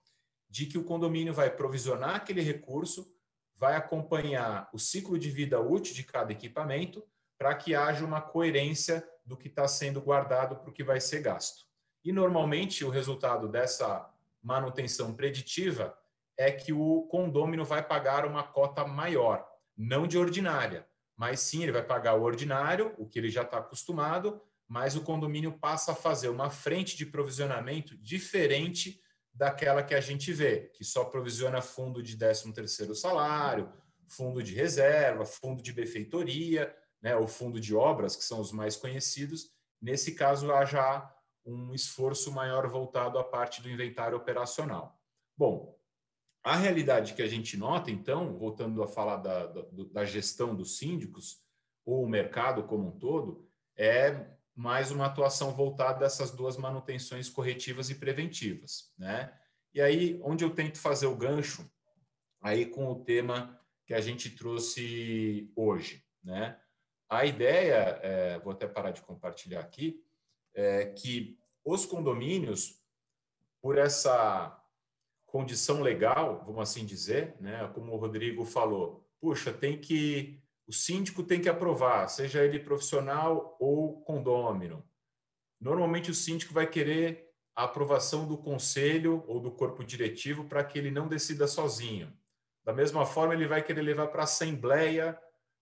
de 0.49 0.65
que 0.65 0.77
o 0.77 0.83
condomínio 0.83 1.33
vai 1.33 1.49
provisionar 1.49 2.15
aquele 2.15 2.41
recurso, 2.41 3.13
vai 3.57 3.75
acompanhar 3.75 4.69
o 4.73 4.79
ciclo 4.79 5.17
de 5.17 5.29
vida 5.29 5.59
útil 5.59 5.93
de 5.93 6.03
cada 6.03 6.31
equipamento 6.31 7.03
para 7.37 7.55
que 7.55 7.75
haja 7.75 8.05
uma 8.05 8.21
coerência 8.21 9.05
do 9.25 9.35
que 9.35 9.47
está 9.47 9.67
sendo 9.67 10.01
guardado 10.01 10.57
para 10.57 10.69
o 10.69 10.73
que 10.73 10.83
vai 10.83 11.01
ser 11.01 11.21
gasto. 11.21 11.65
E 12.03 12.11
normalmente 12.11 12.85
o 12.85 12.89
resultado 12.89 13.47
dessa 13.47 14.09
manutenção 14.45 15.15
preditiva 15.15 15.97
é 16.37 16.51
que 16.51 16.71
o 16.71 17.07
condômino 17.07 17.65
vai 17.65 17.85
pagar 17.85 18.25
uma 18.27 18.43
cota 18.43 18.85
maior, 18.85 19.43
não 19.75 20.05
de 20.05 20.17
ordinária, 20.19 20.87
mas 21.17 21.39
sim 21.39 21.63
ele 21.63 21.71
vai 21.71 21.83
pagar 21.83 22.13
o 22.13 22.21
ordinário, 22.21 22.93
o 22.99 23.07
que 23.07 23.17
ele 23.17 23.29
já 23.29 23.41
está 23.41 23.57
acostumado, 23.57 24.39
mas 24.67 24.95
o 24.95 25.01
condomínio 25.01 25.57
passa 25.57 25.93
a 25.93 25.95
fazer 25.95 26.29
uma 26.29 26.51
frente 26.51 26.95
de 26.95 27.07
provisionamento 27.07 27.97
diferente 27.97 29.01
daquela 29.33 29.81
que 29.81 29.95
a 29.95 30.01
gente 30.01 30.31
vê, 30.31 30.71
que 30.75 30.83
só 30.83 31.05
provisiona 31.05 31.61
fundo 31.61 32.03
de 32.03 32.15
13º 32.15 32.93
salário, 32.93 33.71
fundo 34.07 34.43
de 34.43 34.53
reserva, 34.53 35.25
fundo 35.25 35.63
de 35.63 35.73
benfeitoria, 35.73 36.73
né, 37.01 37.15
o 37.15 37.27
fundo 37.27 37.59
de 37.59 37.75
obras, 37.75 38.15
que 38.15 38.23
são 38.23 38.39
os 38.39 38.51
mais 38.51 38.75
conhecidos. 38.75 39.49
Nesse 39.81 40.13
caso, 40.13 40.51
há 40.53 40.65
já 40.65 41.14
um 41.45 41.73
esforço 41.73 42.31
maior 42.31 42.67
voltado 42.67 43.19
à 43.19 43.23
parte 43.23 43.61
do 43.61 43.69
inventário 43.69 44.17
operacional. 44.17 44.99
Bom, 45.37 45.77
a 46.43 46.55
realidade 46.55 47.13
que 47.13 47.21
a 47.21 47.27
gente 47.27 47.57
nota, 47.57 47.91
então, 47.91 48.37
voltando 48.37 48.81
a 48.83 48.87
falar 48.87 49.17
da, 49.17 49.47
da, 49.47 49.61
da 49.91 50.05
gestão 50.05 50.55
dos 50.55 50.77
síndicos, 50.77 51.43
ou 51.85 52.03
o 52.03 52.09
mercado 52.09 52.63
como 52.63 52.87
um 52.87 52.99
todo, 52.99 53.47
é 53.77 54.27
mais 54.55 54.89
uma 54.91 55.05
atuação 55.05 55.51
voltada 55.51 55.99
dessas 55.99 56.31
duas 56.31 56.55
manutenções 56.55 57.29
corretivas 57.29 57.89
e 57.89 57.95
preventivas, 57.95 58.93
né? 58.97 59.33
E 59.73 59.81
aí, 59.81 60.19
onde 60.23 60.45
eu 60.45 60.49
tento 60.49 60.77
fazer 60.77 61.07
o 61.07 61.17
gancho, 61.17 61.69
aí 62.41 62.65
com 62.65 62.87
o 62.87 63.03
tema 63.03 63.59
que 63.85 63.93
a 63.93 63.99
gente 63.99 64.29
trouxe 64.29 65.51
hoje, 65.55 66.05
né? 66.23 66.59
A 67.09 67.25
ideia, 67.25 67.99
é, 68.01 68.39
vou 68.39 68.53
até 68.53 68.67
parar 68.67 68.91
de 68.91 69.01
compartilhar 69.01 69.59
aqui, 69.59 70.04
é 70.55 70.85
que 70.85 71.37
os 71.63 71.85
condomínios, 71.85 72.81
por 73.61 73.77
essa 73.77 74.57
condição 75.25 75.81
legal, 75.81 76.43
vamos 76.45 76.61
assim 76.61 76.85
dizer, 76.85 77.35
né? 77.39 77.69
Como 77.73 77.93
o 77.93 77.97
Rodrigo 77.97 78.45
falou, 78.45 79.05
puxa, 79.19 79.51
tem 79.51 79.79
que 79.79 80.41
o 80.67 80.73
síndico 80.73 81.21
tem 81.21 81.39
que 81.39 81.49
aprovar, 81.49 82.07
seja 82.07 82.43
ele 82.43 82.59
profissional 82.59 83.55
ou 83.59 84.01
condômino. 84.01 84.83
Normalmente 85.61 86.09
o 86.09 86.15
síndico 86.15 86.53
vai 86.53 86.65
querer 86.65 87.29
a 87.55 87.63
aprovação 87.63 88.27
do 88.27 88.37
conselho 88.37 89.23
ou 89.27 89.39
do 89.39 89.51
corpo 89.51 89.83
diretivo 89.83 90.45
para 90.45 90.63
que 90.63 90.77
ele 90.77 90.89
não 90.89 91.07
decida 91.07 91.47
sozinho. 91.47 92.11
Da 92.63 92.73
mesma 92.73 93.05
forma, 93.05 93.33
ele 93.33 93.47
vai 93.47 93.63
querer 93.63 93.81
levar 93.81 94.07
para 94.07 94.21
a 94.21 94.23
assembleia 94.23 95.19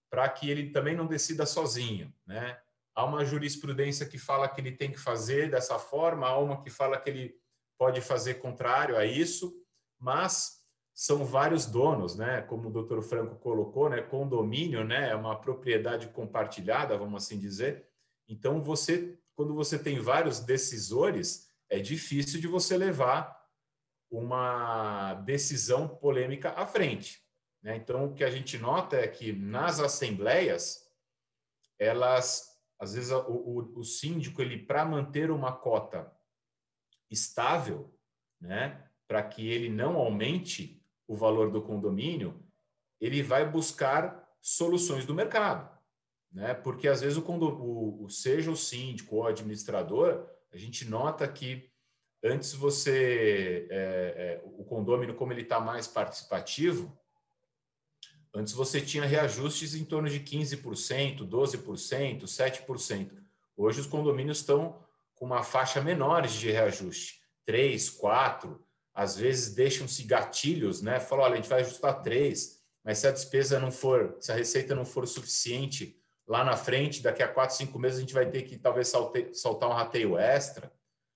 para 0.09 0.27
que 0.29 0.49
ele 0.49 0.69
também 0.69 0.95
não 0.95 1.05
decida 1.05 1.45
sozinho, 1.45 2.13
né? 2.25 2.59
Há 2.95 3.03
uma 3.05 3.25
jurisprudência 3.25 4.05
que 4.05 4.17
fala 4.17 4.47
que 4.47 4.61
ele 4.61 4.71
tem 4.71 4.91
que 4.91 4.99
fazer 4.99 5.49
dessa 5.49 5.79
forma, 5.79 6.27
há 6.27 6.37
uma 6.37 6.61
que 6.61 6.69
fala 6.69 6.99
que 6.99 7.09
ele 7.09 7.35
pode 7.77 8.01
fazer 8.01 8.35
contrário 8.35 8.95
a 8.95 9.05
isso 9.05 9.63
mas 10.03 10.61
são 10.93 11.23
vários 11.23 11.65
donos, 11.65 12.17
né? 12.17 12.41
Como 12.41 12.67
o 12.67 12.71
doutor 12.71 13.01
Franco 13.01 13.37
colocou, 13.37 13.89
né? 13.89 14.01
Condomínio, 14.01 14.83
né? 14.83 15.09
É 15.09 15.15
uma 15.15 15.39
propriedade 15.39 16.09
compartilhada, 16.09 16.97
vamos 16.97 17.23
assim 17.23 17.39
dizer. 17.39 17.87
Então, 18.27 18.61
você, 18.61 19.17
quando 19.33 19.55
você 19.55 19.79
tem 19.79 19.97
vários 19.99 20.41
decisores, 20.41 21.49
é 21.69 21.79
difícil 21.79 22.41
de 22.41 22.47
você 22.47 22.77
levar 22.77 23.33
uma 24.11 25.13
decisão 25.25 25.87
polêmica 25.87 26.49
à 26.51 26.67
frente. 26.67 27.23
Né? 27.61 27.77
Então, 27.77 28.05
o 28.05 28.13
que 28.13 28.25
a 28.25 28.29
gente 28.29 28.57
nota 28.57 28.97
é 28.97 29.07
que 29.07 29.31
nas 29.31 29.79
assembleias, 29.79 30.85
elas, 31.79 32.52
às 32.79 32.93
vezes, 32.93 33.11
o, 33.11 33.31
o, 33.31 33.79
o 33.79 33.83
síndico, 33.83 34.41
ele 34.41 34.57
para 34.57 34.85
manter 34.85 35.31
uma 35.31 35.51
cota 35.51 36.11
estável, 37.09 37.93
né? 38.39 38.83
para 39.07 39.21
que 39.23 39.47
ele 39.47 39.69
não 39.69 39.97
aumente 39.97 40.83
o 41.07 41.15
valor 41.15 41.51
do 41.51 41.61
condomínio, 41.61 42.43
ele 42.99 43.21
vai 43.21 43.47
buscar 43.49 44.27
soluções 44.41 45.05
do 45.05 45.13
mercado, 45.13 45.69
né? 46.31 46.53
Porque 46.53 46.87
às 46.87 47.01
vezes 47.01 47.17
o, 47.17 47.21
o, 47.21 48.03
o 48.05 48.09
seja 48.09 48.49
o 48.49 48.55
síndico 48.55 49.17
ou 49.17 49.23
o 49.23 49.27
administrador, 49.27 50.27
a 50.51 50.57
gente 50.57 50.85
nota 50.85 51.27
que 51.27 51.69
antes 52.23 52.53
você 52.53 53.67
é, 53.69 53.81
é, 53.81 54.41
o 54.43 54.63
condômino 54.63 55.13
como 55.13 55.33
ele 55.33 55.41
está 55.41 55.59
mais 55.59 55.87
participativo, 55.87 56.97
Antes 58.35 58.53
você 58.53 58.81
tinha 58.81 59.05
reajustes 59.05 59.75
em 59.75 59.85
torno 59.85 60.09
de 60.09 60.19
15%, 60.19 61.19
12%, 61.19 62.23
7%. 62.23 63.11
Hoje 63.55 63.81
os 63.81 63.85
condomínios 63.87 64.39
estão 64.39 64.83
com 65.13 65.25
uma 65.25 65.43
faixa 65.43 65.79
menor 65.81 66.25
de 66.25 66.51
reajuste, 66.51 67.21
3, 67.45 67.91
4, 67.91 68.59
às 68.93 69.15
vezes 69.15 69.53
deixam-se 69.53 70.03
gatilhos, 70.03 70.81
né? 70.81 70.99
Falam, 70.99 71.25
olha, 71.25 71.33
a 71.33 71.35
gente 71.37 71.49
vai 71.49 71.61
ajustar 71.61 72.01
3, 72.01 72.59
mas 72.83 72.97
se 72.97 73.07
a 73.07 73.11
despesa 73.11 73.59
não 73.59 73.71
for, 73.71 74.17
se 74.19 74.31
a 74.31 74.35
receita 74.35 74.73
não 74.73 74.85
for 74.85 75.07
suficiente 75.07 75.95
lá 76.27 76.43
na 76.43 76.57
frente, 76.57 77.03
daqui 77.03 77.21
a 77.21 77.27
4, 77.27 77.55
5 77.55 77.77
meses 77.77 77.97
a 77.97 78.01
gente 78.01 78.13
vai 78.13 78.29
ter 78.29 78.43
que 78.43 78.57
talvez 78.57 78.91
soltar 79.33 79.69
um 79.69 79.73
rateio 79.73 80.17
extra, 80.17 80.71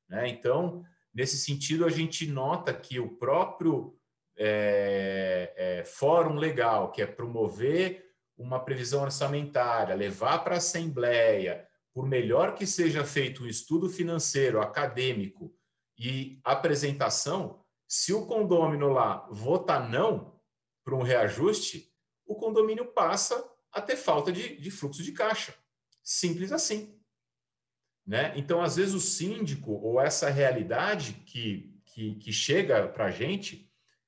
né? 0.07 0.27
Então, 0.27 0.83
nesse 1.13 1.37
sentido, 1.37 1.85
a 1.85 1.89
gente 1.89 2.27
nota 2.27 2.73
que 2.73 2.99
o 2.99 3.17
próprio 3.17 3.97
é, 4.37 5.53
é, 5.55 5.83
fórum 5.83 6.35
legal, 6.35 6.91
que 6.91 7.01
é 7.01 7.07
promover 7.07 8.05
uma 8.37 8.59
previsão 8.59 9.01
orçamentária, 9.01 9.95
levar 9.95 10.43
para 10.43 10.55
a 10.55 10.57
Assembleia, 10.57 11.67
por 11.91 12.07
melhor 12.07 12.53
que 12.53 12.67
seja 12.67 13.03
feito 13.03 13.43
um 13.43 13.47
estudo 13.47 13.89
financeiro, 13.89 14.61
acadêmico 14.61 15.51
e 15.97 16.39
apresentação, 16.43 17.59
se 17.87 18.13
o 18.13 18.27
condômino 18.27 18.89
lá 18.89 19.27
votar 19.31 19.89
não 19.89 20.39
para 20.83 20.95
um 20.95 21.01
reajuste, 21.01 21.91
o 22.25 22.35
condomínio 22.35 22.85
passa 22.93 23.43
a 23.71 23.81
ter 23.81 23.95
falta 23.95 24.31
de, 24.31 24.57
de 24.57 24.69
fluxo 24.69 25.01
de 25.01 25.11
caixa. 25.11 25.55
Simples 26.03 26.51
assim. 26.51 26.99
Né? 28.05 28.33
Então, 28.37 28.61
às 28.61 28.75
vezes, 28.75 28.93
o 28.93 28.99
síndico 28.99 29.71
ou 29.71 29.99
essa 29.99 30.29
realidade 30.29 31.13
que, 31.25 31.81
que, 31.85 32.15
que 32.15 32.31
chega 32.31 32.87
para 32.87 33.05
a 33.05 33.11
gente 33.11 33.66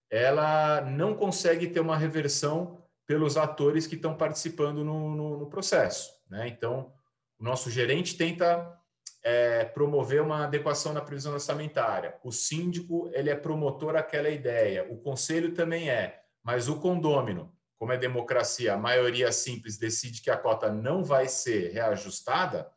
ela 0.09 0.81
não 0.81 1.13
consegue 1.13 1.67
ter 1.67 1.79
uma 1.79 1.97
reversão 1.97 2.83
pelos 3.05 3.37
atores 3.37 3.87
que 3.87 3.95
estão 3.95 4.15
participando 4.15 4.83
no, 4.83 5.15
no, 5.15 5.37
no 5.39 5.49
processo. 5.49 6.11
Né? 6.29 6.47
Então, 6.47 6.93
o 7.39 7.43
nosso 7.43 7.69
gerente 7.69 8.15
tenta 8.15 8.77
é, 9.23 9.65
promover 9.65 10.21
uma 10.21 10.45
adequação 10.45 10.93
na 10.93 11.01
previsão 11.01 11.33
orçamentária. 11.33 12.15
O 12.23 12.31
síndico 12.31 13.09
ele 13.13 13.29
é 13.29 13.35
promotor 13.35 13.93
daquela 13.93 14.29
ideia. 14.29 14.85
O 14.89 14.97
conselho 14.97 15.53
também 15.53 15.89
é, 15.89 16.21
mas 16.43 16.69
o 16.69 16.79
condômino, 16.79 17.51
como 17.77 17.91
é 17.91 17.97
democracia, 17.97 18.73
a 18.73 18.77
maioria 18.77 19.31
simples 19.31 19.77
decide 19.77 20.21
que 20.21 20.29
a 20.29 20.37
cota 20.37 20.71
não 20.71 21.03
vai 21.03 21.27
ser 21.27 21.71
reajustada. 21.71 22.69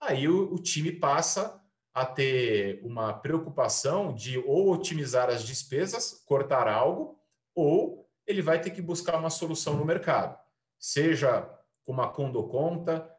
Aí 0.00 0.26
o, 0.26 0.52
o 0.52 0.58
time 0.58 0.90
passa 0.90 1.61
a 1.94 2.06
ter 2.06 2.80
uma 2.82 3.12
preocupação 3.12 4.14
de 4.14 4.38
ou 4.38 4.72
otimizar 4.72 5.28
as 5.28 5.44
despesas, 5.44 6.22
cortar 6.26 6.66
algo, 6.66 7.18
ou 7.54 8.08
ele 8.26 8.40
vai 8.40 8.60
ter 8.60 8.70
que 8.70 8.80
buscar 8.80 9.18
uma 9.18 9.30
solução 9.30 9.76
no 9.76 9.84
mercado, 9.84 10.38
seja 10.78 11.48
com 11.84 11.92
uma 11.92 12.08
condoconta, 12.08 13.10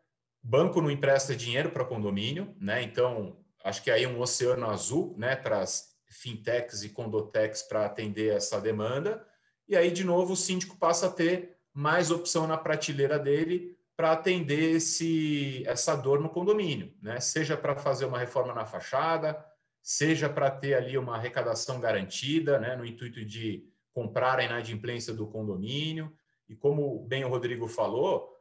banco 0.41 0.81
não 0.81 0.89
empresta 0.89 1.35
dinheiro 1.35 1.71
para 1.71 1.85
condomínio, 1.85 2.55
né? 2.59 2.81
Então, 2.81 3.37
acho 3.63 3.83
que 3.83 3.91
aí 3.91 4.07
um 4.07 4.19
oceano 4.19 4.69
azul, 4.69 5.13
né, 5.17 5.35
para 5.35 5.59
as 5.59 5.93
fintechs 6.07 6.83
e 6.83 6.89
condotecs 6.89 7.61
para 7.61 7.85
atender 7.85 8.35
essa 8.35 8.59
demanda. 8.59 9.25
E 9.67 9.75
aí, 9.75 9.91
de 9.91 10.03
novo, 10.03 10.33
o 10.33 10.37
síndico 10.37 10.77
passa 10.77 11.07
a 11.07 11.11
ter 11.11 11.57
mais 11.73 12.11
opção 12.11 12.45
na 12.45 12.57
prateleira 12.57 13.17
dele 13.17 13.77
para 13.95 14.11
atender 14.11 14.75
esse, 14.75 15.63
essa 15.67 15.95
dor 15.95 16.19
no 16.19 16.29
condomínio, 16.29 16.93
né? 17.01 17.19
seja 17.19 17.55
para 17.55 17.75
fazer 17.75 18.05
uma 18.05 18.17
reforma 18.17 18.53
na 18.53 18.65
fachada, 18.65 19.45
seja 19.81 20.29
para 20.29 20.49
ter 20.49 20.73
ali 20.73 20.97
uma 20.97 21.15
arrecadação 21.15 21.79
garantida, 21.79 22.59
né? 22.59 22.75
no 22.75 22.85
intuito 22.85 23.23
de 23.23 23.67
comprar 23.93 24.39
a 24.39 24.43
inadimplência 24.43 25.13
do 25.13 25.27
condomínio. 25.27 26.15
E 26.49 26.55
como 26.55 27.05
bem 27.05 27.23
o 27.23 27.29
Rodrigo 27.29 27.67
falou, 27.67 28.35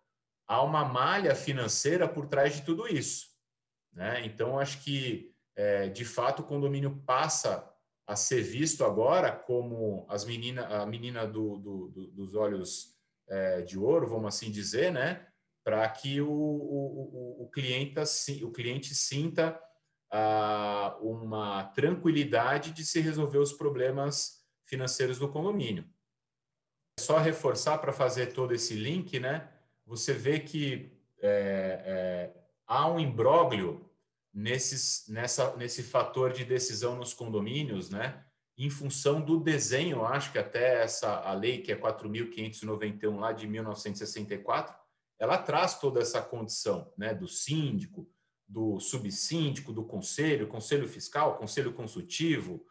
há 0.46 0.62
uma 0.62 0.84
malha 0.84 1.34
financeira 1.34 2.08
por 2.08 2.26
trás 2.26 2.54
de 2.54 2.62
tudo 2.62 2.88
isso. 2.88 3.26
Né? 3.92 4.24
Então, 4.24 4.58
acho 4.58 4.82
que, 4.82 5.34
é, 5.54 5.88
de 5.88 6.04
fato, 6.04 6.40
o 6.40 6.46
condomínio 6.46 7.02
passa 7.04 7.68
a 8.06 8.16
ser 8.16 8.42
visto 8.42 8.84
agora 8.84 9.30
como 9.30 10.06
as 10.08 10.24
menina, 10.24 10.66
a 10.66 10.86
menina 10.86 11.26
do, 11.26 11.58
do, 11.58 11.88
do, 11.88 12.06
dos 12.08 12.34
olhos 12.34 12.96
é, 13.28 13.62
de 13.62 13.78
ouro, 13.78 14.06
vamos 14.06 14.34
assim 14.34 14.50
dizer, 14.50 14.90
né? 14.90 15.26
Para 15.64 15.88
que 15.88 16.20
o, 16.20 16.28
o, 16.28 17.44
o, 17.44 17.50
cliente, 17.50 18.00
o 18.42 18.50
cliente 18.50 18.94
sinta 18.94 19.58
ah, 20.10 20.96
uma 21.00 21.64
tranquilidade 21.74 22.72
de 22.72 22.84
se 22.84 23.00
resolver 23.00 23.38
os 23.38 23.52
problemas 23.52 24.44
financeiros 24.66 25.18
do 25.18 25.28
condomínio. 25.28 25.84
É 26.98 27.02
só 27.02 27.18
reforçar 27.18 27.78
para 27.78 27.92
fazer 27.92 28.32
todo 28.32 28.52
esse 28.52 28.74
link, 28.74 29.18
né? 29.20 29.48
Você 29.86 30.12
vê 30.12 30.40
que 30.40 30.92
é, 31.20 31.82
é, 31.84 32.42
há 32.66 32.88
um 32.88 32.98
imbróglio 32.98 33.88
nesses, 34.32 35.06
nessa, 35.08 35.56
nesse 35.56 35.82
fator 35.82 36.32
de 36.32 36.44
decisão 36.44 36.96
nos 36.96 37.14
condomínios, 37.14 37.88
né? 37.88 38.24
Em 38.58 38.68
função 38.68 39.20
do 39.20 39.40
desenho, 39.40 40.04
acho 40.04 40.32
que 40.32 40.38
até 40.38 40.82
essa 40.82 41.20
a 41.20 41.32
lei 41.32 41.62
que 41.62 41.72
é 41.72 41.76
4.591 41.76 43.18
lá 43.18 43.32
de 43.32 43.46
1964 43.46 44.81
ela 45.22 45.38
traz 45.38 45.78
toda 45.78 46.00
essa 46.00 46.20
condição 46.20 46.92
né, 46.98 47.14
do 47.14 47.28
síndico, 47.28 48.10
do 48.44 48.80
subsíndico, 48.80 49.72
do 49.72 49.84
conselho, 49.84 50.48
conselho 50.48 50.88
fiscal, 50.88 51.38
conselho 51.38 51.72
consultivo, 51.72 52.66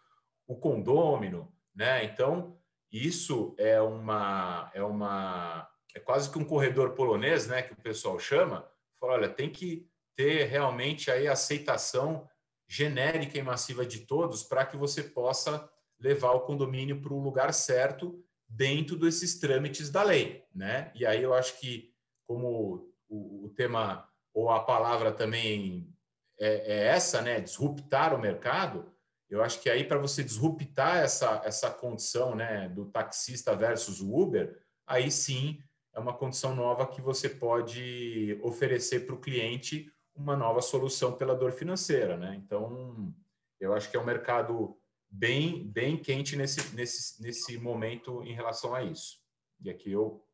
o 0.46 0.58
condômino, 0.58 1.50
né? 1.74 2.04
Então, 2.04 2.60
isso 2.92 3.56
é 3.58 3.80
uma 3.80 4.70
é 4.74 4.84
uma 4.84 5.66
é 5.96 6.00
quase 6.02 6.30
que 6.30 6.38
um 6.38 6.44
corredor 6.44 6.94
polonês, 6.94 7.48
né, 7.48 7.62
que 7.62 7.72
o 7.72 7.82
pessoal 7.82 8.20
chama. 8.20 8.70
Fala, 9.00 9.14
olha, 9.14 9.30
tem 9.30 9.50
que 9.50 9.90
ter 10.14 10.44
realmente 10.44 11.10
aí 11.10 11.30
aceitação 11.30 12.28
genérica 12.68 13.38
e 13.38 13.42
massiva 13.42 13.86
de 13.86 14.00
todos 14.00 14.44
para 14.44 14.66
que 14.66 14.76
você 14.76 15.04
possa 15.04 15.70
levar 15.98 16.32
o 16.32 16.42
condomínio 16.42 17.00
para 17.00 17.14
o 17.14 17.24
lugar 17.24 17.54
certo 17.54 18.22
dentro 18.46 18.98
desses 18.98 19.40
trâmites 19.40 19.90
da 19.90 20.04
lei, 20.04 20.44
né? 20.54 20.92
E 20.94 21.06
aí 21.06 21.24
eu 21.24 21.34
acho 21.34 21.58
que 21.58 21.91
como 22.32 22.94
o, 23.10 23.46
o 23.46 23.50
tema 23.50 24.10
ou 24.34 24.50
a 24.50 24.62
palavra 24.64 25.12
também 25.12 25.94
é, 26.40 26.76
é, 26.76 26.88
essa, 26.88 27.22
né, 27.22 27.42
disruptar 27.42 28.16
o 28.16 28.18
mercado, 28.18 28.90
eu 29.30 29.44
acho 29.44 29.60
que 29.62 29.70
aí 29.70 29.84
para 29.84 30.00
você 30.00 30.24
disruptar 30.24 31.04
essa, 31.04 31.42
essa 31.44 31.70
condição 31.70 32.34
né, 32.34 32.70
do 32.70 32.86
taxista 32.86 33.54
versus 33.54 34.00
o 34.00 34.16
Uber, 34.16 34.64
aí 34.88 35.12
sim 35.12 35.62
é 35.94 36.00
uma 36.00 36.14
condição 36.14 36.56
nova 36.56 36.88
que 36.88 37.02
você 37.02 37.28
pode 37.28 38.40
oferecer 38.42 39.06
para 39.06 39.16
o 39.16 39.20
cliente 39.20 39.92
uma 40.16 40.38
nova 40.38 40.62
solução 40.62 41.12
pela 41.18 41.36
dor 41.36 41.52
financeira. 41.52 42.16
Né? 42.16 42.42
Então, 42.42 43.14
eu 43.60 43.74
acho 43.74 43.92
que 43.92 43.98
é 43.98 44.00
um 44.00 44.06
mercado 44.06 44.80
bem, 45.10 45.68
bem 45.68 45.98
quente 45.98 46.38
nesse, 46.38 46.74
nesse, 46.74 47.22
nesse 47.22 47.58
momento 47.58 48.24
em 48.24 48.34
relação 48.34 48.74
a 48.74 48.84
isso. 48.84 49.20
E 49.60 49.70
aqui 49.70 49.92
eu 49.92 50.26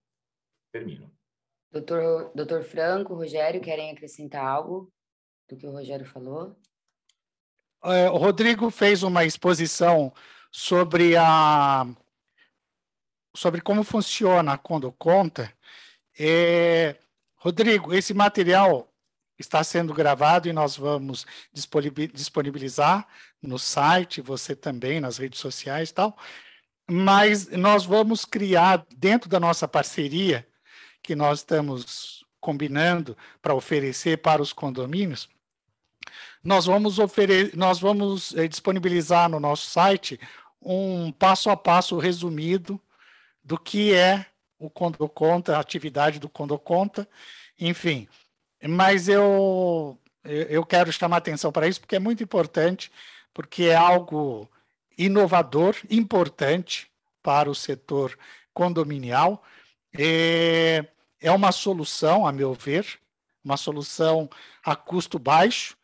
termino. 0.72 1.17
Doutor, 1.72 2.32
doutor 2.34 2.64
Franco, 2.64 3.14
Rogério, 3.14 3.62
querem 3.62 3.92
acrescentar 3.92 4.46
algo 4.46 4.92
do 5.50 5.58
que 5.58 5.68
o 5.68 5.72
Rogério 5.72 6.06
falou? 6.06 6.56
É, 7.84 8.10
o 8.10 8.18
Rodrigo 8.18 8.70
fez 8.70 9.04
uma 9.04 9.26
exposição 9.26 10.14
sobre 10.52 11.16
a 11.16 11.86
sobre 13.36 13.62
como 13.62 13.84
funciona 13.84 14.58
quando 14.58 14.92
conta. 14.92 15.54
É, 16.18 16.96
Rodrigo, 17.36 17.94
esse 17.94 18.14
material 18.14 18.92
está 19.38 19.64
sendo 19.64 19.94
gravado 19.94 20.50
e 20.50 20.54
nós 20.54 20.76
vamos 20.76 21.26
disponibilizar 21.54 23.08
no 23.40 23.60
site, 23.60 24.22
você 24.22 24.56
também 24.56 25.00
nas 25.00 25.20
redes 25.20 25.40
sociais 25.40 25.92
e 25.92 25.94
tal. 25.94 26.18
Mas 26.90 27.48
nós 27.50 27.86
vamos 27.86 28.26
criar 28.26 28.86
dentro 28.96 29.30
da 29.30 29.40
nossa 29.40 29.68
parceria 29.68 30.48
que 31.02 31.16
nós 31.16 31.40
estamos 31.40 32.26
combinando 32.40 33.18
para 33.42 33.56
oferecer 33.56 34.18
para 34.18 34.42
os 34.42 34.54
condomínios, 34.54 35.30
nós 36.44 36.66
vamos, 36.66 36.98
nós 37.54 37.80
vamos 37.80 38.34
eh, 38.36 38.48
disponibilizar 38.48 39.30
no 39.30 39.40
nosso 39.40 39.70
site 39.70 40.20
um 40.62 41.12
passo 41.12 41.50
a 41.50 41.58
passo 41.58 41.98
resumido 41.98 42.80
do 43.44 43.58
que 43.58 43.94
é 43.94 44.26
o 44.60 44.70
Condoconta, 44.70 45.56
a 45.56 45.60
atividade 45.60 46.20
do 46.20 46.30
Condoconta, 46.30 47.08
enfim. 47.60 48.08
Mas 48.62 49.08
eu, 49.08 49.98
eu 50.24 50.66
quero 50.66 50.92
chamar 50.92 51.18
atenção 51.18 51.52
para 51.52 51.68
isso 51.68 51.80
porque 51.80 51.96
é 51.96 52.00
muito 52.00 52.24
importante, 52.24 52.92
porque 53.34 53.66
é 53.66 53.76
algo 53.76 54.50
inovador, 54.98 55.76
importante 55.90 56.90
para 57.22 57.50
o 57.50 57.56
setor 57.56 58.18
condominial. 58.54 59.44
É, 59.98 60.86
é 61.20 61.32
uma 61.32 61.52
solução, 61.52 62.28
a 62.28 62.32
meu 62.32 62.54
ver, 62.54 63.00
uma 63.44 63.58
solução 63.58 64.30
a 64.64 64.76
custo 64.76 65.18
baixo, 65.18 65.78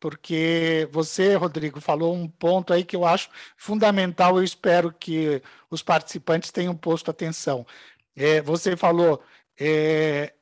porque 0.00 0.88
você, 0.90 1.34
Rodrigo, 1.34 1.80
falou 1.80 2.14
um 2.14 2.26
ponto 2.26 2.72
aí 2.72 2.82
que 2.82 2.96
eu 2.96 3.04
acho 3.04 3.28
fundamental, 3.56 4.38
eu 4.38 4.42
espero 4.42 4.92
que 4.92 5.42
os 5.70 5.82
participantes 5.82 6.50
tenham 6.50 6.74
posto 6.74 7.10
atenção. 7.10 7.66
É, 8.16 8.40
você 8.40 8.76
falou 8.76 9.22
é, 9.58 10.32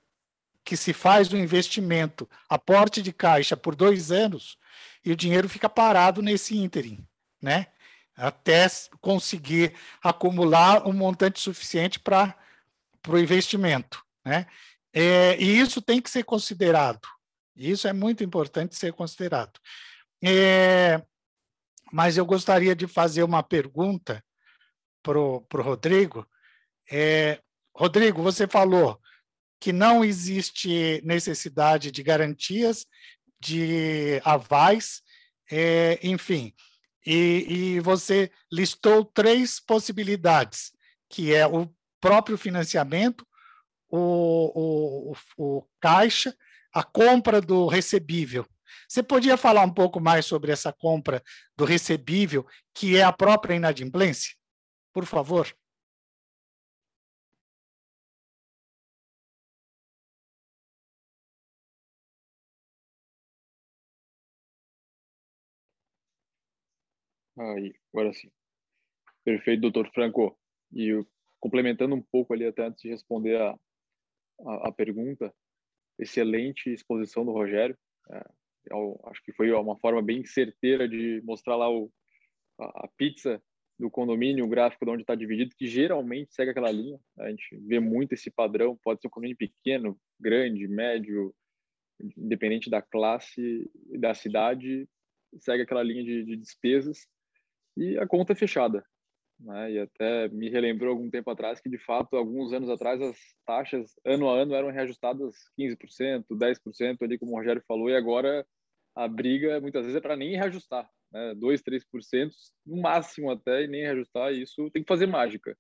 que 0.65 0.77
se 0.77 0.93
faz 0.93 1.33
um 1.33 1.37
investimento, 1.37 2.29
aporte 2.49 3.03
de 3.03 3.13
caixa 3.13 3.57
por 3.57 3.75
dois 3.75 4.13
anos, 4.13 4.57
e 5.05 5.11
o 5.11 5.17
dinheiro 5.17 5.49
fica 5.49 5.69
parado 5.69 6.23
nesse 6.23 6.57
ínterim, 6.57 7.05
né? 7.43 7.67
Até 8.17 8.67
conseguir 9.01 9.75
acumular 10.03 10.87
um 10.87 10.93
montante 10.93 11.41
suficiente 11.41 11.99
para 11.99 12.35
o 13.15 13.19
investimento, 13.19 14.03
né? 14.25 14.47
É, 14.93 15.37
e 15.41 15.59
isso 15.59 15.83
tem 15.83 16.01
que 16.01 16.11
ser 16.11 16.25
considerado. 16.25 17.07
Isso 17.55 17.87
é 17.87 17.93
muito 17.93 18.25
importante 18.25 18.77
ser 18.77 18.93
considerado. 18.93 19.59
É, 20.25 21.03
mas 21.93 22.17
eu 22.17 22.25
gostaria 22.25 22.75
de 22.75 22.87
fazer 22.87 23.23
uma 23.23 23.43
pergunta 23.43 24.25
para 25.03 25.19
o 25.19 25.47
Rodrigo. 25.53 26.27
É, 26.91 27.41
Rodrigo, 27.75 28.23
você 28.23 28.47
falou 28.47 29.01
que 29.61 29.73
não 29.73 30.05
existe 30.05 31.03
necessidade 31.05 31.91
de 31.91 32.03
garantias, 32.03 32.87
de 33.41 34.21
avais, 34.25 35.03
é, 35.51 35.99
enfim, 36.03 36.53
e, 37.07 37.47
e 37.49 37.81
você 37.81 38.31
listou 38.53 39.05
três 39.05 39.61
possibilidades, 39.61 40.73
que 41.09 41.35
é 41.35 41.47
o 41.47 41.73
próprio 42.01 42.39
financiamento, 42.39 43.27
o, 43.91 45.13
o, 45.13 45.17
o, 45.39 45.67
caixa, 45.81 46.35
a 46.73 46.83
compra 46.83 47.41
do 47.41 47.67
recebível. 47.67 48.47
Você 48.89 49.03
podia 49.03 49.37
falar 49.37 49.63
um 49.63 49.73
pouco 49.73 50.01
mais 50.01 50.27
sobre 50.27 50.53
essa 50.53 50.73
compra 50.73 51.23
do 51.57 51.65
recebível, 51.65 52.47
que 52.75 52.97
é 52.97 53.03
a 53.03 53.13
própria 53.13 53.55
inadimplência? 53.55 54.35
Por 54.93 55.07
favor. 55.07 55.49
Aí, 67.39 67.75
agora 67.93 68.13
sim. 68.13 68.31
Perfeito, 69.25 69.63
doutor 69.63 69.91
Franco. 69.93 70.39
E 70.73 70.93
complementando 71.41 71.95
um 71.95 72.03
pouco 72.03 72.33
ali, 72.33 72.47
até 72.47 72.67
antes 72.67 72.83
de 72.83 72.89
responder 72.89 73.41
a, 73.41 73.59
a, 74.47 74.69
a 74.69 74.73
pergunta, 74.73 75.33
excelente 75.99 76.71
exposição 76.71 77.25
do 77.25 77.33
Rogério. 77.33 77.77
É, 78.11 78.25
eu 78.71 79.01
acho 79.07 79.23
que 79.23 79.33
foi 79.33 79.51
uma 79.53 79.79
forma 79.79 80.03
bem 80.03 80.25
certeira 80.25 80.89
de 80.89 81.21
mostrar 81.25 81.57
lá 81.57 81.71
o, 81.71 81.91
a, 82.61 82.85
a 82.85 82.89
pizza 82.97 83.43
do 83.79 83.91
condomínio, 83.91 84.45
o 84.45 84.49
gráfico 84.49 84.85
de 84.85 84.91
onde 84.91 85.03
está 85.03 85.15
dividido, 85.15 85.55
que 85.57 85.67
geralmente 85.67 86.35
segue 86.35 86.51
aquela 86.51 86.71
linha. 86.71 86.99
A 87.19 87.31
gente 87.31 87.57
vê 87.61 87.79
muito 87.79 88.13
esse 88.13 88.31
padrão, 88.31 88.77
pode 88.83 89.01
ser 89.01 89.07
um 89.07 89.11
condomínio 89.11 89.37
pequeno, 89.37 89.99
grande, 90.19 90.67
médio, 90.67 91.33
independente 92.17 92.69
da 92.69 92.83
classe 92.83 93.71
da 93.99 94.15
cidade, 94.15 94.89
segue 95.39 95.63
aquela 95.63 95.83
linha 95.83 96.03
de, 96.03 96.25
de 96.25 96.37
despesas 96.37 97.07
e 97.77 97.97
a 97.99 98.07
conta 98.07 98.33
é 98.33 98.37
fechada. 98.37 98.85
Né? 99.41 99.73
E 99.73 99.79
até 99.79 100.29
me 100.29 100.49
relembrou 100.49 100.91
algum 100.91 101.11
tempo 101.11 101.31
atrás 101.31 101.61
que, 101.61 101.69
de 101.69 101.79
fato, 101.79 102.17
alguns 102.17 102.53
anos 102.53 102.69
atrás, 102.69 103.01
as 103.01 103.17
taxas 103.47 103.95
ano 104.05 104.29
a 104.29 104.41
ano 104.41 104.55
eram 104.55 104.71
reajustadas 104.71 105.35
15%, 105.59 106.25
10%, 106.31 107.03
ali 107.03 107.19
como 107.19 107.33
o 107.33 107.37
Rogério 107.37 107.63
falou, 107.67 107.89
e 107.89 107.97
agora 107.97 108.47
a 108.95 109.07
briga 109.07 109.61
muitas 109.61 109.83
vezes 109.83 109.97
é 109.97 110.01
para 110.01 110.17
nem 110.17 110.37
reajustar, 110.37 110.91
né? 111.13 111.35
2%, 111.37 111.63
3%, 111.63 112.31
no 112.67 112.81
máximo 112.83 113.31
até, 113.31 113.63
e 113.65 113.69
nem 113.69 113.83
reajustar, 113.83 114.33
e 114.33 114.43
isso 114.43 114.71
tem 114.71 114.83
que 114.83 114.89
fazer 114.89 115.07
mágica. 115.07 115.57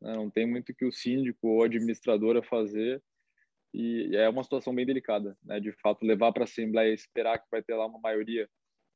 Né? 0.00 0.12
Não 0.12 0.30
tem 0.30 0.46
muito 0.46 0.74
que 0.74 0.84
o 0.84 0.92
síndico 0.92 1.48
ou 1.48 1.62
a 1.62 1.66
administradora 1.66 2.42
fazer, 2.42 3.02
e 3.72 4.14
é 4.16 4.28
uma 4.28 4.42
situação 4.42 4.74
bem 4.74 4.86
delicada, 4.86 5.36
né? 5.42 5.60
De 5.60 5.72
fato, 5.72 6.04
levar 6.04 6.32
para 6.32 6.42
a 6.42 6.44
Assembleia 6.44 6.90
e 6.90 6.94
esperar 6.94 7.38
que 7.38 7.46
vai 7.50 7.62
ter 7.62 7.74
lá 7.74 7.86
uma 7.86 7.98
maioria 7.98 8.48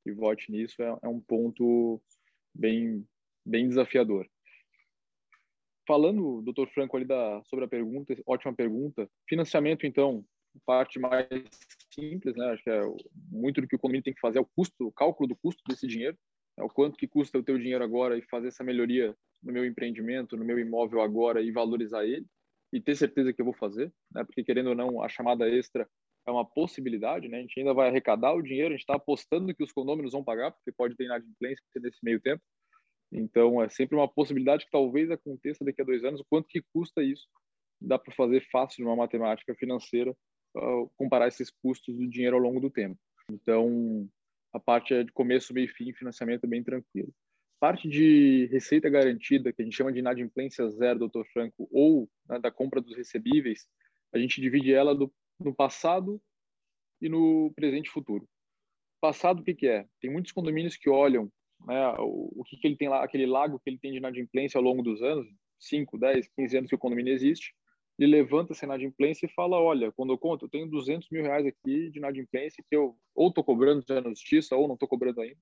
que 0.02 0.12
vote 0.12 0.50
nisso 0.50 0.82
é, 0.82 0.98
é 1.02 1.08
um 1.08 1.20
ponto 1.20 2.02
bem, 2.54 3.06
bem 3.44 3.68
desafiador. 3.68 4.26
Falando, 5.86 6.42
doutor 6.42 6.68
Franco, 6.70 6.96
ali 6.96 7.04
da, 7.04 7.42
sobre 7.44 7.64
a 7.64 7.68
pergunta, 7.68 8.14
ótima 8.26 8.54
pergunta. 8.54 9.10
Financiamento, 9.28 9.86
então, 9.86 10.24
parte 10.64 10.98
mais 10.98 11.26
simples, 11.92 12.36
né? 12.36 12.52
Acho 12.52 12.62
que 12.62 12.70
é 12.70 12.80
muito 13.30 13.60
do 13.60 13.66
que 13.66 13.76
o 13.76 13.78
condomínio 13.78 14.04
tem 14.04 14.14
que 14.14 14.20
fazer 14.20 14.38
é 14.38 14.40
o 14.40 14.48
custo, 14.56 14.86
o 14.86 14.92
cálculo 14.92 15.28
do 15.28 15.36
custo 15.36 15.62
desse 15.68 15.86
dinheiro, 15.86 16.16
é 16.58 16.62
o 16.62 16.68
quanto 16.68 16.96
que 16.96 17.08
custa 17.08 17.38
o 17.38 17.42
teu 17.42 17.58
dinheiro 17.58 17.82
agora 17.82 18.16
e 18.16 18.22
fazer 18.22 18.48
essa 18.48 18.64
melhoria 18.64 19.14
no 19.42 19.52
meu 19.52 19.64
empreendimento, 19.64 20.36
no 20.36 20.44
meu 20.44 20.58
imóvel 20.58 21.00
agora 21.00 21.40
e 21.40 21.50
valorizar 21.50 22.04
ele 22.04 22.26
e 22.72 22.80
ter 22.80 22.94
certeza 22.94 23.32
que 23.32 23.40
eu 23.40 23.44
vou 23.44 23.54
fazer, 23.54 23.92
né? 24.12 24.24
Porque 24.24 24.44
querendo 24.44 24.68
ou 24.68 24.74
não, 24.74 25.02
a 25.02 25.08
chamada 25.08 25.48
extra 25.48 25.88
é 26.26 26.30
uma 26.30 26.44
possibilidade, 26.44 27.28
né? 27.28 27.38
A 27.38 27.40
gente 27.40 27.58
ainda 27.58 27.74
vai 27.74 27.88
arrecadar 27.88 28.34
o 28.34 28.42
dinheiro, 28.42 28.68
a 28.68 28.72
gente 28.72 28.80
está 28.80 28.94
apostando 28.94 29.54
que 29.54 29.64
os 29.64 29.72
condôminos 29.72 30.12
vão 30.12 30.22
pagar, 30.22 30.52
porque 30.52 30.70
pode 30.70 30.94
ter 30.94 31.04
inadimplência 31.04 31.64
nesse 31.76 31.98
meio 32.02 32.20
tempo. 32.20 32.42
Então, 33.12 33.62
é 33.62 33.68
sempre 33.68 33.96
uma 33.96 34.08
possibilidade 34.08 34.64
que 34.64 34.70
talvez 34.70 35.10
aconteça 35.10 35.64
daqui 35.64 35.82
a 35.82 35.84
dois 35.84 36.04
anos. 36.04 36.20
O 36.20 36.26
quanto 36.28 36.48
que 36.48 36.62
custa 36.72 37.02
isso? 37.02 37.26
Dá 37.80 37.98
para 37.98 38.14
fazer 38.14 38.46
fácil 38.50 38.84
numa 38.84 38.96
matemática 38.96 39.54
financeira, 39.54 40.12
uh, 40.56 40.90
comparar 40.96 41.28
esses 41.28 41.50
custos 41.50 41.96
do 41.96 42.08
dinheiro 42.08 42.36
ao 42.36 42.42
longo 42.42 42.60
do 42.60 42.70
tempo. 42.70 42.98
Então, 43.30 44.08
a 44.52 44.60
parte 44.60 44.94
é 44.94 45.02
de 45.02 45.12
começo, 45.12 45.54
meio 45.54 45.64
e 45.64 45.68
fim, 45.68 45.92
financiamento 45.92 46.44
é 46.44 46.48
bem 46.48 46.62
tranquilo. 46.62 47.12
Parte 47.58 47.88
de 47.88 48.46
receita 48.46 48.88
garantida, 48.88 49.52
que 49.52 49.60
a 49.60 49.64
gente 49.64 49.76
chama 49.76 49.92
de 49.92 49.98
inadimplência 49.98 50.68
zero, 50.70 51.00
doutor 51.00 51.26
Franco, 51.26 51.68
ou 51.70 52.08
né, 52.28 52.38
da 52.38 52.50
compra 52.50 52.80
dos 52.80 52.96
recebíveis, 52.96 53.66
a 54.12 54.18
gente 54.18 54.40
divide 54.40 54.72
ela 54.72 54.94
do 54.94 55.12
no 55.38 55.54
passado 55.54 56.20
e 57.00 57.08
no 57.08 57.52
presente 57.56 57.86
e 57.86 57.90
futuro. 57.90 58.28
Passado, 59.00 59.40
o 59.40 59.44
que, 59.44 59.54
que 59.54 59.66
é? 59.66 59.86
Tem 60.00 60.10
muitos 60.10 60.32
condomínios 60.32 60.76
que 60.76 60.90
olham 60.90 61.32
né, 61.66 61.94
o, 61.98 62.30
o 62.36 62.44
que, 62.44 62.56
que 62.56 62.66
ele 62.66 62.76
tem 62.76 62.88
lá, 62.88 63.02
aquele 63.02 63.26
lago 63.26 63.58
que 63.58 63.70
ele 63.70 63.78
tem 63.78 63.92
de 63.92 63.98
inadimplência 63.98 64.58
ao 64.58 64.64
longo 64.64 64.82
dos 64.82 65.02
anos, 65.02 65.26
5, 65.58 65.98
10, 65.98 66.28
15 66.36 66.56
anos 66.56 66.68
que 66.70 66.74
o 66.74 66.78
condomínio 66.78 67.12
existe, 67.12 67.54
ele 67.98 68.12
levanta 68.12 68.52
essa 68.52 68.64
inadimplência 68.64 69.26
e 69.26 69.32
fala, 69.34 69.60
olha, 69.60 69.92
quando 69.92 70.12
eu 70.12 70.18
conto, 70.18 70.46
eu 70.46 70.48
tenho 70.48 70.70
200 70.70 71.10
mil 71.10 71.22
reais 71.22 71.46
aqui 71.46 71.90
de 71.90 71.98
inadimplência 71.98 72.64
que 72.68 72.74
eu 72.74 72.96
ou 73.14 73.28
estou 73.28 73.44
cobrando 73.44 73.84
já 73.86 74.00
na 74.00 74.08
justiça 74.08 74.56
ou 74.56 74.66
não 74.66 74.74
estou 74.74 74.88
cobrando 74.88 75.20
ainda, 75.20 75.38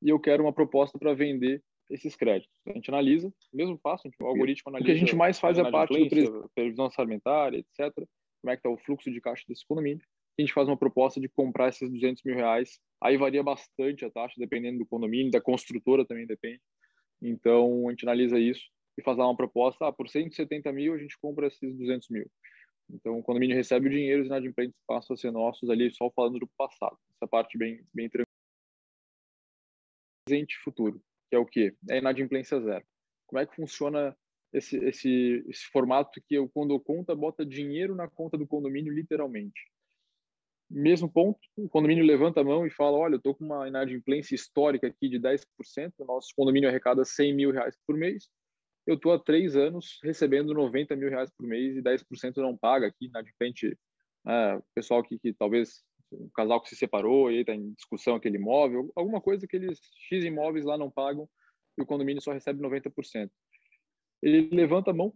e 0.00 0.08
eu 0.08 0.20
quero 0.20 0.44
uma 0.44 0.52
proposta 0.52 0.96
para 0.98 1.14
vender 1.14 1.62
esses 1.90 2.14
créditos. 2.14 2.54
A 2.66 2.72
gente 2.72 2.90
analisa, 2.90 3.32
mesmo 3.52 3.78
passo, 3.78 4.08
o 4.20 4.26
algoritmo 4.26 4.70
analisa. 4.70 4.84
O 4.84 4.86
que 4.86 4.92
a 4.92 5.00
gente 5.00 5.16
mais 5.16 5.40
faz 5.40 5.58
é 5.58 5.62
a 5.62 5.70
parte 5.70 5.98
do 5.98 6.50
previsão 6.54 6.84
orçamentária, 6.84 7.58
etc 7.58 8.06
como 8.40 8.52
é 8.52 8.56
que 8.56 8.60
está 8.60 8.70
o 8.70 8.78
fluxo 8.78 9.10
de 9.10 9.20
caixa 9.20 9.44
desse 9.48 9.66
condomínio. 9.66 10.04
A 10.38 10.42
gente 10.42 10.52
faz 10.52 10.68
uma 10.68 10.76
proposta 10.76 11.20
de 11.20 11.28
comprar 11.28 11.68
esses 11.68 11.90
200 11.90 12.22
mil 12.22 12.36
reais. 12.36 12.78
Aí 13.02 13.16
varia 13.16 13.42
bastante 13.42 14.04
a 14.04 14.10
taxa, 14.10 14.34
dependendo 14.38 14.78
do 14.78 14.86
condomínio, 14.86 15.32
da 15.32 15.40
construtora 15.40 16.06
também 16.06 16.26
depende. 16.26 16.60
Então, 17.20 17.88
a 17.88 17.90
gente 17.90 18.04
analisa 18.04 18.38
isso 18.38 18.62
e 18.96 19.02
faz 19.02 19.18
lá 19.18 19.26
uma 19.26 19.36
proposta. 19.36 19.86
Ah, 19.86 19.92
por 19.92 20.08
170 20.08 20.72
mil, 20.72 20.94
a 20.94 20.98
gente 20.98 21.18
compra 21.18 21.48
esses 21.48 21.76
200 21.76 22.08
mil. 22.10 22.30
Então, 22.88 23.18
o 23.18 23.22
condomínio 23.22 23.56
recebe 23.56 23.88
o 23.88 23.90
dinheiro, 23.90 24.22
os 24.22 24.28
inadimplentes 24.28 24.78
passam 24.86 25.14
a 25.14 25.16
ser 25.16 25.30
nossos 25.30 25.68
ali, 25.68 25.90
só 25.92 26.10
falando 26.10 26.38
do 26.38 26.46
passado. 26.56 26.96
Essa 27.16 27.26
parte 27.26 27.58
bem, 27.58 27.84
bem 27.92 28.08
tranquila. 28.08 28.24
Presente 30.24 30.54
e 30.54 30.62
futuro, 30.62 31.02
que 31.28 31.36
é 31.36 31.38
o 31.38 31.46
quê? 31.46 31.74
É 31.90 31.98
inadimplência 31.98 32.60
zero. 32.60 32.84
Como 33.26 33.40
é 33.40 33.46
que 33.46 33.56
funciona 33.56 34.16
esse, 34.52 34.76
esse, 34.78 35.44
esse 35.48 35.66
formato 35.66 36.20
que 36.26 36.34
eu, 36.34 36.48
quando 36.48 36.78
conta, 36.80 37.14
bota 37.14 37.44
dinheiro 37.44 37.94
na 37.94 38.08
conta 38.08 38.38
do 38.38 38.46
condomínio, 38.46 38.92
literalmente. 38.92 39.60
Mesmo 40.70 41.10
ponto, 41.10 41.38
o 41.56 41.68
condomínio 41.68 42.04
levanta 42.04 42.40
a 42.40 42.44
mão 42.44 42.66
e 42.66 42.70
fala, 42.70 42.96
olha, 42.96 43.14
eu 43.14 43.18
estou 43.18 43.34
com 43.34 43.44
uma 43.44 43.66
inadimplência 43.66 44.34
histórica 44.34 44.86
aqui 44.86 45.08
de 45.08 45.18
10%, 45.18 45.44
o 45.98 46.04
nosso 46.04 46.28
condomínio 46.36 46.68
arrecada 46.68 47.04
100 47.04 47.34
mil 47.34 47.50
reais 47.50 47.76
por 47.86 47.96
mês, 47.96 48.28
eu 48.86 48.94
estou 48.94 49.12
há 49.12 49.18
três 49.18 49.56
anos 49.56 49.98
recebendo 50.02 50.54
90 50.54 50.94
mil 50.96 51.08
reais 51.08 51.30
por 51.36 51.46
mês 51.46 51.76
e 51.76 51.82
10% 51.82 52.36
não 52.36 52.56
paga 52.56 52.86
aqui, 52.86 53.06
inadimplente, 53.06 53.76
né, 54.24 54.60
pessoal 54.74 55.02
que, 55.02 55.18
que 55.18 55.32
talvez 55.32 55.82
um 56.12 56.28
casal 56.34 56.60
que 56.60 56.70
se 56.70 56.76
separou 56.76 57.30
e 57.30 57.40
está 57.40 57.54
em 57.54 57.72
discussão 57.72 58.16
aquele 58.16 58.36
imóvel, 58.36 58.90
alguma 58.94 59.20
coisa 59.20 59.46
que 59.46 59.56
eles 59.56 59.78
X 60.08 60.24
imóveis 60.24 60.64
lá 60.64 60.76
não 60.78 60.90
pagam 60.90 61.28
e 61.78 61.82
o 61.82 61.86
condomínio 61.86 62.22
só 62.22 62.32
recebe 62.32 62.62
90% 62.62 63.30
ele 64.22 64.48
levanta 64.54 64.90
a 64.90 64.94
mão, 64.94 65.12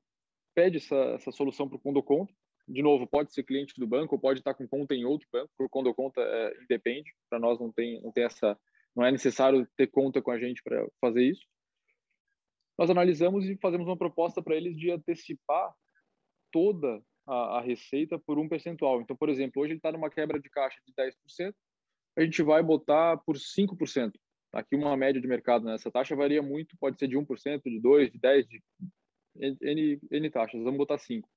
pede 0.55 0.79
essa, 0.79 0.97
essa 1.15 1.33
solução 1.33 1.69
para 1.69 1.77
o 1.77 1.81
Condoconta. 1.81 2.33
De 2.69 2.83
novo, 2.83 3.07
pode 3.07 3.33
ser 3.33 3.43
cliente 3.43 3.75
do 3.79 3.87
banco, 3.87 4.19
pode 4.19 4.41
estar 4.41 4.55
com 4.55 4.67
conta 4.67 4.95
em 4.95 5.05
outro 5.05 5.27
banco, 5.33 5.51
o 5.59 5.69
Condoconta 5.69 6.21
é, 6.21 6.63
independe, 6.63 7.13
para 7.29 7.39
nós 7.39 7.59
não 7.59 7.73
tem, 7.73 8.01
não 8.01 8.13
tem 8.13 8.25
essa, 8.25 8.59
não 8.95 9.05
é 9.05 9.11
necessário 9.11 9.67
ter 9.77 9.89
conta 9.89 10.23
com 10.23 10.31
a 10.31 10.39
gente 10.39 10.63
para 10.63 10.87
fazer 11.01 11.25
isso. 11.25 11.45
Nós 12.79 12.89
analisamos 12.89 13.45
e 13.47 13.57
fazemos 13.57 13.87
uma 13.87 13.97
proposta 13.97 14.43
para 14.43 14.57
eles 14.57 14.77
de 14.77 14.91
antecipar 14.91 15.75
toda 16.51 17.03
a, 17.27 17.59
a, 17.59 17.61
receita 17.61 18.19
por 18.19 18.39
um 18.39 18.49
percentual. 18.49 19.01
Então, 19.01 19.17
por 19.17 19.29
exemplo, 19.29 19.63
hoje 19.63 19.73
ele 19.73 19.79
está 19.79 19.93
numa 19.93 20.11
quebra 20.11 20.41
de 20.41 20.49
caixa 20.49 20.79
de 20.87 20.93
10%, 20.95 21.55
a 22.17 22.23
gente 22.23 22.43
vai 22.43 22.63
botar 22.63 23.17
por 23.19 23.37
5% 23.37 24.13
aqui 24.53 24.77
uma 24.77 24.97
média 24.97 25.21
de 25.21 25.27
mercado 25.27 25.65
nessa 25.65 25.89
né? 25.89 25.93
taxa 25.93 26.15
varia 26.15 26.43
muito, 26.43 26.77
pode 26.79 26.99
ser 26.99 27.09
de 27.09 27.17
1%, 27.17 27.63
de 27.65 27.81
2%, 27.81 28.13
de 28.13 28.19
10%, 28.19 28.47
de 28.47 28.63
N, 29.35 30.01
N 30.11 30.31
taxas, 30.31 30.63
vamos 30.63 30.77
botar 30.77 30.99
5. 30.99 31.29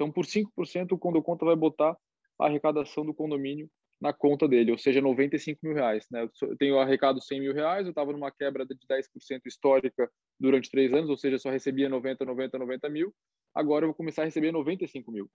Então, 0.00 0.10
por 0.10 0.24
5%, 0.24 0.92
o 0.92 1.22
conta 1.22 1.44
vai 1.44 1.54
botar 1.54 1.94
a 2.38 2.46
arrecadação 2.46 3.04
do 3.04 3.12
condomínio 3.12 3.68
na 4.00 4.14
conta 4.14 4.48
dele, 4.48 4.72
ou 4.72 4.78
seja, 4.78 4.98
95 4.98 5.60
mil 5.62 5.74
reais. 5.74 6.06
Né? 6.10 6.26
Eu 6.40 6.56
tenho 6.56 6.78
arrecado 6.78 7.20
100 7.20 7.38
mil 7.38 7.52
reais, 7.52 7.84
eu 7.84 7.90
estava 7.90 8.10
numa 8.10 8.30
quebra 8.30 8.64
de 8.64 8.74
10% 8.74 9.42
histórica 9.44 10.10
durante 10.40 10.70
três 10.70 10.90
anos, 10.94 11.10
ou 11.10 11.18
seja, 11.18 11.38
só 11.38 11.50
recebia 11.50 11.86
90, 11.86 12.24
90, 12.24 12.58
90 12.58 12.88
mil. 12.88 13.14
Agora 13.54 13.84
eu 13.84 13.88
vou 13.88 13.94
começar 13.94 14.22
a 14.22 14.24
receber 14.24 14.50
95 14.52 15.12
mil. 15.12 15.30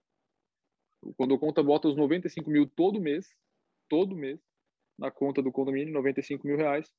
O 1.00 1.38
conta 1.38 1.62
bota 1.62 1.86
os 1.86 1.96
95 1.96 2.50
mil 2.50 2.66
todo 2.66 3.00
mês, 3.00 3.28
todo 3.88 4.16
mês, 4.16 4.40
na 4.98 5.12
conta 5.12 5.40
do 5.40 5.52
condomínio, 5.52 5.94
95 5.94 6.44
mil 6.44 6.56
reais, 6.56 6.92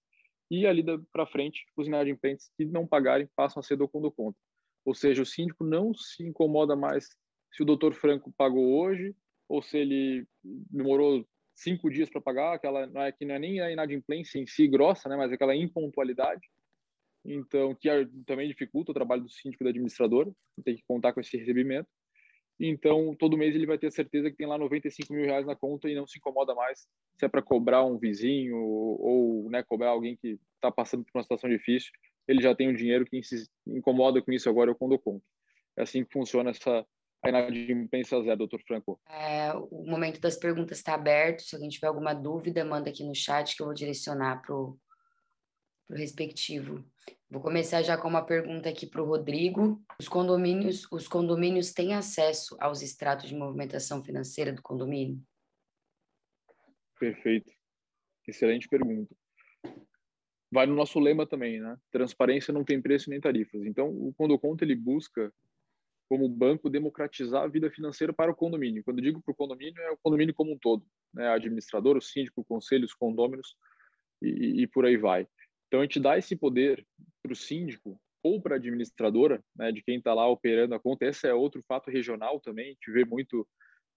e 0.50 0.66
ali 0.66 0.86
para 1.12 1.28
frente, 1.28 1.66
os 1.76 1.86
inadimplentes 1.86 2.50
que 2.56 2.64
não 2.64 2.88
pagarem 2.88 3.28
passam 3.36 3.60
a 3.60 3.64
ser 3.64 3.76
do 3.76 3.90
conta. 3.90 4.40
Ou 4.86 4.96
seja, 4.96 5.22
o 5.22 5.26
síndico 5.26 5.66
não 5.66 5.94
se 5.94 6.24
incomoda 6.24 6.74
mais 6.74 7.10
se 7.52 7.64
o 7.64 7.66
doutor 7.66 7.94
Franco 7.94 8.32
pagou 8.38 8.80
hoje 8.80 9.16
ou 9.48 9.62
se 9.62 9.78
ele 9.78 10.28
demorou 10.44 11.26
cinco 11.56 11.90
dias 11.90 12.10
para 12.10 12.22
pagar, 12.22 12.54
aquela 12.54 12.86
não 12.88 13.02
é 13.02 13.12
que 13.12 13.26
não 13.26 13.36
é 13.36 13.40
nem 13.40 13.60
a 13.60 13.72
inadimplência 13.72 14.40
em 14.40 14.46
si 14.46 14.68
grossa, 14.68 15.10
né, 15.10 15.16
mas 15.16 15.32
aquela 15.32 15.56
impontualidade. 15.56 16.48
Então, 17.26 17.76
que 17.76 17.90
também 18.26 18.48
dificulta 18.48 18.92
o 18.92 18.94
trabalho 18.94 19.24
do 19.24 19.30
síndico 19.30 19.64
e 19.64 19.66
da 19.66 19.70
administradora, 19.72 20.32
tem 20.64 20.76
que 20.76 20.84
contar 20.88 21.14
com 21.14 21.20
esse 21.20 21.36
recebimento. 21.36 21.90
Então, 22.60 23.16
todo 23.16 23.38
mês 23.38 23.54
ele 23.54 23.66
vai 23.66 23.78
ter 23.78 23.92
certeza 23.92 24.32
que 24.32 24.38
tem 24.38 24.48
lá 24.48 24.58
95 24.58 25.14
mil 25.14 25.26
reais 25.26 25.46
na 25.46 25.56
conta 25.56 25.90
e 25.90 25.96
não 25.96 26.08
se 26.08 26.18
incomoda 26.18 26.56
mais 26.56 26.88
se 27.18 27.26
é 27.26 27.28
para 27.28 27.42
cobrar 27.42 27.84
um 27.86 27.98
vizinho 27.98 28.58
ou 28.58 29.50
né, 29.50 29.64
cobrar 29.64 29.90
alguém 29.90 30.16
que 30.16 30.40
está 30.56 30.72
passando 30.72 31.04
por 31.04 31.18
uma 31.18 31.24
situação 31.24 31.50
difícil. 31.50 31.92
Ele 32.28 32.42
já 32.42 32.56
tem 32.56 32.68
o 32.68 32.72
um 32.72 32.76
dinheiro, 32.76 33.06
quem 33.06 33.22
se 33.22 33.48
incomoda 33.68 34.22
com 34.22 34.32
isso 34.32 34.50
agora 34.50 34.72
o 34.72 34.76
quando 34.76 34.98
conto. 34.98 35.24
É 35.78 35.84
assim 35.84 36.04
que 36.04 36.12
funciona 36.12 36.50
essa, 36.50 36.86
a 37.24 37.30
inadimplência 37.30 38.22
zero, 38.22 38.38
doutor 38.38 38.62
Franco. 38.62 39.00
É, 39.10 39.52
o 39.54 39.86
momento 39.86 40.20
das 40.20 40.38
perguntas 40.38 40.78
está 40.78 40.94
aberto. 40.94 41.42
Se 41.42 41.56
alguém 41.56 41.70
tiver 41.70 41.88
alguma 41.88 42.14
dúvida, 42.14 42.64
manda 42.64 42.90
aqui 42.90 43.04
no 43.04 43.16
chat 43.16 43.56
que 43.56 43.62
eu 43.62 43.68
vou 43.68 43.76
direcionar 43.76 44.42
para 44.42 44.56
o 44.56 44.78
respectivo. 45.90 46.84
Vou 47.30 47.42
começar 47.42 47.82
já 47.82 47.98
com 47.98 48.08
uma 48.08 48.26
pergunta 48.26 48.70
aqui 48.70 48.88
para 48.88 49.02
o 49.02 49.06
Rodrigo. 49.06 49.84
Os 50.00 50.08
condomínios, 50.08 50.90
os 50.92 51.08
condomínios 51.08 51.74
têm 51.74 51.94
acesso 51.94 52.56
aos 52.60 52.82
extratos 52.82 53.28
de 53.28 53.36
movimentação 53.36 54.04
financeira 54.04 54.54
do 54.54 54.62
condomínio? 54.62 55.22
Perfeito. 57.00 57.52
Excelente 58.28 58.68
pergunta. 58.68 59.14
Vai 60.52 60.66
no 60.66 60.76
nosso 60.76 61.00
lema 61.00 61.28
também, 61.28 61.60
né? 61.60 61.78
Transparência 61.92 62.54
não 62.54 62.64
tem 62.64 62.82
preço 62.82 63.10
nem 63.10 63.20
tarifas. 63.20 63.66
Então, 63.66 63.90
o 63.90 64.14
Condoconto 64.14 64.64
ele 64.64 64.76
busca 64.76 65.34
como 66.08 66.28
banco 66.30 66.70
democratizar 66.70 67.44
a 67.44 67.48
vida 67.48 67.70
financeira 67.70 68.14
para 68.14 68.32
o 68.32 68.36
condomínio. 68.36 68.84
Quando 68.84 69.02
digo 69.02 69.22
para 69.22 69.32
o 69.32 69.36
condomínio, 69.36 69.80
é 69.82 69.92
o 69.92 69.98
condomínio 69.98 70.34
como 70.34 70.54
um 70.54 70.58
todo, 70.58 70.86
né? 71.14 71.28
Administrador, 71.30 71.98
o 71.98 72.02
síndico, 72.02 72.42
o 72.42 72.46
conselho, 72.46 72.86
os 72.86 72.94
condôminos 72.94 73.56
e, 74.22 74.62
e 74.62 74.68
por 74.68 74.86
aí 74.86 74.98
vai. 74.98 75.28
Então 75.68 75.82
a 75.82 75.84
gente 75.84 76.00
dá 76.00 76.18
esse 76.18 76.36
poder 76.36 76.86
para 77.22 77.34
o 77.34 77.36
síndico 77.36 78.00
ou 78.24 78.42
para 78.42 78.56
a 78.56 78.58
administradora, 78.58 79.44
né? 79.56 79.72
De 79.72 79.84
quem 79.84 79.98
está 79.98 80.14
lá 80.14 80.28
operando 80.28 80.76
a 80.76 80.80
conta. 80.80 81.06
Esse 81.06 81.28
é 81.28 81.34
outro 81.34 81.62
fato 81.68 81.92
regional 81.92 82.40
também. 82.40 82.68
A 82.68 82.70
gente 82.70 82.92
vê 82.92 83.04
muito 83.04 83.46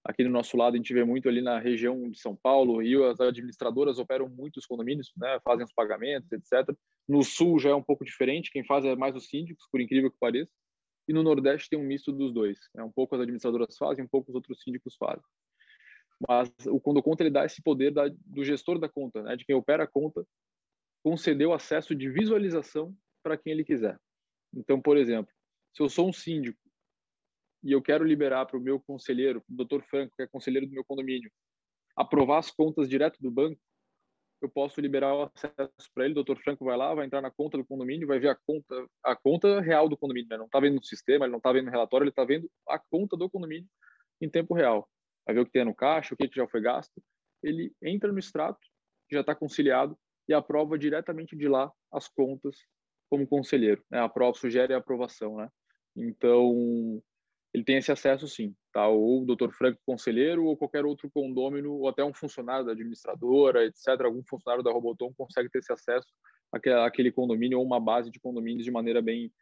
aqui 0.05 0.25
no 0.25 0.31
nosso 0.31 0.57
lado, 0.57 0.75
a 0.75 0.77
gente 0.77 0.93
vê 0.93 1.05
muito 1.05 1.29
ali 1.29 1.43
na 1.43 1.59
região 1.59 2.11
de 2.11 2.19
São 2.19 2.35
Paulo, 2.35 2.81
Rio, 2.81 3.05
as 3.05 3.21
administradoras 3.21 3.99
operam 3.99 4.29
muitos 4.29 4.67
condomínios, 4.67 5.13
né? 5.17 5.39
Fazem 5.45 5.65
os 5.65 5.73
pagamentos, 5.73 6.31
etc. 6.33 6.75
No 7.09 7.23
Sul 7.23 7.61
já 7.61 7.71
é 7.71 7.75
um 7.75 7.83
pouco 7.83 8.05
diferente. 8.05 8.51
Quem 8.51 8.65
faz 8.65 8.85
é 8.85 8.97
mais 8.97 9.15
os 9.15 9.29
síndicos, 9.29 9.69
por 9.71 9.81
incrível 9.81 10.11
que 10.11 10.19
pareça 10.19 10.51
e 11.11 11.13
no 11.13 11.25
Nordeste 11.25 11.69
tem 11.69 11.77
um 11.77 11.83
misto 11.83 12.13
dos 12.13 12.33
dois. 12.33 12.57
É 12.77 12.85
um 12.85 12.93
pouco 12.93 13.17
as 13.17 13.21
administradoras 13.21 13.77
fazem, 13.77 14.05
um 14.05 14.09
pouco 14.09 14.31
os 14.31 14.35
outros 14.37 14.63
síndicos 14.63 14.95
fazem. 14.95 15.25
Mas 16.29 16.49
o 16.69 16.79
Quando 16.79 17.03
Conta 17.03 17.25
ele 17.25 17.31
dá 17.31 17.45
esse 17.45 17.61
poder 17.61 17.93
da, 17.93 18.05
do 18.09 18.45
gestor 18.45 18.79
da 18.79 18.89
conta, 18.89 19.21
né, 19.21 19.35
de 19.35 19.45
quem 19.45 19.57
opera 19.57 19.83
a 19.83 19.89
conta, 19.89 20.25
conceder 21.03 21.49
o 21.49 21.53
acesso 21.53 21.97
de 21.97 22.09
visualização 22.09 22.97
para 23.25 23.37
quem 23.37 23.53
ele 23.53 23.65
quiser. 23.65 23.99
Então, 24.55 24.81
por 24.81 24.97
exemplo, 24.97 25.35
se 25.75 25.83
eu 25.83 25.89
sou 25.89 26.09
um 26.09 26.13
síndico 26.13 26.61
e 27.65 27.73
eu 27.73 27.83
quero 27.83 28.05
liberar 28.05 28.47
para 28.47 28.57
o 28.57 28.63
meu 28.63 28.79
conselheiro, 28.79 29.43
o 29.51 29.53
doutor 29.53 29.83
Franco, 29.83 30.15
que 30.15 30.23
é 30.23 30.29
conselheiro 30.29 30.69
do 30.69 30.73
meu 30.73 30.85
condomínio, 30.85 31.31
aprovar 31.97 32.39
as 32.39 32.53
contas 32.53 32.89
direto 32.89 33.21
do 33.21 33.33
banco, 33.33 33.61
eu 34.47 34.51
posso 34.51 34.81
liberar 34.81 35.15
o 35.15 35.23
acesso 35.23 35.91
para 35.95 36.05
ele. 36.05 36.13
O 36.13 36.15
doutor 36.17 36.39
Franco 36.39 36.65
vai 36.65 36.77
lá, 36.77 36.95
vai 36.95 37.07
entrar 37.07 37.21
na 37.21 37.31
conta 37.31 37.59
do 37.59 37.65
condomínio, 37.65 38.07
vai 38.07 38.19
ver 38.19 38.29
a 38.29 38.35
conta, 38.35 38.87
a 39.05 39.17
conta 39.17 39.61
real 39.61 39.89
do 39.89 39.97
condomínio. 39.97 40.29
Né? 40.31 40.39
Não 40.39 40.47
está 40.47 40.61
vendo 40.61 40.77
no 40.77 40.85
sistema, 40.85 41.25
ele 41.25 41.33
não 41.33 41.39
está 41.39 41.53
vendo 41.53 41.67
no 41.67 41.71
relatório, 41.71 42.05
ele 42.05 42.11
está 42.11 42.25
vendo 42.25 42.51
a 42.69 42.79
conta 42.79 43.17
do 43.17 43.29
condomínio 43.29 43.69
em 44.21 44.29
tempo 44.29 44.55
real. 44.55 44.89
Vai 45.27 45.35
ver 45.35 45.41
o 45.41 45.47
que 45.47 45.53
tem 45.53 45.65
no 45.65 45.75
caixa, 45.75 46.15
o 46.15 46.17
que 46.17 46.29
já 46.35 46.47
foi 46.49 46.61
gasto. 46.61 47.03
Ele 47.43 47.73
entra 47.83 48.13
no 48.13 48.19
extrato, 48.19 48.61
que 49.09 49.15
já 49.15 49.21
está 49.21 49.35
conciliado, 49.35 49.97
e 50.29 50.35
aprova 50.35 50.79
diretamente 50.79 51.37
de 51.37 51.49
lá 51.49 51.71
as 51.93 52.09
contas 52.09 52.57
como 53.11 53.27
conselheiro. 53.27 53.83
Né? 53.91 53.99
Aprova, 53.99 54.37
sugere 54.39 54.73
a 54.73 54.79
aprovação. 54.79 55.37
Né? 55.37 55.49
Então, 55.97 57.03
ele 57.53 57.65
tem 57.65 57.77
esse 57.77 57.91
acesso 57.91 58.29
sim, 58.29 58.55
tá? 58.73 58.87
Ou 58.87 59.23
o 59.23 59.27
Dr. 59.27 59.51
Franco 59.51 59.81
conselheiro 59.85 60.45
ou 60.45 60.57
qualquer 60.57 60.85
outro 60.85 61.11
condômino 61.11 61.73
ou 61.73 61.89
até 61.89 62.05
um 62.05 62.15
funcionário 62.15 62.65
da 62.65 62.73
administradora, 62.73 63.65
etc. 63.65 64.01
Algum 64.03 64.23
funcionário 64.23 64.63
da 64.63 64.71
Robotom 64.71 65.13
consegue 65.15 65.51
ter 65.51 65.59
esse 65.59 65.73
acesso 65.73 66.09
àquele 66.85 67.11
condomínio 67.11 67.59
ou 67.59 67.65
uma 67.65 67.81
base 67.81 68.11
de 68.11 68.21
condomínios 68.21 68.65
de 68.65 68.71
maneira 68.71 69.03
bem 69.03 69.33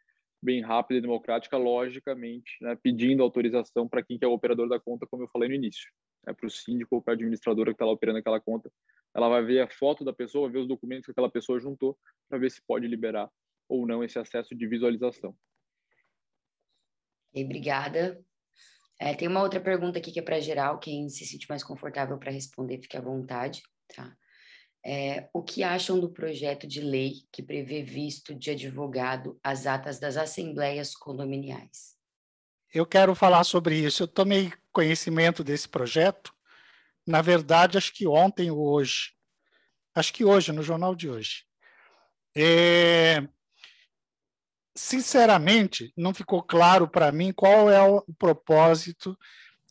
bem 0.41 0.61
rápida 0.61 0.99
e 0.99 1.01
democrática, 1.01 1.57
logicamente, 1.57 2.51
né? 2.61 2.77
pedindo 2.81 3.21
autorização 3.21 3.89
para 3.89 4.01
quem 4.01 4.17
que 4.17 4.23
é 4.23 4.27
o 4.27 4.31
operador 4.31 4.69
da 4.69 4.79
conta, 4.79 5.05
como 5.05 5.23
eu 5.23 5.27
falei 5.27 5.49
no 5.49 5.55
início, 5.55 5.91
é 6.25 6.33
para 6.33 6.47
o 6.47 6.49
síndico 6.49 6.95
ou 6.95 7.01
para 7.01 7.13
a 7.13 7.15
administradora 7.15 7.71
que 7.71 7.75
está 7.75 7.85
lá 7.85 7.91
operando 7.91 8.19
aquela 8.19 8.39
conta. 8.39 8.71
Ela 9.13 9.27
vai 9.27 9.43
ver 9.43 9.59
a 9.59 9.67
foto 9.67 10.05
da 10.05 10.13
pessoa, 10.13 10.49
ver 10.49 10.59
os 10.59 10.67
documentos 10.67 11.05
que 11.05 11.11
aquela 11.11 11.29
pessoa 11.29 11.59
juntou 11.59 11.97
para 12.29 12.37
ver 12.37 12.49
se 12.49 12.61
pode 12.65 12.87
liberar 12.87 13.29
ou 13.67 13.85
não 13.85 14.03
esse 14.03 14.17
acesso 14.17 14.55
de 14.55 14.65
visualização. 14.65 15.35
E 17.33 17.43
obrigada. 17.43 18.19
É, 18.99 19.13
tem 19.13 19.27
uma 19.27 19.41
outra 19.41 19.61
pergunta 19.61 19.99
aqui 19.99 20.11
que 20.11 20.19
é 20.19 20.23
para 20.23 20.39
geral, 20.39 20.79
quem 20.79 21.07
se 21.09 21.25
sente 21.25 21.47
mais 21.47 21.63
confortável 21.63 22.17
para 22.17 22.31
responder, 22.31 22.81
fique 22.81 22.97
à 22.97 23.01
vontade. 23.01 23.61
Tá? 23.95 24.13
É, 24.85 25.29
o 25.33 25.41
que 25.41 25.63
acham 25.63 25.99
do 25.99 26.11
projeto 26.11 26.67
de 26.67 26.81
lei 26.81 27.13
que 27.31 27.43
prevê 27.43 27.81
visto 27.81 28.33
de 28.33 28.51
advogado 28.51 29.39
as 29.43 29.65
atas 29.65 29.99
das 29.99 30.17
assembleias 30.17 30.93
condominiais? 30.95 31.97
Eu 32.73 32.85
quero 32.85 33.15
falar 33.15 33.43
sobre 33.43 33.75
isso. 33.75 34.03
Eu 34.03 34.07
tomei 34.07 34.51
conhecimento 34.71 35.43
desse 35.43 35.67
projeto, 35.67 36.33
na 37.05 37.21
verdade, 37.21 37.77
acho 37.77 37.91
que 37.93 38.07
ontem 38.07 38.51
ou 38.51 38.59
hoje. 38.59 39.13
Acho 39.95 40.13
que 40.13 40.23
hoje, 40.23 40.51
no 40.51 40.61
jornal 40.61 40.95
de 40.95 41.09
hoje. 41.09 41.43
É, 42.35 43.27
sinceramente, 44.79 45.91
não 45.95 46.13
ficou 46.13 46.41
claro 46.41 46.87
para 46.87 47.11
mim 47.11 47.33
qual 47.33 47.69
é 47.69 47.81
o 47.81 48.01
propósito 48.17 49.17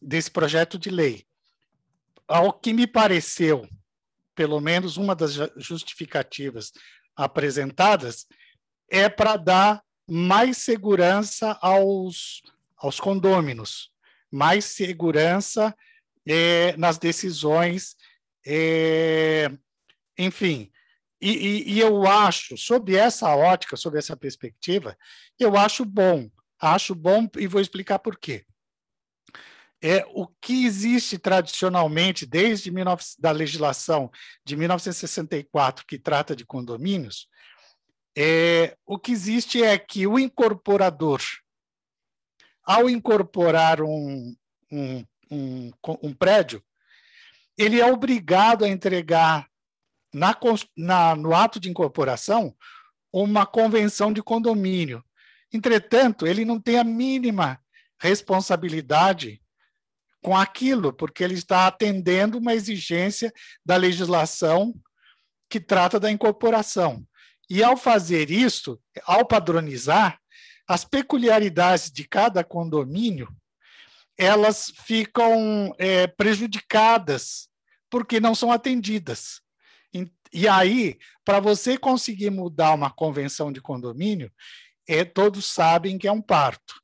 desse 0.02 0.30
projeto 0.30 0.78
de 0.78 0.90
lei. 0.90 1.24
Ao 2.28 2.52
que 2.52 2.74
me 2.74 2.86
pareceu, 2.86 3.66
pelo 4.34 4.60
menos 4.60 4.98
uma 4.98 5.16
das 5.16 5.32
justificativas 5.56 6.72
apresentadas, 7.16 8.26
é 8.90 9.08
para 9.08 9.38
dar 9.38 9.82
mais 10.06 10.58
segurança 10.58 11.58
aos, 11.62 12.42
aos 12.76 13.00
condôminos, 13.00 13.90
mais 14.30 14.66
segurança 14.66 15.74
é, 16.26 16.76
nas 16.76 16.98
decisões, 16.98 17.96
é, 18.46 19.50
enfim, 20.18 20.70
e, 21.20 21.30
e, 21.30 21.72
e, 21.72 21.80
eu 21.80 22.06
acho, 22.06 22.56
sob 22.56 22.94
essa 22.94 23.34
ótica, 23.34 23.76
sob 23.76 23.98
essa 23.98 24.16
perspectiva, 24.16 24.96
eu 25.38 25.56
acho 25.56 25.84
bom. 25.84 26.30
Acho 26.60 26.94
bom 26.94 27.28
e 27.36 27.46
vou 27.46 27.60
explicar 27.60 27.98
por 27.98 28.16
quê. 28.16 28.44
É, 29.80 30.04
o 30.08 30.26
que 30.26 30.64
existe 30.64 31.18
tradicionalmente, 31.18 32.26
desde 32.26 32.70
19, 32.70 33.04
da 33.18 33.30
legislação 33.30 34.10
de 34.44 34.56
1964, 34.56 35.86
que 35.86 35.98
trata 35.98 36.34
de 36.34 36.44
condomínios, 36.44 37.28
é, 38.16 38.76
o 38.84 38.98
que 38.98 39.12
existe 39.12 39.62
é 39.62 39.78
que 39.78 40.04
o 40.06 40.18
incorporador, 40.18 41.20
ao 42.64 42.90
incorporar 42.90 43.80
um, 43.80 44.34
um, 44.70 45.04
um, 45.30 45.70
um 46.02 46.12
prédio, 46.12 46.62
ele 47.56 47.80
é 47.80 47.86
obrigado 47.86 48.64
a 48.64 48.68
entregar 48.68 49.48
na, 50.12 50.36
na, 50.76 51.16
no 51.16 51.34
ato 51.34 51.60
de 51.60 51.68
incorporação 51.68 52.54
uma 53.12 53.46
convenção 53.46 54.12
de 54.12 54.22
condomínio. 54.22 55.04
Entretanto, 55.52 56.26
ele 56.26 56.44
não 56.44 56.60
tem 56.60 56.78
a 56.78 56.84
mínima 56.84 57.60
responsabilidade 58.00 59.42
com 60.22 60.36
aquilo, 60.36 60.92
porque 60.92 61.24
ele 61.24 61.34
está 61.34 61.66
atendendo 61.66 62.38
uma 62.38 62.54
exigência 62.54 63.32
da 63.64 63.76
legislação 63.76 64.74
que 65.48 65.58
trata 65.58 65.98
da 65.98 66.10
incorporação. 66.10 67.06
E 67.48 67.62
ao 67.62 67.76
fazer 67.76 68.30
isso, 68.30 68.78
ao 69.04 69.24
padronizar, 69.24 70.18
as 70.68 70.84
peculiaridades 70.84 71.90
de 71.90 72.06
cada 72.06 72.44
condomínio 72.44 73.34
elas 74.18 74.72
ficam 74.84 75.72
é, 75.78 76.08
prejudicadas 76.08 77.48
porque 77.88 78.18
não 78.18 78.34
são 78.34 78.50
atendidas. 78.50 79.40
E, 80.32 80.48
aí, 80.48 80.98
para 81.24 81.40
você 81.40 81.78
conseguir 81.78 82.30
mudar 82.30 82.74
uma 82.74 82.90
convenção 82.90 83.52
de 83.52 83.60
condomínio, 83.60 84.30
é, 84.88 85.04
todos 85.04 85.46
sabem 85.46 85.98
que 85.98 86.08
é 86.08 86.12
um 86.12 86.22
parto. 86.22 86.74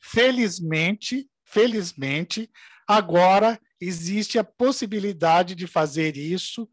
Felizmente, 0.00 1.28
felizmente, 1.44 2.50
agora 2.86 3.60
existe 3.80 4.38
a 4.38 4.44
possibilidade 4.44 5.54
de 5.54 5.66
fazer 5.66 6.16
isso 6.16 6.68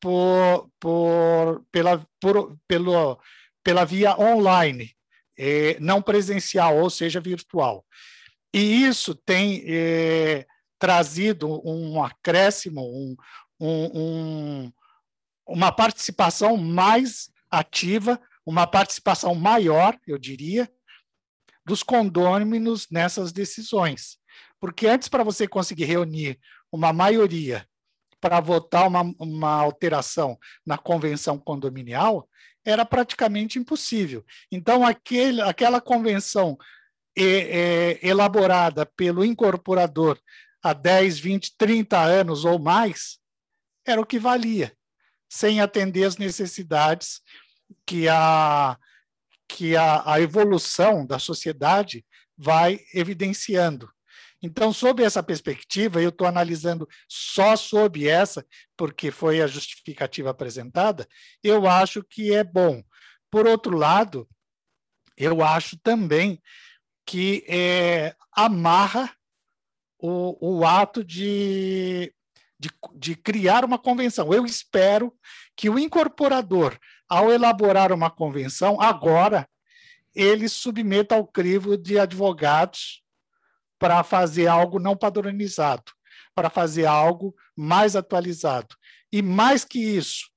por, 0.00 0.70
por, 0.78 1.64
pela, 1.72 2.06
por, 2.20 2.56
pelo, 2.68 3.18
pela 3.64 3.84
via 3.84 4.18
online, 4.18 4.94
é, 5.38 5.78
não 5.80 6.02
presencial, 6.02 6.78
ou 6.78 6.90
seja, 6.90 7.20
virtual. 7.20 7.84
E 8.52 8.84
isso 8.84 9.14
tem 9.14 9.64
é, 9.66 10.46
trazido 10.78 11.60
um 11.68 12.02
acréscimo, 12.02 12.82
um, 12.82 13.16
um, 13.60 14.72
uma 15.46 15.70
participação 15.70 16.56
mais 16.56 17.30
ativa, 17.50 18.20
uma 18.44 18.66
participação 18.66 19.34
maior, 19.34 19.98
eu 20.06 20.18
diria, 20.18 20.70
dos 21.64 21.82
condôminos 21.82 22.88
nessas 22.90 23.32
decisões. 23.32 24.18
Porque 24.60 24.86
antes, 24.86 25.08
para 25.08 25.24
você 25.24 25.46
conseguir 25.46 25.84
reunir 25.84 26.38
uma 26.70 26.92
maioria 26.92 27.66
para 28.20 28.40
votar 28.40 28.88
uma, 28.88 29.02
uma 29.18 29.52
alteração 29.52 30.38
na 30.64 30.78
convenção 30.78 31.38
condominial, 31.38 32.28
era 32.64 32.84
praticamente 32.84 33.58
impossível. 33.58 34.24
Então, 34.50 34.84
aquele, 34.84 35.40
aquela 35.40 35.80
convenção 35.80 36.58
é, 37.16 37.22
é, 37.22 38.06
elaborada 38.06 38.84
pelo 38.84 39.24
incorporador 39.24 40.18
há 40.62 40.72
10, 40.72 41.18
20, 41.18 41.56
30 41.56 41.98
anos 42.00 42.44
ou 42.44 42.58
mais, 42.58 43.18
era 43.86 44.00
o 44.00 44.06
que 44.06 44.18
valia, 44.18 44.76
sem 45.28 45.60
atender 45.60 46.04
às 46.04 46.16
necessidades 46.16 47.20
que 47.84 48.08
a, 48.08 48.78
que 49.48 49.76
a, 49.76 50.12
a 50.12 50.20
evolução 50.20 51.06
da 51.06 51.18
sociedade 51.18 52.04
vai 52.36 52.80
evidenciando. 52.94 53.90
Então, 54.42 54.72
sob 54.72 55.02
essa 55.02 55.22
perspectiva, 55.22 56.00
eu 56.00 56.10
estou 56.10 56.26
analisando 56.26 56.86
só 57.08 57.56
sob 57.56 58.06
essa, 58.06 58.46
porque 58.76 59.10
foi 59.10 59.40
a 59.40 59.46
justificativa 59.46 60.30
apresentada, 60.30 61.08
eu 61.42 61.66
acho 61.66 62.04
que 62.04 62.34
é 62.34 62.44
bom. 62.44 62.82
Por 63.30 63.46
outro 63.46 63.76
lado, 63.76 64.28
eu 65.16 65.42
acho 65.42 65.78
também 65.78 66.40
que 67.06 67.44
é, 67.48 68.14
amarra 68.32 69.10
o, 69.98 70.58
o 70.58 70.66
ato 70.66 71.02
de, 71.02 72.12
de, 72.58 72.70
de 72.94 73.14
criar 73.14 73.64
uma 73.64 73.78
convenção. 73.78 74.32
Eu 74.32 74.44
espero 74.44 75.12
que 75.54 75.68
o 75.68 75.78
incorporador, 75.78 76.76
ao 77.08 77.30
elaborar 77.30 77.92
uma 77.92 78.10
convenção, 78.10 78.80
agora 78.80 79.48
ele 80.14 80.48
submeta 80.48 81.14
ao 81.14 81.26
crivo 81.26 81.76
de 81.76 81.98
advogados 81.98 83.02
para 83.78 84.02
fazer 84.02 84.46
algo 84.46 84.78
não 84.78 84.96
padronizado, 84.96 85.92
para 86.34 86.48
fazer 86.48 86.86
algo 86.86 87.34
mais 87.54 87.94
atualizado. 87.94 88.74
E 89.12 89.20
mais 89.20 89.64
que 89.64 89.78
isso, 89.78 90.30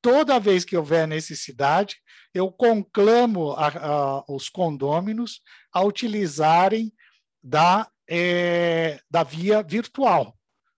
toda 0.00 0.40
vez 0.40 0.64
que 0.64 0.76
houver 0.76 1.06
necessidade, 1.06 1.96
eu 2.32 2.50
conclamo 2.50 3.52
a, 3.52 3.68
a, 3.68 4.24
os 4.28 4.48
condôminos 4.48 5.40
a 5.72 5.82
utilizarem 5.82 6.92
da, 7.42 7.88
é, 8.08 9.00
da 9.10 9.22
via 9.22 9.62
virtual, 9.62 10.35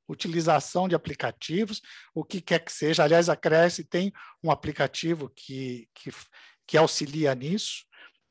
utilização 0.08 0.88
de 0.88 0.94
aplicativos, 0.94 1.82
o 2.14 2.24
que 2.24 2.40
quer 2.40 2.60
que 2.60 2.72
seja. 2.72 3.04
Aliás, 3.04 3.28
a 3.28 3.36
Cresce 3.36 3.84
tem 3.84 4.12
um 4.42 4.50
aplicativo 4.50 5.30
que, 5.36 5.88
que, 5.94 6.10
que 6.66 6.78
auxilia 6.78 7.34
nisso, 7.34 7.84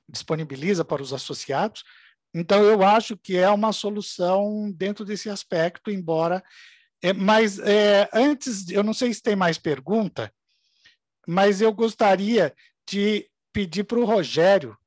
disponibiliza 0.10 0.84
para 0.84 1.02
os 1.02 1.14
associados, 1.14 1.84
então, 2.34 2.64
eu 2.64 2.84
acho 2.84 3.18
que 3.18 3.36
é 3.36 3.50
uma 3.50 3.74
solução 3.74 4.72
dentro 4.72 5.04
desse 5.04 5.30
aspecto, 5.30 5.90
embora. 5.90 6.44
É, 7.02 7.12
mas 7.14 7.58
é, 7.60 8.08
antes, 8.14 8.70
eu 8.70 8.84
não 8.84 8.94
sei 8.94 9.14
se 9.14 9.22
tem 9.22 9.36
mais 9.36 9.58
pergunta, 9.58 10.32
mas 11.28 11.62
eu 11.62 11.74
gostaria 11.74 12.54
de 12.88 13.28
pedir 13.52 13.86
para 13.86 14.00
o 14.00 14.06
Rogério 14.06 14.78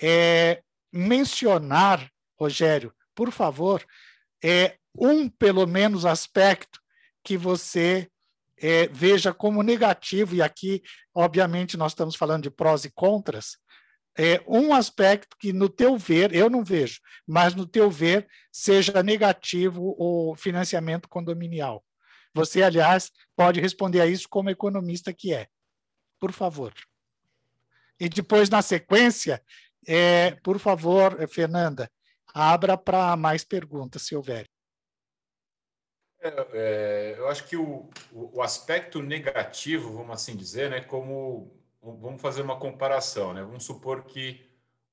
é, 0.00 0.62
mencionar, 0.90 2.10
Rogério, 2.38 2.94
por 3.14 3.30
favor, 3.32 3.84
é, 4.42 4.78
um, 5.00 5.28
pelo 5.28 5.66
menos, 5.66 6.04
aspecto 6.04 6.80
que 7.22 7.36
você 7.36 8.08
é, 8.56 8.88
veja 8.88 9.32
como 9.32 9.62
negativo, 9.62 10.34
e 10.34 10.42
aqui, 10.42 10.82
obviamente, 11.14 11.76
nós 11.76 11.92
estamos 11.92 12.16
falando 12.16 12.44
de 12.44 12.50
prós 12.50 12.84
e 12.84 12.90
contras, 12.90 13.58
é, 14.16 14.42
um 14.48 14.74
aspecto 14.74 15.36
que, 15.38 15.52
no 15.52 15.68
teu 15.68 15.96
ver, 15.96 16.34
eu 16.34 16.50
não 16.50 16.64
vejo, 16.64 17.00
mas 17.26 17.54
no 17.54 17.64
teu 17.64 17.88
ver, 17.88 18.26
seja 18.50 19.00
negativo 19.02 19.94
o 19.96 20.34
financiamento 20.36 21.08
condominial. 21.08 21.84
Você, 22.34 22.62
aliás, 22.62 23.12
pode 23.36 23.60
responder 23.60 24.00
a 24.00 24.06
isso 24.06 24.28
como 24.28 24.50
economista 24.50 25.12
que 25.12 25.32
é. 25.32 25.46
Por 26.18 26.32
favor. 26.32 26.74
E 27.98 28.08
depois, 28.08 28.50
na 28.50 28.60
sequência, 28.60 29.42
é, 29.86 30.32
por 30.42 30.58
favor, 30.58 31.16
Fernanda, 31.28 31.90
abra 32.34 32.76
para 32.76 33.16
mais 33.16 33.44
perguntas, 33.44 34.02
se 34.02 34.16
houver. 34.16 34.48
É, 36.52 37.14
eu 37.18 37.28
acho 37.28 37.46
que 37.46 37.56
o, 37.56 37.88
o, 38.12 38.42
aspecto 38.42 39.02
negativo, 39.02 39.92
vamos 39.92 40.12
assim 40.12 40.36
dizer, 40.36 40.70
né, 40.70 40.80
como 40.80 41.56
vamos 41.82 42.20
fazer 42.20 42.42
uma 42.42 42.58
comparação, 42.58 43.32
né? 43.32 43.42
Vamos 43.42 43.64
supor 43.64 44.04
que 44.04 44.46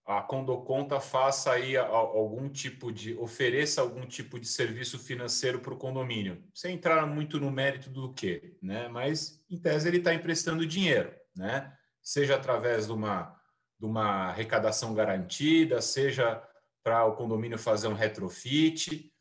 a 0.06 0.22
Condoconta 0.22 1.00
faça 1.00 1.52
aí 1.52 1.76
algum 1.76 2.48
tipo 2.48 2.92
de 2.92 3.16
ofereça 3.16 3.82
algum 3.82 4.06
tipo 4.06 4.40
de 4.40 4.48
serviço 4.48 5.00
financeiro 5.00 5.60
para 5.60 5.74
o 5.74 5.78
condomínio, 5.78 6.44
sem 6.54 6.76
entrar 6.76 7.08
muito 7.08 7.40
no 7.40 7.50
mérito 7.50 7.90
do 7.90 8.14
que, 8.14 8.56
né? 8.62 8.88
Mas 8.88 9.44
em 9.50 9.58
tese 9.58 9.88
ele 9.88 9.98
está 9.98 10.14
emprestando 10.14 10.66
dinheiro, 10.66 11.12
né? 11.36 11.76
Seja 12.02 12.36
através 12.36 12.86
de 12.86 12.94
uma 12.94 13.36
de 13.78 13.86
uma 13.86 14.30
arrecadação 14.30 14.94
garantida, 14.94 15.82
seja 15.82 16.42
para 16.84 17.04
o 17.06 17.16
condomínio 17.16 17.58
fazer 17.58 17.88
um 17.88 17.94
retrofit. 17.94 19.12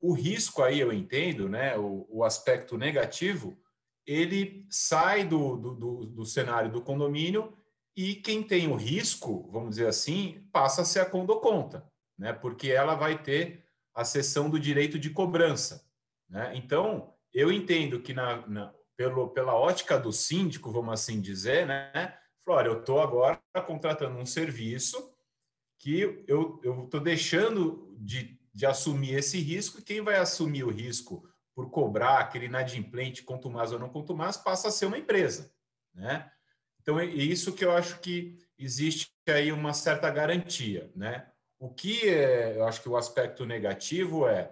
O 0.00 0.12
risco 0.12 0.62
aí 0.62 0.80
eu 0.80 0.92
entendo, 0.92 1.48
né? 1.48 1.76
O, 1.76 2.06
o 2.08 2.24
aspecto 2.24 2.76
negativo 2.76 3.58
ele 4.06 4.66
sai 4.70 5.24
do, 5.24 5.56
do, 5.56 5.74
do, 5.74 6.06
do 6.06 6.24
cenário 6.24 6.70
do 6.70 6.80
condomínio 6.80 7.56
e 7.96 8.14
quem 8.14 8.42
tem 8.42 8.68
o 8.68 8.76
risco, 8.76 9.50
vamos 9.50 9.70
dizer 9.70 9.88
assim, 9.88 10.46
passa 10.52 10.82
a 10.82 10.84
ser 10.84 11.00
a 11.00 11.06
condoconta, 11.06 11.90
né? 12.16 12.32
porque 12.32 12.70
ela 12.70 12.94
vai 12.94 13.20
ter 13.20 13.66
a 13.94 14.04
cessão 14.04 14.50
do 14.50 14.60
direito 14.60 14.98
de 14.98 15.10
cobrança. 15.10 15.84
Né? 16.28 16.52
Então, 16.54 17.14
eu 17.32 17.50
entendo 17.50 18.00
que 18.00 18.12
na, 18.12 18.46
na, 18.46 18.74
pelo, 18.96 19.30
pela 19.30 19.54
ótica 19.54 19.98
do 19.98 20.12
síndico, 20.12 20.70
vamos 20.70 20.92
assim 20.92 21.20
dizer, 21.20 21.66
né? 21.66 22.16
Flora, 22.44 22.68
eu 22.68 22.80
estou 22.80 23.00
agora 23.00 23.40
contratando 23.66 24.16
um 24.18 24.26
serviço 24.26 25.12
que 25.78 26.24
eu 26.28 26.60
estou 26.84 27.00
deixando 27.00 27.94
de, 27.98 28.35
de 28.56 28.64
assumir 28.64 29.12
esse 29.12 29.38
risco, 29.38 29.78
e 29.78 29.82
quem 29.82 30.00
vai 30.00 30.16
assumir 30.16 30.64
o 30.64 30.70
risco 30.70 31.28
por 31.54 31.70
cobrar 31.70 32.20
aquele 32.20 32.46
inadimplente, 32.46 33.22
mais 33.50 33.70
ou 33.70 33.78
não 33.78 33.90
mais, 34.16 34.38
passa 34.38 34.68
a 34.68 34.70
ser 34.70 34.86
uma 34.86 34.96
empresa, 34.96 35.52
né? 35.94 36.32
Então, 36.80 36.98
é 36.98 37.04
isso 37.04 37.52
que 37.52 37.62
eu 37.62 37.70
acho 37.70 38.00
que 38.00 38.38
existe 38.58 39.10
aí 39.28 39.52
uma 39.52 39.74
certa 39.74 40.08
garantia, 40.10 40.90
né? 40.96 41.30
O 41.58 41.68
que 41.68 42.08
é, 42.08 42.56
eu 42.56 42.64
acho 42.64 42.80
que 42.80 42.88
o 42.88 42.96
aspecto 42.96 43.44
negativo 43.44 44.26
é, 44.26 44.50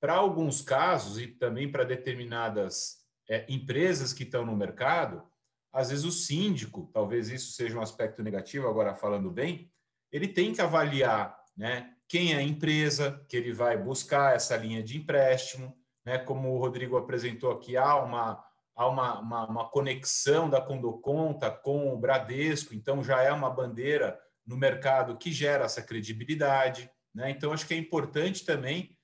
para 0.00 0.14
alguns 0.14 0.62
casos 0.62 1.20
e 1.20 1.26
também 1.26 1.68
para 1.68 1.82
determinadas 1.82 2.98
é, 3.28 3.44
empresas 3.48 4.12
que 4.12 4.22
estão 4.22 4.46
no 4.46 4.54
mercado, 4.54 5.28
às 5.72 5.90
vezes 5.90 6.04
o 6.04 6.12
síndico, 6.12 6.88
talvez 6.94 7.30
isso 7.30 7.50
seja 7.50 7.76
um 7.76 7.82
aspecto 7.82 8.22
negativo, 8.22 8.68
agora 8.68 8.94
falando 8.94 9.28
bem, 9.28 9.72
ele 10.12 10.28
tem 10.28 10.52
que 10.52 10.60
avaliar 10.62 11.36
né, 11.56 11.96
quem 12.12 12.34
é 12.34 12.36
a 12.36 12.42
empresa 12.42 13.24
que 13.26 13.34
ele 13.34 13.54
vai 13.54 13.74
buscar 13.74 14.36
essa 14.36 14.54
linha 14.54 14.82
de 14.82 14.98
empréstimo, 14.98 15.74
né? 16.04 16.18
Como 16.18 16.52
o 16.52 16.58
Rodrigo 16.58 16.98
apresentou 16.98 17.50
aqui, 17.50 17.74
há 17.74 17.96
uma, 17.96 18.44
há 18.76 18.86
uma, 18.86 19.18
uma, 19.18 19.46
uma 19.48 19.68
conexão 19.70 20.50
da 20.50 20.60
Condoconta 20.60 21.50
com 21.50 21.90
o 21.90 21.96
Bradesco, 21.96 22.74
então 22.74 23.02
já 23.02 23.22
é 23.22 23.32
uma 23.32 23.48
bandeira 23.48 24.20
no 24.46 24.58
mercado 24.58 25.16
que 25.16 25.32
gera 25.32 25.64
essa 25.64 25.80
credibilidade. 25.80 26.90
Né? 27.14 27.30
Então, 27.30 27.50
acho 27.50 27.66
que 27.66 27.72
é 27.72 27.78
importante 27.78 28.44
também 28.44 28.94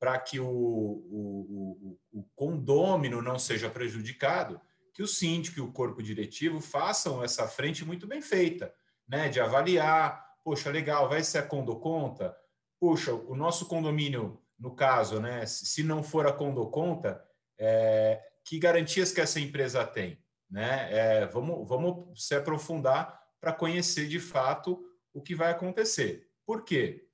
para 0.00 0.18
que 0.18 0.40
o, 0.40 0.48
o, 0.48 1.96
o, 2.12 2.20
o 2.20 2.24
condômino 2.34 3.22
não 3.22 3.38
seja 3.38 3.70
prejudicado, 3.70 4.60
que 4.92 5.02
o 5.04 5.06
síndico 5.06 5.60
e 5.60 5.62
o 5.62 5.70
corpo 5.70 6.02
diretivo 6.02 6.60
façam 6.60 7.22
essa 7.22 7.46
frente 7.46 7.84
muito 7.84 8.04
bem 8.04 8.20
feita, 8.20 8.74
né? 9.06 9.28
de 9.28 9.40
avaliar 9.40 10.26
poxa, 10.48 10.70
legal, 10.70 11.10
vai 11.10 11.22
ser 11.22 11.38
a 11.38 11.42
condoconta? 11.42 12.34
Puxa, 12.80 13.12
o 13.12 13.34
nosso 13.34 13.66
condomínio, 13.66 14.40
no 14.58 14.74
caso, 14.74 15.20
né, 15.20 15.44
se 15.46 15.82
não 15.82 16.02
for 16.02 16.26
a 16.26 16.32
condoconta, 16.32 17.22
é, 17.58 18.22
que 18.44 18.58
garantias 18.58 19.12
que 19.12 19.20
essa 19.20 19.40
empresa 19.40 19.84
tem? 19.84 20.22
Né? 20.50 20.88
É, 20.92 21.26
vamos, 21.26 21.68
vamos 21.68 22.26
se 22.26 22.34
aprofundar 22.34 23.20
para 23.40 23.52
conhecer 23.52 24.08
de 24.08 24.20
fato 24.20 24.82
o 25.12 25.20
que 25.20 25.34
vai 25.34 25.50
acontecer. 25.50 26.28
Por 26.46 26.64
quê? 26.64 27.06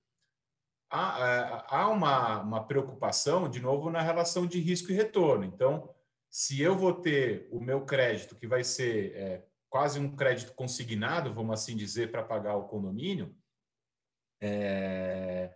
Há, 0.90 1.64
é, 1.70 1.74
há 1.74 1.88
uma, 1.88 2.40
uma 2.40 2.66
preocupação, 2.66 3.48
de 3.48 3.60
novo, 3.60 3.90
na 3.90 4.00
relação 4.00 4.46
de 4.46 4.60
risco 4.60 4.92
e 4.92 4.94
retorno. 4.94 5.44
Então, 5.44 5.90
se 6.30 6.60
eu 6.60 6.76
vou 6.76 6.92
ter 6.92 7.48
o 7.50 7.60
meu 7.60 7.84
crédito, 7.84 8.36
que 8.36 8.46
vai 8.46 8.62
ser 8.62 9.12
é, 9.14 9.44
quase 9.68 9.98
um 9.98 10.14
crédito 10.14 10.52
consignado, 10.54 11.34
vamos 11.34 11.54
assim 11.54 11.76
dizer, 11.76 12.10
para 12.10 12.22
pagar 12.22 12.56
o 12.56 12.68
condomínio, 12.68 13.34
é, 14.40 15.54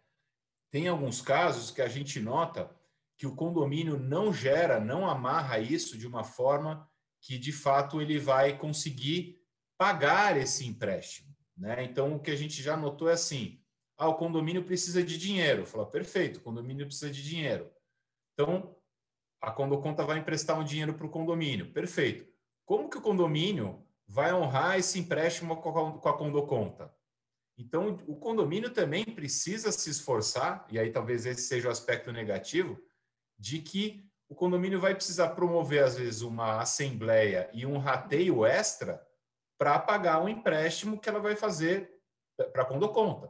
tem 0.70 0.89
alguns 0.89 1.20
casos 1.20 1.70
que 1.70 1.83
a 1.83 1.89
gente 1.89 2.20
nota 2.20 2.70
que 3.16 3.26
o 3.26 3.35
condomínio 3.35 3.99
não 3.99 4.33
gera, 4.33 4.79
não 4.79 5.09
amarra 5.09 5.59
isso 5.59 5.99
de 5.99 6.07
uma 6.07 6.22
forma 6.22 6.89
que 7.20 7.39
de 7.39 7.53
fato 7.53 8.01
ele 8.01 8.18
vai 8.18 8.57
conseguir 8.57 9.41
pagar 9.76 10.37
esse 10.37 10.66
empréstimo. 10.66 11.35
Né? 11.57 11.83
Então, 11.85 12.14
o 12.14 12.20
que 12.20 12.31
a 12.31 12.37
gente 12.37 12.62
já 12.62 12.76
notou 12.76 13.09
é 13.09 13.14
assim: 13.14 13.61
ah, 13.97 14.09
o 14.09 14.14
condomínio 14.14 14.64
precisa 14.64 15.03
de 15.03 15.18
dinheiro. 15.18 15.66
Fala, 15.66 15.87
perfeito, 15.87 16.37
o 16.37 16.43
condomínio 16.43 16.87
precisa 16.87 17.11
de 17.11 17.22
dinheiro. 17.22 17.70
Então, 18.33 18.76
a 19.41 19.51
condoconta 19.51 20.05
vai 20.05 20.18
emprestar 20.18 20.59
um 20.59 20.64
dinheiro 20.64 20.95
para 20.95 21.07
o 21.07 21.11
condomínio. 21.11 21.72
Perfeito. 21.72 22.26
Como 22.64 22.89
que 22.89 22.99
o 22.99 23.03
condomínio 23.03 23.85
vai 24.07 24.33
honrar 24.33 24.79
esse 24.79 24.99
empréstimo 24.99 25.57
com 25.57 26.09
a 26.09 26.16
condoconta? 26.16 26.95
Então, 27.59 27.99
o 28.07 28.15
condomínio 28.15 28.71
também 28.71 29.05
precisa 29.05 29.73
se 29.73 29.91
esforçar, 29.91 30.65
e 30.71 30.79
aí 30.79 30.93
talvez 30.93 31.27
esse 31.27 31.43
seja 31.43 31.69
o 31.69 31.73
aspecto 31.73 32.13
negativo, 32.13 32.81
de 33.37 33.59
que 33.61 34.09
o 34.29 34.35
condomínio 34.35 34.81
vai 34.81 34.95
precisar 34.95 35.31
promover, 35.31 35.83
às 35.83 35.97
vezes, 35.97 36.23
uma 36.23 36.61
assembleia 36.61 37.51
e 37.53 37.67
um 37.67 37.79
rateio 37.79 38.47
extra 38.47 39.05
para 39.59 39.77
pagar 39.81 40.23
um 40.23 40.29
empréstimo 40.29 41.01
que 41.01 41.09
ela 41.09 41.19
vai 41.19 41.35
fazer 41.35 42.01
para 42.53 42.63
a 42.63 42.67
condoconta. 42.67 43.29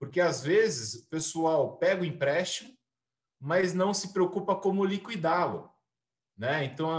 Porque, 0.00 0.20
às 0.20 0.42
vezes, 0.42 0.94
o 0.94 1.08
pessoal 1.08 1.76
pega 1.76 2.02
o 2.02 2.04
empréstimo, 2.04 2.76
mas 3.40 3.72
não 3.72 3.94
se 3.94 4.12
preocupa 4.12 4.56
como 4.56 4.84
liquidá-lo. 4.84 5.70
Né? 6.36 6.64
Então, 6.64 6.90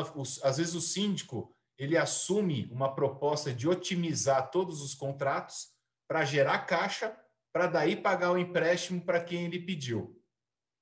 às 0.44 0.58
vezes, 0.58 0.74
o 0.74 0.82
síndico 0.82 1.54
ele 1.78 1.98
assume 1.98 2.70
uma 2.72 2.96
proposta 2.96 3.52
de 3.52 3.68
otimizar 3.68 4.50
todos 4.50 4.82
os 4.82 4.94
contratos 4.94 5.73
para 6.14 6.26
gerar 6.26 6.60
caixa, 6.68 7.18
para 7.52 7.66
daí 7.66 7.96
pagar 7.96 8.32
o 8.32 8.38
empréstimo 8.38 9.02
para 9.02 9.20
quem 9.20 9.46
ele 9.46 9.60
pediu. 9.60 10.16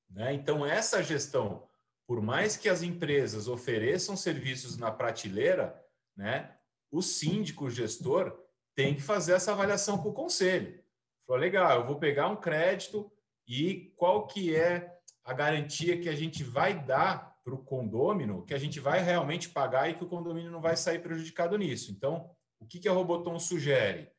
Né? 0.10 0.34
Então, 0.34 0.66
essa 0.66 1.02
gestão, 1.02 1.66
por 2.06 2.22
mais 2.22 2.58
que 2.58 2.68
as 2.68 2.82
empresas 2.82 3.48
ofereçam 3.48 4.18
serviços 4.18 4.76
na 4.76 4.92
prateleira, 4.92 5.82
né, 6.18 6.54
o 6.92 7.02
síndico, 7.02 7.64
o 7.64 7.70
gestor, 7.70 8.38
tem 8.76 8.94
que 8.94 9.02
fazer 9.02 9.32
essa 9.32 9.54
avaliação 9.54 10.00
com 10.00 10.10
o 10.10 10.14
conselho. 10.14 10.84
Falou, 11.26 11.42
legal, 11.42 11.80
eu 11.80 11.88
vou 11.88 11.96
pegar 11.96 12.28
um 12.28 12.36
crédito 12.36 13.10
e 13.48 13.94
qual 13.96 14.28
que 14.28 14.54
é 14.54 15.00
a 15.24 15.32
garantia 15.34 15.98
que 15.98 16.10
a 16.10 16.16
gente 16.16 16.44
vai 16.44 16.78
dar 16.78 17.38
para 17.42 17.56
o 17.56 17.64
condômino, 17.64 18.46
que 18.46 18.54
a 18.54 18.60
gente 18.60 18.82
vai 18.82 19.02
realmente 19.02 19.48
pagar 19.48 19.90
e 19.90 19.94
que 19.94 20.04
o 20.04 20.10
condomínio 20.10 20.52
não 20.52 20.60
vai 20.60 20.76
sair 20.76 21.00
prejudicado 21.00 21.58
nisso. 21.58 21.90
Então, 21.90 22.30
o 22.60 22.66
que, 22.66 22.82
que 22.82 22.90
a 22.90 22.92
Roboton 22.92 23.40
sugere? 23.40 24.11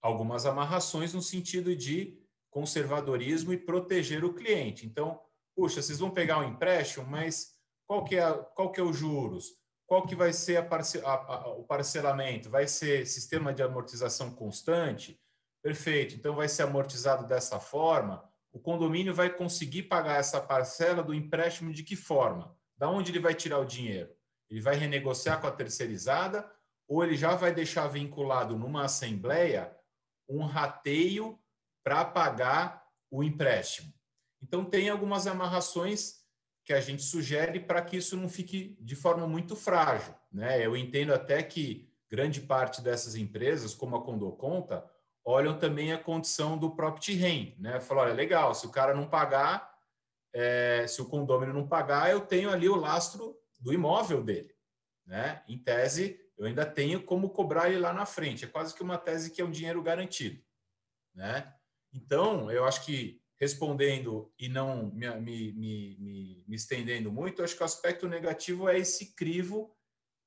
Algumas 0.00 0.46
amarrações 0.46 1.12
no 1.12 1.22
sentido 1.22 1.74
de 1.74 2.18
conservadorismo 2.50 3.52
e 3.52 3.58
proteger 3.58 4.24
o 4.24 4.34
cliente. 4.34 4.86
Então, 4.86 5.20
puxa, 5.54 5.82
vocês 5.82 5.98
vão 5.98 6.10
pegar 6.10 6.38
um 6.38 6.48
empréstimo, 6.48 7.06
mas 7.06 7.54
qual 7.86 8.04
que 8.04 8.16
é, 8.16 8.32
qual 8.54 8.70
que 8.70 8.80
é 8.80 8.82
os 8.82 8.96
juros? 8.96 9.56
Qual 9.86 10.06
que 10.06 10.14
vai 10.14 10.32
ser 10.32 10.68
parce, 10.68 10.98
a, 10.98 11.12
a, 11.12 11.48
o 11.54 11.64
parcelamento? 11.64 12.50
Vai 12.50 12.66
ser 12.68 13.06
sistema 13.06 13.54
de 13.54 13.62
amortização 13.62 14.30
constante? 14.30 15.18
Perfeito. 15.62 16.14
Então 16.14 16.36
vai 16.36 16.48
ser 16.48 16.62
amortizado 16.62 17.26
dessa 17.26 17.58
forma. 17.58 18.22
O 18.52 18.58
condomínio 18.60 19.14
vai 19.14 19.30
conseguir 19.30 19.84
pagar 19.84 20.18
essa 20.18 20.40
parcela 20.40 21.02
do 21.02 21.14
empréstimo 21.14 21.72
de 21.72 21.82
que 21.82 21.96
forma? 21.96 22.54
Da 22.76 22.88
onde 22.88 23.10
ele 23.10 23.18
vai 23.18 23.34
tirar 23.34 23.58
o 23.58 23.64
dinheiro? 23.64 24.10
Ele 24.50 24.60
vai 24.60 24.76
renegociar 24.76 25.40
com 25.40 25.46
a 25.46 25.52
terceirizada 25.52 26.50
ou 26.86 27.04
ele 27.04 27.16
já 27.16 27.34
vai 27.34 27.52
deixar 27.52 27.88
vinculado 27.88 28.56
numa 28.56 28.84
assembleia 28.84 29.74
um 30.28 30.44
rateio 30.44 31.38
para 31.82 32.04
pagar 32.04 32.84
o 33.10 33.22
empréstimo? 33.22 33.92
Então, 34.42 34.64
tem 34.64 34.88
algumas 34.88 35.26
amarrações 35.26 36.18
que 36.64 36.72
a 36.72 36.80
gente 36.80 37.02
sugere 37.02 37.60
para 37.60 37.80
que 37.80 37.96
isso 37.96 38.16
não 38.16 38.28
fique 38.28 38.76
de 38.80 38.94
forma 38.94 39.26
muito 39.26 39.56
frágil. 39.56 40.14
Né? 40.30 40.64
Eu 40.64 40.76
entendo 40.76 41.14
até 41.14 41.42
que 41.42 41.90
grande 42.10 42.42
parte 42.42 42.82
dessas 42.82 43.14
empresas, 43.14 43.74
como 43.74 43.96
a 43.96 44.04
Condoconta, 44.04 44.84
olham 45.24 45.58
também 45.58 45.92
a 45.92 45.98
condição 45.98 46.56
do 46.56 46.74
próprio 46.74 47.16
REM. 47.16 47.56
Né? 47.58 47.80
Falam, 47.80 48.04
olha, 48.04 48.14
legal, 48.14 48.54
se 48.54 48.66
o 48.66 48.70
cara 48.70 48.94
não 48.94 49.08
pagar, 49.08 49.74
é, 50.32 50.86
se 50.86 51.00
o 51.00 51.06
condômino 51.06 51.52
não 51.52 51.66
pagar, 51.66 52.10
eu 52.10 52.20
tenho 52.20 52.50
ali 52.50 52.68
o 52.68 52.76
lastro 52.76 53.36
do 53.58 53.72
imóvel 53.72 54.22
dele. 54.22 54.54
Né? 55.06 55.42
Em 55.48 55.58
tese, 55.58 56.20
eu 56.38 56.46
ainda 56.46 56.64
tenho 56.64 57.02
como 57.02 57.30
cobrar 57.30 57.68
ele 57.68 57.80
lá 57.80 57.92
na 57.92 58.06
frente. 58.06 58.44
É 58.44 58.48
quase 58.48 58.74
que 58.74 58.82
uma 58.82 58.96
tese 58.96 59.30
que 59.30 59.40
é 59.40 59.44
um 59.44 59.50
dinheiro 59.50 59.82
garantido. 59.82 60.40
Né? 61.14 61.52
Então, 61.92 62.50
eu 62.50 62.64
acho 62.64 62.84
que 62.84 63.20
respondendo 63.40 64.32
e 64.38 64.48
não 64.48 64.90
me, 64.92 65.08
me, 65.20 65.52
me, 65.52 66.44
me, 66.46 66.56
estendendo 66.56 67.10
muito, 67.10 67.42
acho 67.42 67.56
que 67.56 67.62
o 67.62 67.66
aspecto 67.66 68.08
negativo 68.08 68.68
é 68.68 68.78
esse 68.78 69.14
crivo 69.14 69.74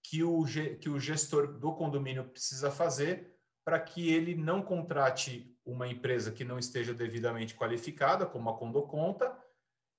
que 0.04 0.24
o, 0.24 0.44
que 0.80 0.90
o 0.90 1.00
gestor 1.00 1.60
do 1.60 1.74
condomínio 1.74 2.24
precisa 2.24 2.72
fazer 2.72 3.36
para 3.64 3.80
que 3.80 4.12
ele 4.12 4.36
não 4.36 4.62
contrate 4.62 5.56
uma 5.66 5.88
empresa 5.88 6.32
que 6.32 6.44
não 6.44 6.58
esteja 6.58 6.94
devidamente 6.94 7.54
qualificada, 7.54 8.26
como 8.26 8.50
a 8.50 8.58
Condoconta, 8.58 9.38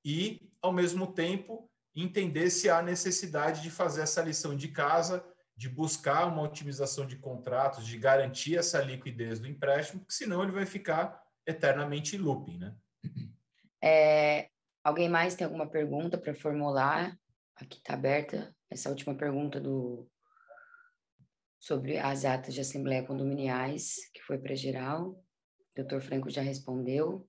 e, 0.04 0.50
ao 0.60 0.72
mesmo 0.72 1.12
tempo, 1.12 1.70
entender 1.94 2.50
se 2.50 2.68
há 2.68 2.82
necessidade 2.82 3.62
de 3.62 3.70
fazer 3.70 4.02
essa 4.02 4.22
lição 4.22 4.56
de 4.56 4.68
casa, 4.68 5.24
de 5.62 5.68
buscar 5.68 6.26
uma 6.26 6.42
otimização 6.42 7.06
de 7.06 7.14
contratos, 7.14 7.86
de 7.86 7.96
garantir 7.96 8.58
essa 8.58 8.82
liquidez 8.82 9.38
do 9.38 9.46
empréstimo, 9.46 10.00
porque 10.00 10.12
senão 10.12 10.42
ele 10.42 10.50
vai 10.50 10.66
ficar 10.66 11.22
eternamente 11.46 12.18
looping, 12.18 12.58
né? 12.58 12.74
É, 13.80 14.48
alguém 14.82 15.08
mais 15.08 15.36
tem 15.36 15.44
alguma 15.44 15.68
pergunta 15.68 16.18
para 16.18 16.34
formular? 16.34 17.16
Aqui 17.54 17.78
está 17.78 17.94
aberta 17.94 18.52
essa 18.68 18.88
última 18.88 19.14
pergunta 19.14 19.60
do 19.60 20.10
sobre 21.60 21.96
as 21.96 22.24
atas 22.24 22.54
de 22.54 22.60
assembleia 22.60 23.06
condominiais, 23.06 24.10
que 24.12 24.20
foi 24.20 24.38
para 24.38 24.56
geral. 24.56 25.10
O 25.10 25.76
doutor 25.76 26.00
Franco 26.00 26.28
já 26.28 26.42
respondeu. 26.42 27.24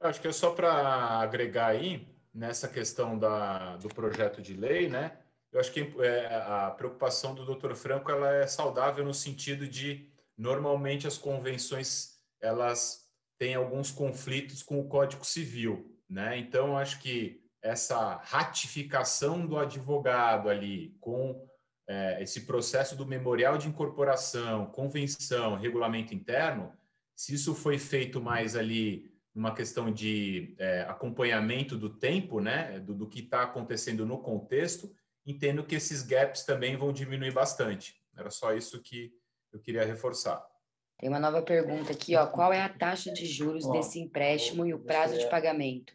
Acho 0.00 0.20
que 0.20 0.26
é 0.26 0.32
só 0.32 0.52
para 0.52 0.72
agregar 1.20 1.68
aí 1.68 2.12
nessa 2.34 2.68
questão 2.68 3.16
da, 3.16 3.76
do 3.76 3.88
projeto 3.88 4.42
de 4.42 4.54
lei, 4.54 4.88
né? 4.88 5.21
Eu 5.52 5.60
acho 5.60 5.70
que 5.70 5.80
é, 6.00 6.34
a 6.46 6.70
preocupação 6.70 7.34
do 7.34 7.44
doutor 7.44 7.76
Franco 7.76 8.10
ela 8.10 8.34
é 8.34 8.46
saudável 8.46 9.04
no 9.04 9.12
sentido 9.12 9.68
de 9.68 10.08
normalmente 10.36 11.06
as 11.06 11.18
convenções 11.18 12.18
elas 12.40 13.02
tem 13.38 13.54
alguns 13.54 13.90
conflitos 13.90 14.62
com 14.62 14.78
o 14.80 14.88
Código 14.88 15.24
Civil, 15.24 15.98
né? 16.08 16.38
Então, 16.38 16.76
acho 16.76 17.00
que 17.00 17.42
essa 17.60 18.16
ratificação 18.24 19.46
do 19.46 19.58
advogado 19.58 20.48
ali 20.48 20.96
com 21.00 21.44
é, 21.88 22.22
esse 22.22 22.42
processo 22.42 22.96
do 22.96 23.04
memorial 23.04 23.58
de 23.58 23.68
incorporação, 23.68 24.66
convenção, 24.66 25.56
regulamento 25.56 26.14
interno, 26.14 26.72
se 27.16 27.34
isso 27.34 27.54
foi 27.54 27.78
feito 27.78 28.20
mais 28.20 28.56
ali 28.56 29.12
numa 29.34 29.54
questão 29.54 29.90
de 29.90 30.54
é, 30.58 30.82
acompanhamento 30.82 31.76
do 31.76 31.88
tempo, 31.88 32.40
né, 32.40 32.78
do, 32.80 32.94
do 32.94 33.08
que 33.08 33.20
está 33.20 33.42
acontecendo 33.42 34.04
no 34.04 34.18
contexto, 34.18 34.94
entendo 35.26 35.64
que 35.64 35.74
esses 35.74 36.02
gaps 36.02 36.44
também 36.44 36.76
vão 36.76 36.92
diminuir 36.92 37.32
bastante. 37.32 38.00
Era 38.16 38.30
só 38.30 38.54
isso 38.54 38.82
que 38.82 39.12
eu 39.52 39.60
queria 39.60 39.84
reforçar. 39.84 40.44
Tem 40.98 41.08
uma 41.08 41.20
nova 41.20 41.42
pergunta 41.42 41.92
aqui, 41.92 42.14
ó. 42.14 42.26
Qual 42.26 42.52
é 42.52 42.60
a 42.60 42.68
taxa 42.68 43.12
de 43.12 43.26
juros 43.26 43.68
desse 43.70 43.98
empréstimo 43.98 44.64
e 44.64 44.72
o 44.72 44.78
prazo 44.78 45.18
de 45.18 45.28
pagamento? 45.28 45.94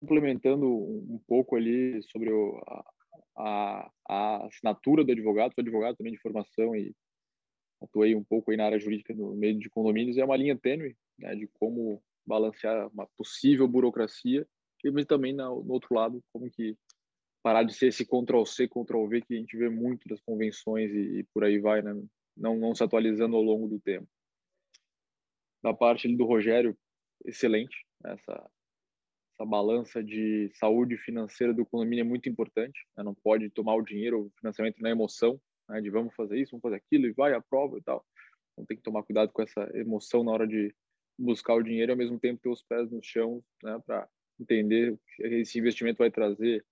Complementando 0.00 0.66
um 0.66 1.20
pouco 1.26 1.56
ali 1.56 2.00
sobre 2.04 2.32
o, 2.32 2.62
a, 3.36 3.90
a, 4.08 4.46
assinatura 4.46 5.04
do 5.04 5.12
advogado, 5.12 5.52
sou 5.54 5.62
advogado 5.62 5.96
também 5.96 6.12
de 6.12 6.20
formação 6.20 6.76
e 6.76 6.94
atuei 7.82 8.14
um 8.14 8.24
pouco 8.24 8.50
aí 8.50 8.56
na 8.56 8.66
área 8.66 8.78
jurídica 8.78 9.14
no 9.14 9.34
meio 9.34 9.58
de 9.58 9.68
condomínios, 9.68 10.16
é 10.16 10.24
uma 10.24 10.36
linha 10.36 10.56
tênue 10.56 10.96
né, 11.18 11.34
de 11.34 11.46
como 11.54 12.02
balancear 12.24 12.88
uma 12.92 13.06
possível 13.16 13.66
burocracia, 13.68 14.46
mas 14.92 15.06
também 15.06 15.32
no 15.32 15.72
outro 15.72 15.92
lado, 15.94 16.22
como 16.32 16.48
que 16.48 16.76
parar 17.46 17.62
de 17.62 17.72
ser 17.72 17.86
esse 17.86 18.04
Ctrl-C, 18.04 18.66
Ctrl-V 18.66 19.22
que 19.22 19.34
a 19.34 19.36
gente 19.36 19.56
vê 19.56 19.68
muito 19.68 20.08
das 20.08 20.20
convenções 20.20 20.90
e, 20.90 21.20
e 21.20 21.24
por 21.32 21.44
aí 21.44 21.60
vai, 21.60 21.80
né? 21.80 21.94
não, 22.36 22.56
não 22.56 22.74
se 22.74 22.82
atualizando 22.82 23.36
ao 23.36 23.42
longo 23.42 23.68
do 23.68 23.78
tempo. 23.78 24.08
Da 25.62 25.72
parte 25.72 26.08
do 26.08 26.24
Rogério, 26.24 26.76
excelente. 27.24 27.86
Essa, 28.04 28.50
essa 29.32 29.46
balança 29.46 30.02
de 30.02 30.50
saúde 30.54 30.96
financeira 30.96 31.54
do 31.54 31.64
condomínio 31.64 32.02
é 32.02 32.04
muito 32.04 32.28
importante. 32.28 32.84
Né? 32.96 33.04
Não 33.04 33.14
pode 33.14 33.48
tomar 33.50 33.76
o 33.76 33.82
dinheiro, 33.82 34.22
o 34.22 34.30
financiamento 34.40 34.82
na 34.82 34.90
emoção, 34.90 35.40
né? 35.68 35.80
de 35.80 35.88
vamos 35.88 36.16
fazer 36.16 36.40
isso, 36.40 36.50
vamos 36.50 36.62
fazer 36.62 36.74
aquilo, 36.74 37.06
e 37.06 37.12
vai, 37.12 37.32
aprova 37.32 37.78
e 37.78 37.82
tal. 37.82 38.04
Então 38.54 38.66
tem 38.66 38.76
que 38.76 38.82
tomar 38.82 39.04
cuidado 39.04 39.30
com 39.30 39.42
essa 39.42 39.70
emoção 39.72 40.24
na 40.24 40.32
hora 40.32 40.48
de 40.48 40.74
buscar 41.16 41.54
o 41.54 41.62
dinheiro 41.62 41.92
e 41.92 41.94
ao 41.94 41.96
mesmo 41.96 42.18
tempo 42.18 42.42
ter 42.42 42.48
os 42.48 42.64
pés 42.64 42.90
no 42.90 43.00
chão 43.04 43.40
né? 43.62 43.80
para 43.86 44.08
entender 44.40 44.98
que 45.14 45.22
esse 45.22 45.60
investimento 45.60 45.98
vai 45.98 46.10
trazer 46.10 46.66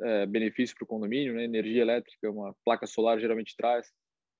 é, 0.00 0.26
benefício 0.26 0.74
para 0.76 0.84
o 0.84 0.88
condomínio. 0.88 1.34
Né? 1.34 1.44
Energia 1.44 1.82
elétrica, 1.82 2.30
uma 2.30 2.54
placa 2.64 2.86
solar 2.86 3.18
geralmente 3.18 3.56
traz, 3.56 3.92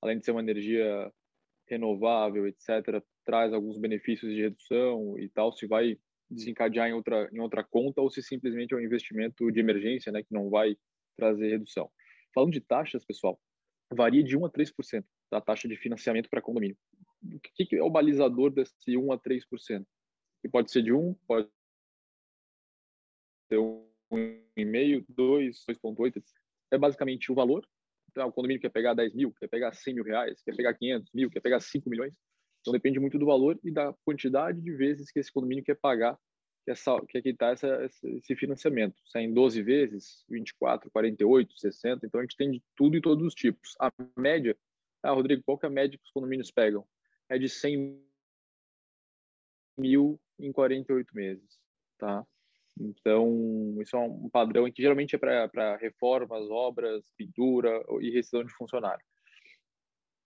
além 0.02 0.18
de 0.18 0.24
ser 0.24 0.32
uma 0.32 0.42
energia 0.42 1.12
renovável, 1.68 2.46
etc., 2.46 3.02
traz 3.24 3.52
alguns 3.52 3.78
benefícios 3.78 4.32
de 4.32 4.42
redução 4.42 5.18
e 5.18 5.28
tal. 5.28 5.52
Se 5.52 5.66
vai 5.66 5.98
desencadear 6.30 6.88
em 6.88 6.92
outra, 6.92 7.28
em 7.32 7.40
outra 7.40 7.64
conta 7.64 8.00
ou 8.00 8.10
se 8.10 8.22
simplesmente 8.22 8.74
é 8.74 8.76
um 8.76 8.80
investimento 8.80 9.50
de 9.50 9.60
emergência, 9.60 10.10
né, 10.12 10.22
que 10.22 10.32
não 10.32 10.50
vai 10.50 10.76
trazer 11.16 11.48
redução. 11.48 11.90
Falando 12.34 12.52
de 12.52 12.60
taxas, 12.60 13.04
pessoal, 13.04 13.40
varia 13.92 14.22
de 14.22 14.36
1 14.36 14.46
a 14.46 14.50
3% 14.50 15.04
da 15.30 15.40
taxa 15.40 15.68
de 15.68 15.76
financiamento 15.76 16.28
para 16.28 16.42
condomínio. 16.42 16.76
O 17.22 17.40
que, 17.40 17.76
é 17.76 17.82
o 17.82 17.90
balizador 17.90 18.50
desse 18.50 18.96
1 18.96 19.12
a 19.12 19.18
3%? 19.18 19.86
Que 20.42 20.48
pode 20.48 20.70
ser 20.70 20.82
de 20.82 20.92
1, 20.92 21.14
pode 21.26 21.48
ser 23.48 23.58
1,5, 24.14 25.04
2, 25.08 25.64
2,8. 25.68 26.22
É 26.70 26.78
basicamente 26.78 27.30
o 27.30 27.34
valor. 27.34 27.66
Então, 28.10 28.28
o 28.28 28.32
condomínio 28.32 28.60
quer 28.60 28.70
pegar 28.70 28.94
10 28.94 29.14
mil, 29.14 29.32
quer 29.32 29.48
pegar 29.48 29.72
100 29.72 29.94
mil 29.94 30.04
reais, 30.04 30.40
quer 30.42 30.54
pegar 30.54 30.74
500 30.74 31.12
mil, 31.12 31.30
quer 31.30 31.40
pegar 31.40 31.60
5 31.60 31.88
milhões. 31.90 32.14
Então 32.64 32.72
depende 32.72 32.98
muito 32.98 33.18
do 33.18 33.26
valor 33.26 33.60
e 33.62 33.70
da 33.70 33.92
quantidade 34.06 34.58
de 34.58 34.72
vezes 34.72 35.10
que 35.10 35.18
esse 35.18 35.30
condomínio 35.30 35.62
quer 35.62 35.74
pagar, 35.74 36.18
quer, 36.64 36.74
quer 37.10 37.20
quitar 37.20 37.52
essa, 37.52 37.84
esse 37.84 38.34
financiamento. 38.34 38.96
Se 39.04 39.18
é 39.18 39.22
em 39.22 39.34
12 39.34 39.60
vezes, 39.62 40.24
24, 40.30 40.90
48, 40.90 41.58
60, 41.58 42.06
então 42.06 42.20
a 42.20 42.22
gente 42.22 42.36
tem 42.36 42.50
de 42.52 42.62
tudo 42.74 42.96
e 42.96 43.02
todos 43.02 43.22
os 43.26 43.34
tipos. 43.34 43.76
A 43.78 43.92
média, 44.18 44.56
ah, 45.02 45.10
Rodrigo, 45.10 45.42
qual 45.44 45.58
que 45.58 45.66
é 45.66 45.68
a 45.68 45.72
média 45.72 45.98
que 45.98 46.04
os 46.04 46.10
condomínios 46.10 46.50
pegam? 46.50 46.86
É 47.28 47.38
de 47.38 47.50
100 47.50 48.02
mil 49.76 50.18
em 50.38 50.50
48 50.50 51.14
meses, 51.14 51.60
tá? 51.98 52.26
Então, 52.78 53.76
isso 53.80 53.96
é 53.96 53.98
um 54.00 54.28
padrão 54.28 54.70
que 54.70 54.82
geralmente 54.82 55.14
é 55.14 55.18
para 55.18 55.76
reformas, 55.76 56.50
obras, 56.50 57.04
pintura 57.16 57.84
e 58.00 58.10
rescisão 58.10 58.44
de 58.44 58.52
funcionário. 58.54 59.04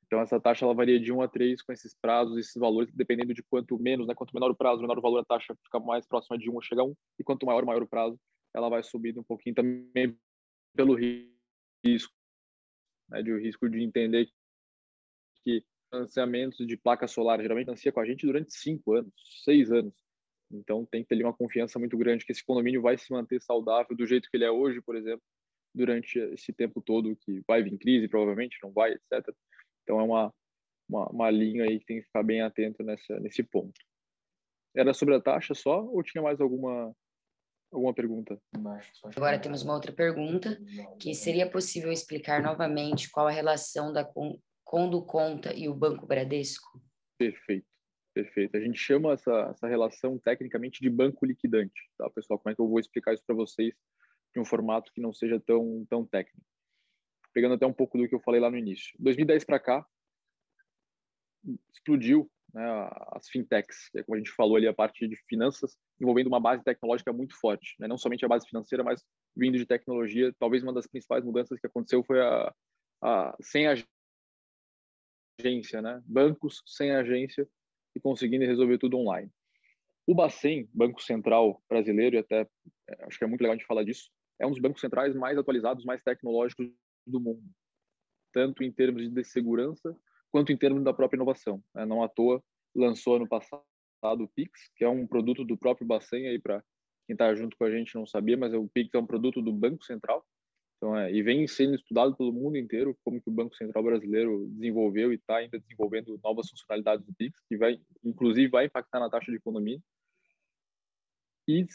Então, 0.07 0.21
essa 0.23 0.41
taxa 0.41 0.65
ela 0.65 0.75
varia 0.75 0.99
de 0.99 1.13
1 1.13 1.21
a 1.21 1.29
3 1.29 1.61
com 1.61 1.71
esses 1.71 1.95
prazos, 1.95 2.39
esses 2.39 2.55
valores, 2.55 2.91
dependendo 2.95 3.35
de 3.35 3.43
quanto 3.43 3.79
menos, 3.79 4.07
né? 4.07 4.15
quanto 4.15 4.33
menor 4.33 4.51
o 4.51 4.57
prazo, 4.57 4.81
menor 4.81 4.99
o 4.99 5.03
valor, 5.03 5.19
a 5.19 5.25
taxa 5.25 5.55
fica 5.63 5.79
mais 5.79 6.07
próxima 6.07 6.39
de 6.39 6.49
1 6.49 6.55
ou 6.55 6.63
chega 6.63 6.81
a 6.81 6.85
1, 6.85 6.95
e 7.19 7.25
quanto 7.25 7.45
maior, 7.45 7.63
maior 7.67 7.83
o 7.83 7.87
prazo, 7.87 8.19
ela 8.55 8.71
vai 8.71 8.83
subindo 8.83 9.21
um 9.21 9.25
pouquinho 9.25 9.55
também 9.55 10.19
pelo 10.75 10.95
risco, 10.95 12.15
né? 13.11 13.23
de 13.23 13.33
o 13.33 13.39
risco 13.39 13.69
de 13.69 13.83
entender 13.83 14.31
que 15.45 15.63
financiamentos 15.91 16.67
de 16.67 16.77
placa 16.79 17.07
solar 17.07 17.41
geralmente 17.43 17.67
financia 17.67 17.93
com 17.93 18.01
a 18.01 18.07
gente 18.07 18.27
durante 18.27 18.55
5 18.55 18.95
anos, 18.95 19.13
6 19.45 19.71
anos. 19.71 20.08
Então, 20.51 20.87
tem 20.87 21.03
que 21.03 21.09
ter 21.09 21.15
ali 21.15 21.25
uma 21.25 21.37
confiança 21.37 21.79
muito 21.79 21.97
grande 21.97 22.25
que 22.25 22.33
esse 22.33 22.45
condomínio 22.45 22.81
vai 22.81 22.97
se 22.97 23.13
manter 23.13 23.41
saudável 23.43 23.97
do 23.97 24.07
jeito 24.07 24.31
que 24.31 24.37
ele 24.37 24.45
é 24.45 24.51
hoje, 24.51 24.81
por 24.81 24.97
exemplo, 24.97 25.23
durante 25.75 26.19
esse 26.19 26.53
tempo 26.53 26.81
todo 26.81 27.17
que 27.17 27.43
vai 27.47 27.63
vir 27.63 27.79
crise, 27.79 28.09
provavelmente, 28.09 28.59
não 28.63 28.73
vai, 28.73 28.93
etc. 28.93 29.35
Então 29.83 30.01
é 30.01 30.03
uma, 30.03 30.35
uma, 30.89 31.09
uma 31.11 31.31
linha 31.31 31.65
aí 31.65 31.79
que 31.79 31.87
tem 31.87 32.01
que 32.01 32.07
ficar 32.07 32.23
bem 32.23 32.41
atento 32.41 32.83
nessa, 32.83 33.21
nesse 33.21 33.43
ponto. 33.43 33.79
Era 34.75 34.95
sobre 34.95 35.15
a 35.15 35.21
taxa 35.21 35.55
só 35.55 35.85
ou 35.85 36.03
tinha 36.03 36.23
mais 36.23 36.41
alguma 36.41 36.95
alguma 37.71 37.93
pergunta? 37.93 38.41
Agora 39.15 39.39
temos 39.39 39.63
uma 39.63 39.75
outra 39.75 39.93
pergunta, 39.93 40.59
que 40.99 41.15
seria 41.15 41.51
possível 41.51 41.93
explicar 41.93 42.43
novamente 42.43 43.11
qual 43.11 43.27
a 43.27 43.31
relação 43.31 43.93
da 43.93 44.11
Condo 44.65 45.05
Conta 45.05 45.53
e 45.55 45.69
o 45.69 45.75
Banco 45.75 46.07
Bradesco? 46.07 46.81
Perfeito, 47.19 47.67
perfeito. 48.23 48.57
A 48.57 48.61
gente 48.61 48.79
chama 48.79 49.13
essa, 49.13 49.49
essa 49.51 49.69
relação 49.69 50.19
tecnicamente 50.19 50.81
de 50.81 50.91
banco 50.91 51.25
liquidante, 51.25 51.91
tá, 51.97 52.09
pessoal? 52.11 52.39
Como 52.39 52.53
é 52.53 52.55
que 52.55 52.61
eu 52.61 52.69
vou 52.69 52.79
explicar 52.79 53.15
isso 53.15 53.25
para 53.27 53.37
vocês 53.37 53.75
de 54.35 54.41
um 54.41 54.45
formato 54.45 54.93
que 54.93 55.01
não 55.01 55.13
seja 55.13 55.41
tão, 55.41 55.87
tão 55.89 56.05
técnico? 56.05 56.45
pegando 57.33 57.55
até 57.55 57.65
um 57.65 57.73
pouco 57.73 57.97
do 57.97 58.09
que 58.09 58.15
eu 58.17 58.21
falei 58.21 58.41
lá 58.41 58.51
no 58.51 58.57
início. 58.57 58.97
2010 58.99 59.45
para 59.45 59.61
cá, 59.61 59.87
explodiu 61.73 62.29
né, 62.53 62.65
as 63.13 63.29
fintechs, 63.29 63.89
que 63.91 64.01
é 64.01 64.03
como 64.03 64.17
a 64.17 64.19
gente 64.19 64.33
falou 64.33 64.57
ali, 64.57 64.67
a 64.67 64.75
parte 64.75 65.07
de 65.07 65.15
finanças, 65.29 65.79
envolvendo 66.01 66.27
uma 66.27 66.41
base 66.41 66.65
tecnológica 66.65 67.13
muito 67.13 67.39
forte. 67.39 67.77
Né? 67.79 67.87
Não 67.87 67.97
somente 67.97 68.25
a 68.25 68.29
base 68.29 68.49
financeira, 68.49 68.83
mas 68.83 69.05
vindo 69.37 69.57
de 69.57 69.65
tecnologia. 69.65 70.35
Talvez 70.37 70.65
uma 70.65 70.73
das 70.73 70.89
principais 70.89 71.25
mudanças 71.25 71.61
que 71.61 71.67
aconteceu 71.69 72.03
foi 72.03 72.21
a, 72.21 72.53
a 73.03 73.37
sem 73.41 73.69
agência, 75.41 75.81
né? 75.81 76.03
bancos 76.05 76.61
sem 76.67 76.91
agência 76.91 77.49
e 77.95 78.01
conseguindo 78.01 78.45
resolver 78.45 78.79
tudo 78.79 78.99
online. 78.99 79.31
O 80.07 80.15
Bacen, 80.15 80.69
Banco 80.73 81.03
Central 81.03 81.63
Brasileiro, 81.69 82.17
e 82.17 82.19
até 82.19 82.49
é, 82.89 83.05
acho 83.05 83.19
que 83.19 83.25
é 83.25 83.27
muito 83.27 83.41
legal 83.41 83.55
a 83.55 83.59
gente 83.59 83.67
falar 83.67 83.85
disso, 83.85 84.11
é 84.39 84.47
um 84.47 84.51
dos 84.51 84.61
bancos 84.61 84.81
centrais 84.81 85.15
mais 85.15 85.37
atualizados, 85.37 85.85
mais 85.85 86.03
tecnológicos 86.03 86.71
do 87.07 87.21
mundo, 87.21 87.43
tanto 88.33 88.63
em 88.63 88.73
termos 88.73 89.11
de 89.11 89.25
segurança 89.25 89.97
quanto 90.31 90.53
em 90.53 90.57
termos 90.57 90.85
da 90.85 90.93
própria 90.93 91.17
inovação. 91.17 91.63
Né? 91.75 91.85
Não 91.85 92.03
à 92.03 92.09
toa 92.09 92.43
lançou 92.75 93.17
ano 93.17 93.29
passado 93.29 93.63
o 94.03 94.29
Pix, 94.29 94.71
que 94.77 94.85
é 94.85 94.89
um 94.89 95.07
produto 95.07 95.45
do 95.45 95.57
próprio 95.57 95.87
Bacen 95.87 96.29
aí 96.29 96.39
para 96.39 96.63
quem 97.07 97.15
está 97.15 97.35
junto 97.35 97.57
com 97.57 97.65
a 97.65 97.71
gente 97.71 97.95
não 97.95 98.07
sabia, 98.07 98.37
mas 98.37 98.55
o 98.55 98.69
Pix 98.69 98.95
é 98.95 98.99
um 98.99 99.07
produto 99.07 99.43
do 99.43 99.53
Banco 99.53 99.85
Central. 99.85 100.25
Então, 100.79 100.97
é, 100.97 101.13
e 101.13 101.23
vem 101.23 101.47
sendo 101.49 101.75
estudado 101.75 102.17
pelo 102.17 102.33
mundo 102.33 102.57
inteiro 102.57 102.97
como 103.05 103.21
que 103.21 103.29
o 103.29 103.33
Banco 103.33 103.55
Central 103.57 103.83
brasileiro 103.83 104.49
desenvolveu 104.49 105.13
e 105.13 105.17
está 105.17 105.39
ainda 105.39 105.59
desenvolvendo 105.59 106.19
novas 106.23 106.49
funcionalidades 106.49 107.05
do 107.05 107.13
Pix, 107.15 107.41
que 107.49 107.57
vai, 107.57 107.81
inclusive, 108.05 108.49
vai 108.49 108.67
impactar 108.67 109.01
na 109.01 109.11
taxa 109.11 109.31
de 109.31 109.37
economia. 109.37 109.81
E 111.49 111.67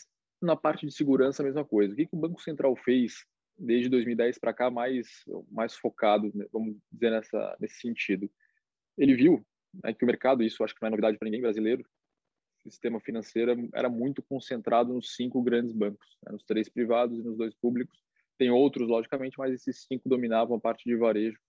na 0.42 0.56
parte 0.56 0.86
de 0.86 0.94
segurança, 0.94 1.44
a 1.44 1.46
mesma 1.46 1.66
coisa. 1.66 1.94
O 1.94 1.96
que, 1.96 2.06
que 2.06 2.16
o 2.16 2.20
Banco 2.20 2.42
Central 2.42 2.76
fez 2.78 3.26
desde 3.58 3.90
2010 3.90 4.40
para 4.40 4.54
cá 4.54 4.72
mais 4.72 5.24
mais 5.52 5.76
focado, 5.76 6.32
né, 6.34 6.46
vamos 6.52 6.78
dizer 6.92 7.12
nessa 7.12 7.58
nesse 7.60 7.80
sentido. 7.80 8.30
Ele 8.98 9.16
viu 9.16 9.46
né, 9.84 9.94
que 9.94 10.04
o 10.04 10.08
mercado, 10.08 10.44
isso 10.44 10.64
acho 10.64 10.74
que 10.74 10.82
não 10.82 10.88
é 10.88 10.92
novidade 10.92 11.18
para 11.18 11.26
ninguém 11.26 11.42
brasileiro, 11.42 11.86
o 12.66 12.70
sistema 12.70 13.00
financeiro 13.00 13.70
era 13.74 13.90
muito 13.90 14.22
concentrado 14.24 14.94
nos 14.94 15.16
cinco 15.16 15.42
grandes 15.42 15.74
bancos, 15.74 16.18
né, 16.24 16.32
nos 16.32 16.44
três 16.44 16.70
privados 16.70 17.20
e 17.20 17.24
nos 17.24 17.38
dois 17.38 17.54
públicos. 17.54 18.03
Tem 18.38 18.50
outros, 18.50 18.88
logicamente, 18.88 19.38
mas 19.38 19.54
esses 19.54 19.86
cinco 19.86 20.10
dominavam 20.10 20.58
a 20.58 20.60
parte 20.60 20.84
de 20.86 20.96
varejo. 20.96 21.40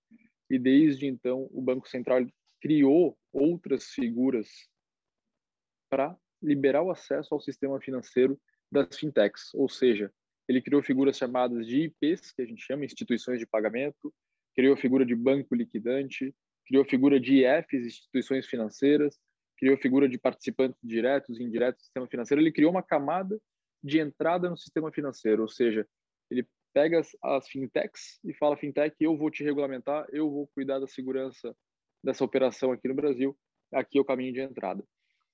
E 0.51 0.59
desde 0.59 1.07
então 1.07 1.49
o 1.51 1.63
Banco 1.63 1.89
Central 1.89 2.27
criou 2.61 3.17
outras 3.33 3.87
figuras 3.87 4.49
para 5.91 6.17
liberar 6.43 6.83
o 6.83 6.91
acesso 6.91 7.35
ao 7.35 7.41
sistema 7.41 7.81
financeiro 7.81 8.39
das 8.71 8.99
fintechs, 8.99 9.55
ou 9.55 9.69
seja, 9.69 10.13
ele 10.49 10.61
criou 10.61 10.83
figuras 10.83 11.17
chamadas 11.17 11.67
de 11.67 11.85
IPs, 11.85 12.33
que 12.33 12.43
a 12.43 12.47
gente 12.47 12.63
chama 12.63 12.85
instituições 12.85 13.39
de 13.39 13.47
pagamento, 13.47 14.13
criou 14.55 14.75
a 14.75 14.77
figura 14.77 15.07
de 15.07 15.15
banco 15.15 15.55
liquidante, 15.55 16.35
criou 16.67 16.85
a 16.85 16.89
figura 16.89 17.19
de 17.19 17.45
IFs, 17.45 17.87
instituições 17.87 18.47
financeiras, 18.47 19.19
criou 19.57 19.77
a 19.77 19.81
figura 19.81 20.09
de 20.09 20.19
participantes 20.19 20.79
diretos 20.83 21.39
e 21.39 21.43
indiretos 21.43 21.83
do 21.83 21.85
sistema 21.85 22.09
financeiro. 22.09 22.43
Ele 22.43 22.53
criou 22.53 22.71
uma 22.71 22.83
camada 22.83 23.41
de 23.83 24.01
entrada 24.01 24.51
no 24.51 24.57
sistema 24.57 24.93
financeiro, 24.93 25.43
ou 25.43 25.49
seja, 25.49 25.87
ele 26.31 26.47
pega 26.75 26.99
as, 26.99 27.17
as 27.23 27.49
fintechs 27.49 28.19
e 28.25 28.35
fala 28.35 28.57
fintech, 28.57 28.95
eu 29.01 29.17
vou 29.17 29.31
te 29.31 29.45
regulamentar, 29.45 30.07
eu 30.13 30.29
vou 30.29 30.49
cuidar 30.49 30.81
da 30.81 30.89
segurança 30.89 31.57
dessa 32.03 32.25
operação 32.25 32.73
aqui 32.73 32.89
no 32.89 32.95
Brasil, 32.95 33.35
aqui 33.73 33.97
é 33.97 34.01
o 34.01 34.05
caminho 34.05 34.33
de 34.33 34.41
entrada. 34.41 34.83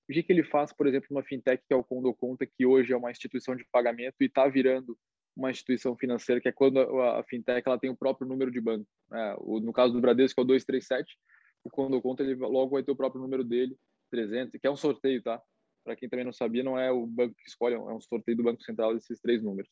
O 0.08 0.12
que, 0.12 0.22
que 0.22 0.32
ele 0.32 0.44
faz, 0.44 0.72
por 0.72 0.86
exemplo, 0.86 1.08
uma 1.10 1.22
fintech 1.22 1.62
que 1.66 1.72
é 1.72 1.76
o 1.76 1.82
Condo 1.82 2.12
Conta, 2.14 2.46
que 2.46 2.66
hoje 2.66 2.92
é 2.92 2.96
uma 2.96 3.10
instituição 3.10 3.56
de 3.56 3.64
pagamento 3.72 4.16
e 4.20 4.26
está 4.26 4.46
virando 4.46 4.96
uma 5.36 5.50
instituição 5.50 5.96
financeira, 5.96 6.40
que 6.40 6.48
é 6.48 6.52
quando 6.52 6.78
a, 7.00 7.22
fintech 7.24 7.66
ela 7.66 7.78
tem 7.78 7.88
o 7.88 7.96
próprio 7.96 8.28
número 8.28 8.50
de 8.50 8.60
banco. 8.60 8.86
Né? 9.08 9.36
O, 9.38 9.60
no 9.60 9.72
caso 9.72 9.94
do 9.94 10.00
Bradesco 10.00 10.40
é 10.40 10.42
o 10.42 10.46
237, 10.46 11.16
o 11.64 11.70
Condo 11.70 12.00
Conta 12.02 12.22
ele 12.22 12.34
logo 12.34 12.72
vai 12.72 12.82
ter 12.82 12.92
o 12.92 12.96
próprio 12.96 13.22
número 13.22 13.44
dele, 13.44 13.76
300, 14.10 14.60
que 14.60 14.66
é 14.66 14.70
um 14.70 14.76
sorteio, 14.76 15.22
tá? 15.22 15.40
Para 15.84 15.96
quem 15.96 16.08
também 16.08 16.24
não 16.24 16.32
sabia, 16.32 16.62
não 16.62 16.78
é 16.78 16.90
o 16.90 17.06
banco 17.06 17.34
que 17.34 17.48
escolhe, 17.48 17.74
é 17.74 17.78
um 17.78 18.00
sorteio 18.00 18.36
do 18.36 18.42
Banco 18.42 18.62
Central 18.62 18.94
desses 18.94 19.20
três 19.20 19.42
números. 19.42 19.70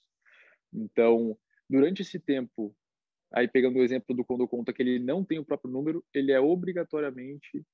Então, 0.73 1.37
durante 1.69 2.03
esse 2.03 2.19
tempo, 2.19 2.75
aí 3.33 3.49
pegando 3.49 3.79
o 3.79 3.83
exemplo 3.83 4.15
do 4.15 4.25
Condo 4.25 4.49
Conta, 4.49 4.73
que 4.73 4.83
ele 4.83 4.99
não 4.99 5.25
tem 5.25 5.39
o 5.39 5.45
próprio 5.45 5.71
número, 5.71 6.05
ele 6.13 6.33
é 6.33 6.41
obrigatoriamente 6.41 7.65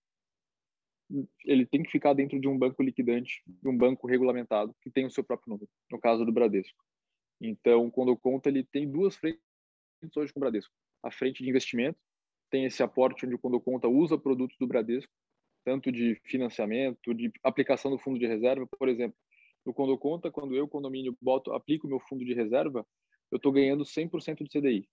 ele 1.45 1.67
tem 1.67 1.83
que 1.83 1.91
ficar 1.91 2.15
dentro 2.15 2.41
de 2.41 2.49
um 2.49 2.59
banco 2.59 2.83
liquidante, 2.83 3.43
um 3.65 3.77
banco 3.77 4.07
regulamentado, 4.07 4.75
que 4.81 4.91
tem 4.91 5.05
o 5.05 5.11
seu 5.11 5.23
próprio 5.23 5.51
número, 5.51 5.69
no 5.91 6.01
caso 6.01 6.25
do 6.25 6.33
Bradesco. 6.33 6.83
Então, 7.41 7.91
quando 7.91 8.09
eu 8.09 8.17
conto, 8.17 8.47
ele 8.47 8.65
tem 8.65 8.91
duas 8.91 9.15
frentes 9.15 9.41
hoje 10.17 10.33
com 10.33 10.41
o 10.41 10.43
Bradesco. 10.43 10.73
A 11.03 11.11
frente 11.11 11.43
de 11.43 11.49
investimento, 11.49 11.99
tem 12.51 12.65
esse 12.65 12.83
aporte 12.83 13.27
onde 13.27 13.35
o 13.35 13.39
Quando 13.39 13.61
Conta 13.61 13.87
usa 13.87 14.17
produtos 14.17 14.57
do 14.59 14.67
Bradesco 14.67 15.13
tanto 15.65 15.91
de 15.91 16.21
financiamento, 16.27 17.15
de 17.15 17.33
aplicação 17.43 17.91
do 17.91 17.99
fundo 17.99 18.19
de 18.19 18.27
reserva. 18.27 18.67
Por 18.79 18.89
exemplo, 18.89 19.17
no 19.65 19.73
Condo 19.73 19.97
Conta, 19.97 20.31
quando 20.31 20.55
eu, 20.55 20.69
condomínio, 20.69 21.17
boto, 21.21 21.53
aplico 21.53 21.89
meu 21.89 21.99
fundo 22.01 22.25
de 22.25 22.35
reserva, 22.35 22.87
eu 23.35 23.37
estou 23.37 23.51
ganhando 23.51 23.85
100% 23.85 24.45
do 24.45 24.49
CDI. 24.49 24.89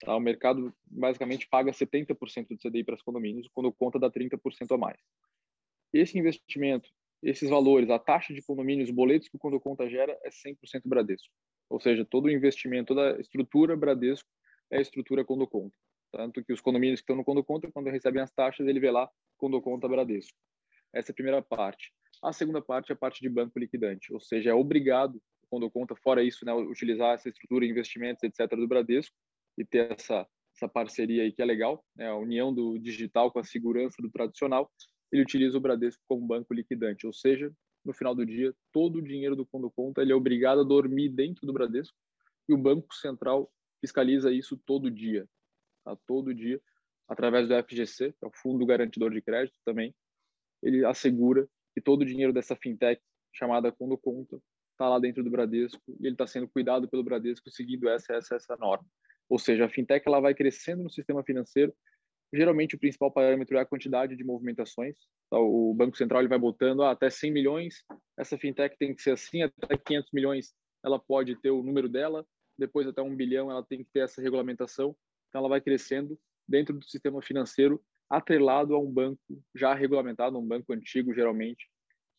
Tá? 0.00 0.14
O 0.14 0.20
mercado 0.20 0.72
basicamente 0.84 1.48
paga 1.48 1.72
70% 1.72 2.48
do 2.48 2.58
CDI 2.58 2.84
para 2.84 2.94
os 2.94 3.00
condomínios, 3.00 3.48
quando 3.54 3.72
conta 3.72 3.98
dá 3.98 4.10
30% 4.10 4.74
a 4.74 4.76
mais. 4.76 5.00
Esse 5.90 6.18
investimento, 6.18 6.90
esses 7.22 7.48
valores, 7.48 7.88
a 7.88 7.98
taxa 7.98 8.34
de 8.34 8.42
condomínios, 8.42 8.90
os 8.90 8.94
boletos 8.94 9.28
que 9.28 9.36
o 9.36 9.38
Condo 9.38 9.58
Conta 9.58 9.88
gera 9.88 10.16
é 10.22 10.28
100% 10.28 10.82
Bradesco. 10.84 11.32
Ou 11.70 11.80
seja, 11.80 12.04
todo 12.04 12.26
o 12.26 12.30
investimento, 12.30 12.94
toda 12.94 13.16
a 13.16 13.20
estrutura 13.20 13.74
Bradesco 13.76 14.28
é 14.70 14.76
a 14.76 14.82
estrutura 14.82 15.24
Condo 15.24 15.46
Conta. 15.46 15.74
Tanto 16.12 16.44
que 16.44 16.52
os 16.52 16.60
condomínios 16.60 17.00
que 17.00 17.04
estão 17.04 17.16
no 17.16 17.24
Condo 17.24 17.42
Conta, 17.42 17.70
quando 17.72 17.88
recebem 17.88 18.22
as 18.22 18.30
taxas, 18.30 18.66
ele 18.68 18.78
vê 18.78 18.90
lá 18.90 19.10
Condo 19.38 19.60
Conta 19.62 19.88
Bradesco. 19.88 20.36
Essa 20.92 21.10
é 21.10 21.12
a 21.12 21.14
primeira 21.14 21.42
parte. 21.42 21.92
A 22.22 22.32
segunda 22.32 22.60
parte 22.60 22.92
é 22.92 22.94
a 22.94 22.98
parte 22.98 23.22
de 23.22 23.28
banco 23.28 23.58
liquidante, 23.58 24.12
ou 24.12 24.20
seja, 24.20 24.50
é 24.50 24.54
obrigado, 24.54 25.20
quando 25.50 25.70
conta, 25.70 25.96
fora 25.96 26.22
isso, 26.22 26.44
né, 26.44 26.54
utilizar 26.54 27.14
essa 27.14 27.28
estrutura, 27.28 27.66
investimentos, 27.66 28.22
etc., 28.22 28.48
do 28.56 28.68
Bradesco 28.68 29.14
e 29.58 29.64
ter 29.64 29.92
essa, 29.92 30.26
essa 30.54 30.68
parceria 30.68 31.24
aí 31.24 31.32
que 31.32 31.42
é 31.42 31.44
legal, 31.44 31.84
né, 31.96 32.08
a 32.08 32.16
união 32.16 32.54
do 32.54 32.78
digital 32.78 33.32
com 33.32 33.40
a 33.40 33.44
segurança 33.44 34.00
do 34.00 34.10
tradicional, 34.10 34.70
ele 35.12 35.22
utiliza 35.22 35.58
o 35.58 35.60
Bradesco 35.60 36.02
como 36.08 36.26
banco 36.26 36.54
liquidante, 36.54 37.06
ou 37.06 37.12
seja, 37.12 37.52
no 37.84 37.92
final 37.92 38.14
do 38.14 38.24
dia, 38.24 38.54
todo 38.72 38.96
o 38.96 39.02
dinheiro 39.02 39.34
do 39.34 39.44
Quando 39.44 39.70
Conta 39.70 40.02
ele 40.02 40.12
é 40.12 40.14
obrigado 40.14 40.60
a 40.60 40.64
dormir 40.64 41.08
dentro 41.08 41.46
do 41.46 41.52
Bradesco 41.52 41.96
e 42.48 42.54
o 42.54 42.58
Banco 42.58 42.94
Central 42.94 43.50
fiscaliza 43.80 44.30
isso 44.30 44.60
todo 44.66 44.90
dia, 44.90 45.26
tá? 45.84 45.96
todo 46.06 46.34
dia, 46.34 46.60
através 47.08 47.48
do 47.48 47.54
FGC, 47.54 48.12
que 48.12 48.24
é 48.24 48.28
o 48.28 48.32
Fundo 48.34 48.64
Garantidor 48.66 49.10
de 49.10 49.22
Crédito 49.22 49.56
também, 49.64 49.94
ele 50.62 50.84
assegura 50.84 51.48
que 51.74 51.80
todo 51.80 52.02
o 52.02 52.04
dinheiro 52.04 52.32
dessa 52.32 52.54
fintech 52.54 53.00
chamada 53.32 53.72
Quando 53.72 53.96
Conta 53.96 54.40
está 54.80 54.88
lá 54.88 54.98
dentro 54.98 55.22
do 55.22 55.30
Bradesco 55.30 55.82
e 56.00 56.06
ele 56.06 56.14
está 56.14 56.26
sendo 56.26 56.48
cuidado 56.48 56.88
pelo 56.88 57.04
Bradesco 57.04 57.50
seguindo 57.50 57.86
essa, 57.86 58.14
essa, 58.14 58.36
essa 58.36 58.56
norma. 58.56 58.86
Ou 59.28 59.38
seja, 59.38 59.66
a 59.66 59.68
fintech 59.68 60.02
ela 60.08 60.20
vai 60.20 60.34
crescendo 60.34 60.82
no 60.82 60.90
sistema 60.90 61.22
financeiro. 61.22 61.74
Geralmente 62.32 62.76
o 62.76 62.78
principal 62.78 63.12
parâmetro 63.12 63.58
é 63.58 63.60
a 63.60 63.66
quantidade 63.66 64.16
de 64.16 64.24
movimentações. 64.24 64.96
Então, 65.26 65.42
o 65.42 65.74
Banco 65.74 65.96
Central 65.98 66.22
ele 66.22 66.28
vai 66.28 66.38
botando 66.38 66.82
ah, 66.82 66.92
até 66.92 67.10
100 67.10 67.30
milhões, 67.30 67.84
essa 68.18 68.38
fintech 68.38 68.76
tem 68.78 68.94
que 68.94 69.02
ser 69.02 69.12
assim, 69.12 69.42
até 69.42 69.76
500 69.76 70.10
milhões 70.12 70.54
ela 70.82 70.98
pode 70.98 71.36
ter 71.36 71.50
o 71.50 71.62
número 71.62 71.88
dela, 71.88 72.26
depois 72.58 72.86
até 72.86 73.02
um 73.02 73.14
bilhão 73.14 73.50
ela 73.50 73.62
tem 73.62 73.84
que 73.84 73.90
ter 73.92 74.00
essa 74.00 74.22
regulamentação. 74.22 74.96
Então 75.28 75.40
ela 75.40 75.48
vai 75.48 75.60
crescendo 75.60 76.18
dentro 76.48 76.76
do 76.76 76.84
sistema 76.84 77.20
financeiro 77.20 77.80
atrelado 78.08 78.74
a 78.74 78.78
um 78.80 78.90
banco 78.90 79.20
já 79.54 79.74
regulamentado, 79.74 80.38
um 80.38 80.46
banco 80.46 80.72
antigo, 80.72 81.14
geralmente, 81.14 81.68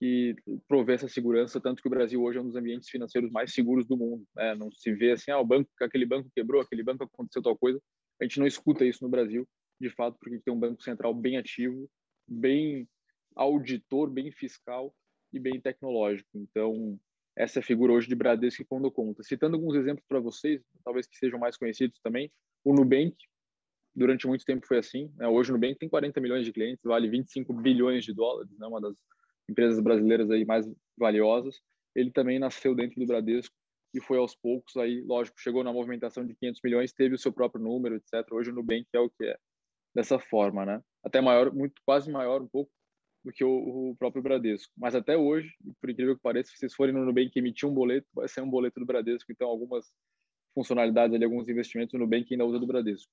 que 0.02 0.36
provê 0.68 0.94
essa 0.94 1.08
segurança, 1.08 1.62
tanto 1.62 1.80
que 1.80 1.88
o 1.88 1.92
Brasil 1.92 2.24
hoje 2.24 2.40
é 2.40 2.42
um 2.42 2.48
dos 2.48 2.56
ambientes 2.56 2.90
financeiros 2.90 3.30
mais 3.30 3.54
seguros 3.54 3.86
do 3.86 3.96
mundo. 3.96 4.26
Né? 4.36 4.56
Não 4.56 4.72
se 4.72 4.92
vê 4.92 5.12
assim, 5.12 5.30
ah, 5.30 5.40
o 5.40 5.46
banco, 5.46 5.70
aquele 5.80 6.08
banco 6.08 6.28
quebrou, 6.36 6.60
aquele 6.60 6.82
banco 6.82 7.04
aconteceu 7.04 7.44
tal 7.44 7.56
coisa. 7.56 7.80
A 8.20 8.24
gente 8.24 8.40
não 8.40 8.48
escuta 8.48 8.84
isso 8.84 9.04
no 9.04 9.12
Brasil, 9.12 9.48
de 9.80 9.92
fato, 9.92 10.18
porque 10.20 10.40
tem 10.40 10.52
um 10.52 10.60
banco 10.60 10.82
central 10.82 11.14
bem 11.14 11.38
ativo, 11.38 11.88
bem 12.28 12.90
auditor, 13.36 14.10
bem 14.10 14.32
fiscal 14.32 14.92
e 15.32 15.40
bem 15.40 15.62
tecnológico. 15.62 16.32
Então, 16.34 17.00
essa 17.38 17.60
é 17.60 17.62
a 17.62 17.64
figura 17.64 17.94
hoje 17.94 18.08
de 18.08 18.16
Bradesco 18.16 18.64
e 18.64 18.66
Quando 18.66 18.90
Conta. 18.90 19.22
Citando 19.22 19.56
alguns 19.56 19.76
exemplos 19.76 20.04
para 20.10 20.20
vocês, 20.20 20.64
talvez 20.84 21.06
que 21.06 21.16
sejam 21.16 21.38
mais 21.38 21.58
conhecidos 21.58 22.00
também, 22.02 22.32
o 22.64 22.74
Nubank, 22.74 23.16
durante 23.96 24.26
muito 24.26 24.44
tempo 24.46 24.66
foi 24.66 24.80
assim. 24.80 25.14
Né? 25.16 25.28
Hoje 25.28 25.52
o 25.52 25.54
Nubank 25.54 25.78
tem 25.78 25.88
40 25.88 26.20
milhões 26.20 26.44
de 26.44 26.52
clientes, 26.52 26.82
vale 26.84 27.08
25 27.08 27.54
bilhões 27.54 28.04
de 28.04 28.16
dólares, 28.16 28.52
né? 28.58 28.66
uma 28.66 28.82
das 28.82 28.98
empresas 29.50 29.80
brasileiras 29.80 30.30
aí 30.32 30.46
mais 30.46 30.66
valiosas. 30.98 31.62
Ele 31.96 32.12
também 32.12 32.40
nasceu 32.40 32.74
dentro 32.76 33.00
do 33.00 33.06
Bradesco 33.06 33.54
e 33.94 34.00
foi 34.00 34.18
aos 34.18 34.36
poucos 34.36 34.78
aí, 34.78 35.02
lógico, 35.02 35.40
chegou 35.40 35.64
na 35.64 35.74
movimentação 35.74 36.26
de 36.26 36.34
500 36.36 36.62
milhões, 36.64 36.94
teve 36.94 37.16
o 37.16 37.20
seu 37.20 37.34
próprio 37.34 37.64
número, 37.64 37.96
etc. 37.96 38.26
Hoje 38.32 38.50
o 38.50 38.54
Nubank 38.54 38.86
é 38.94 39.00
o 39.00 39.10
que 39.10 39.26
é 39.26 39.38
dessa 39.94 40.18
forma, 40.18 40.66
né? 40.66 40.82
Até 41.04 41.20
maior, 41.20 41.54
muito 41.54 41.82
quase 41.86 42.10
maior 42.10 42.42
um 42.42 42.48
pouco 42.48 42.72
do 43.24 43.32
que 43.32 43.44
o, 43.44 43.92
o, 43.92 43.96
próprio 43.98 44.24
Bradesco. 44.24 44.72
Mas 44.78 44.96
até 44.96 45.18
hoje, 45.18 45.54
por 45.80 45.90
incrível 45.90 46.16
que 46.16 46.22
pareça, 46.22 46.52
se 46.52 46.58
vocês 46.58 46.74
forem 46.74 46.94
no 46.94 47.06
Nubank 47.06 47.38
emitir 47.38 47.68
um 47.68 47.74
boleto, 47.74 48.08
vai 48.14 48.28
ser 48.28 48.42
um 48.42 48.50
boleto 48.50 48.80
do 48.80 48.86
Bradesco. 48.86 49.32
Então, 49.32 49.48
algumas 49.48 49.92
funcionalidades 50.56 51.14
ali, 51.14 51.26
alguns 51.26 51.48
investimentos 51.48 51.94
no 51.94 52.00
Nubank 52.00 52.28
ainda 52.32 52.46
usa 52.46 52.60
do 52.60 52.68
Bradesco. 52.68 53.12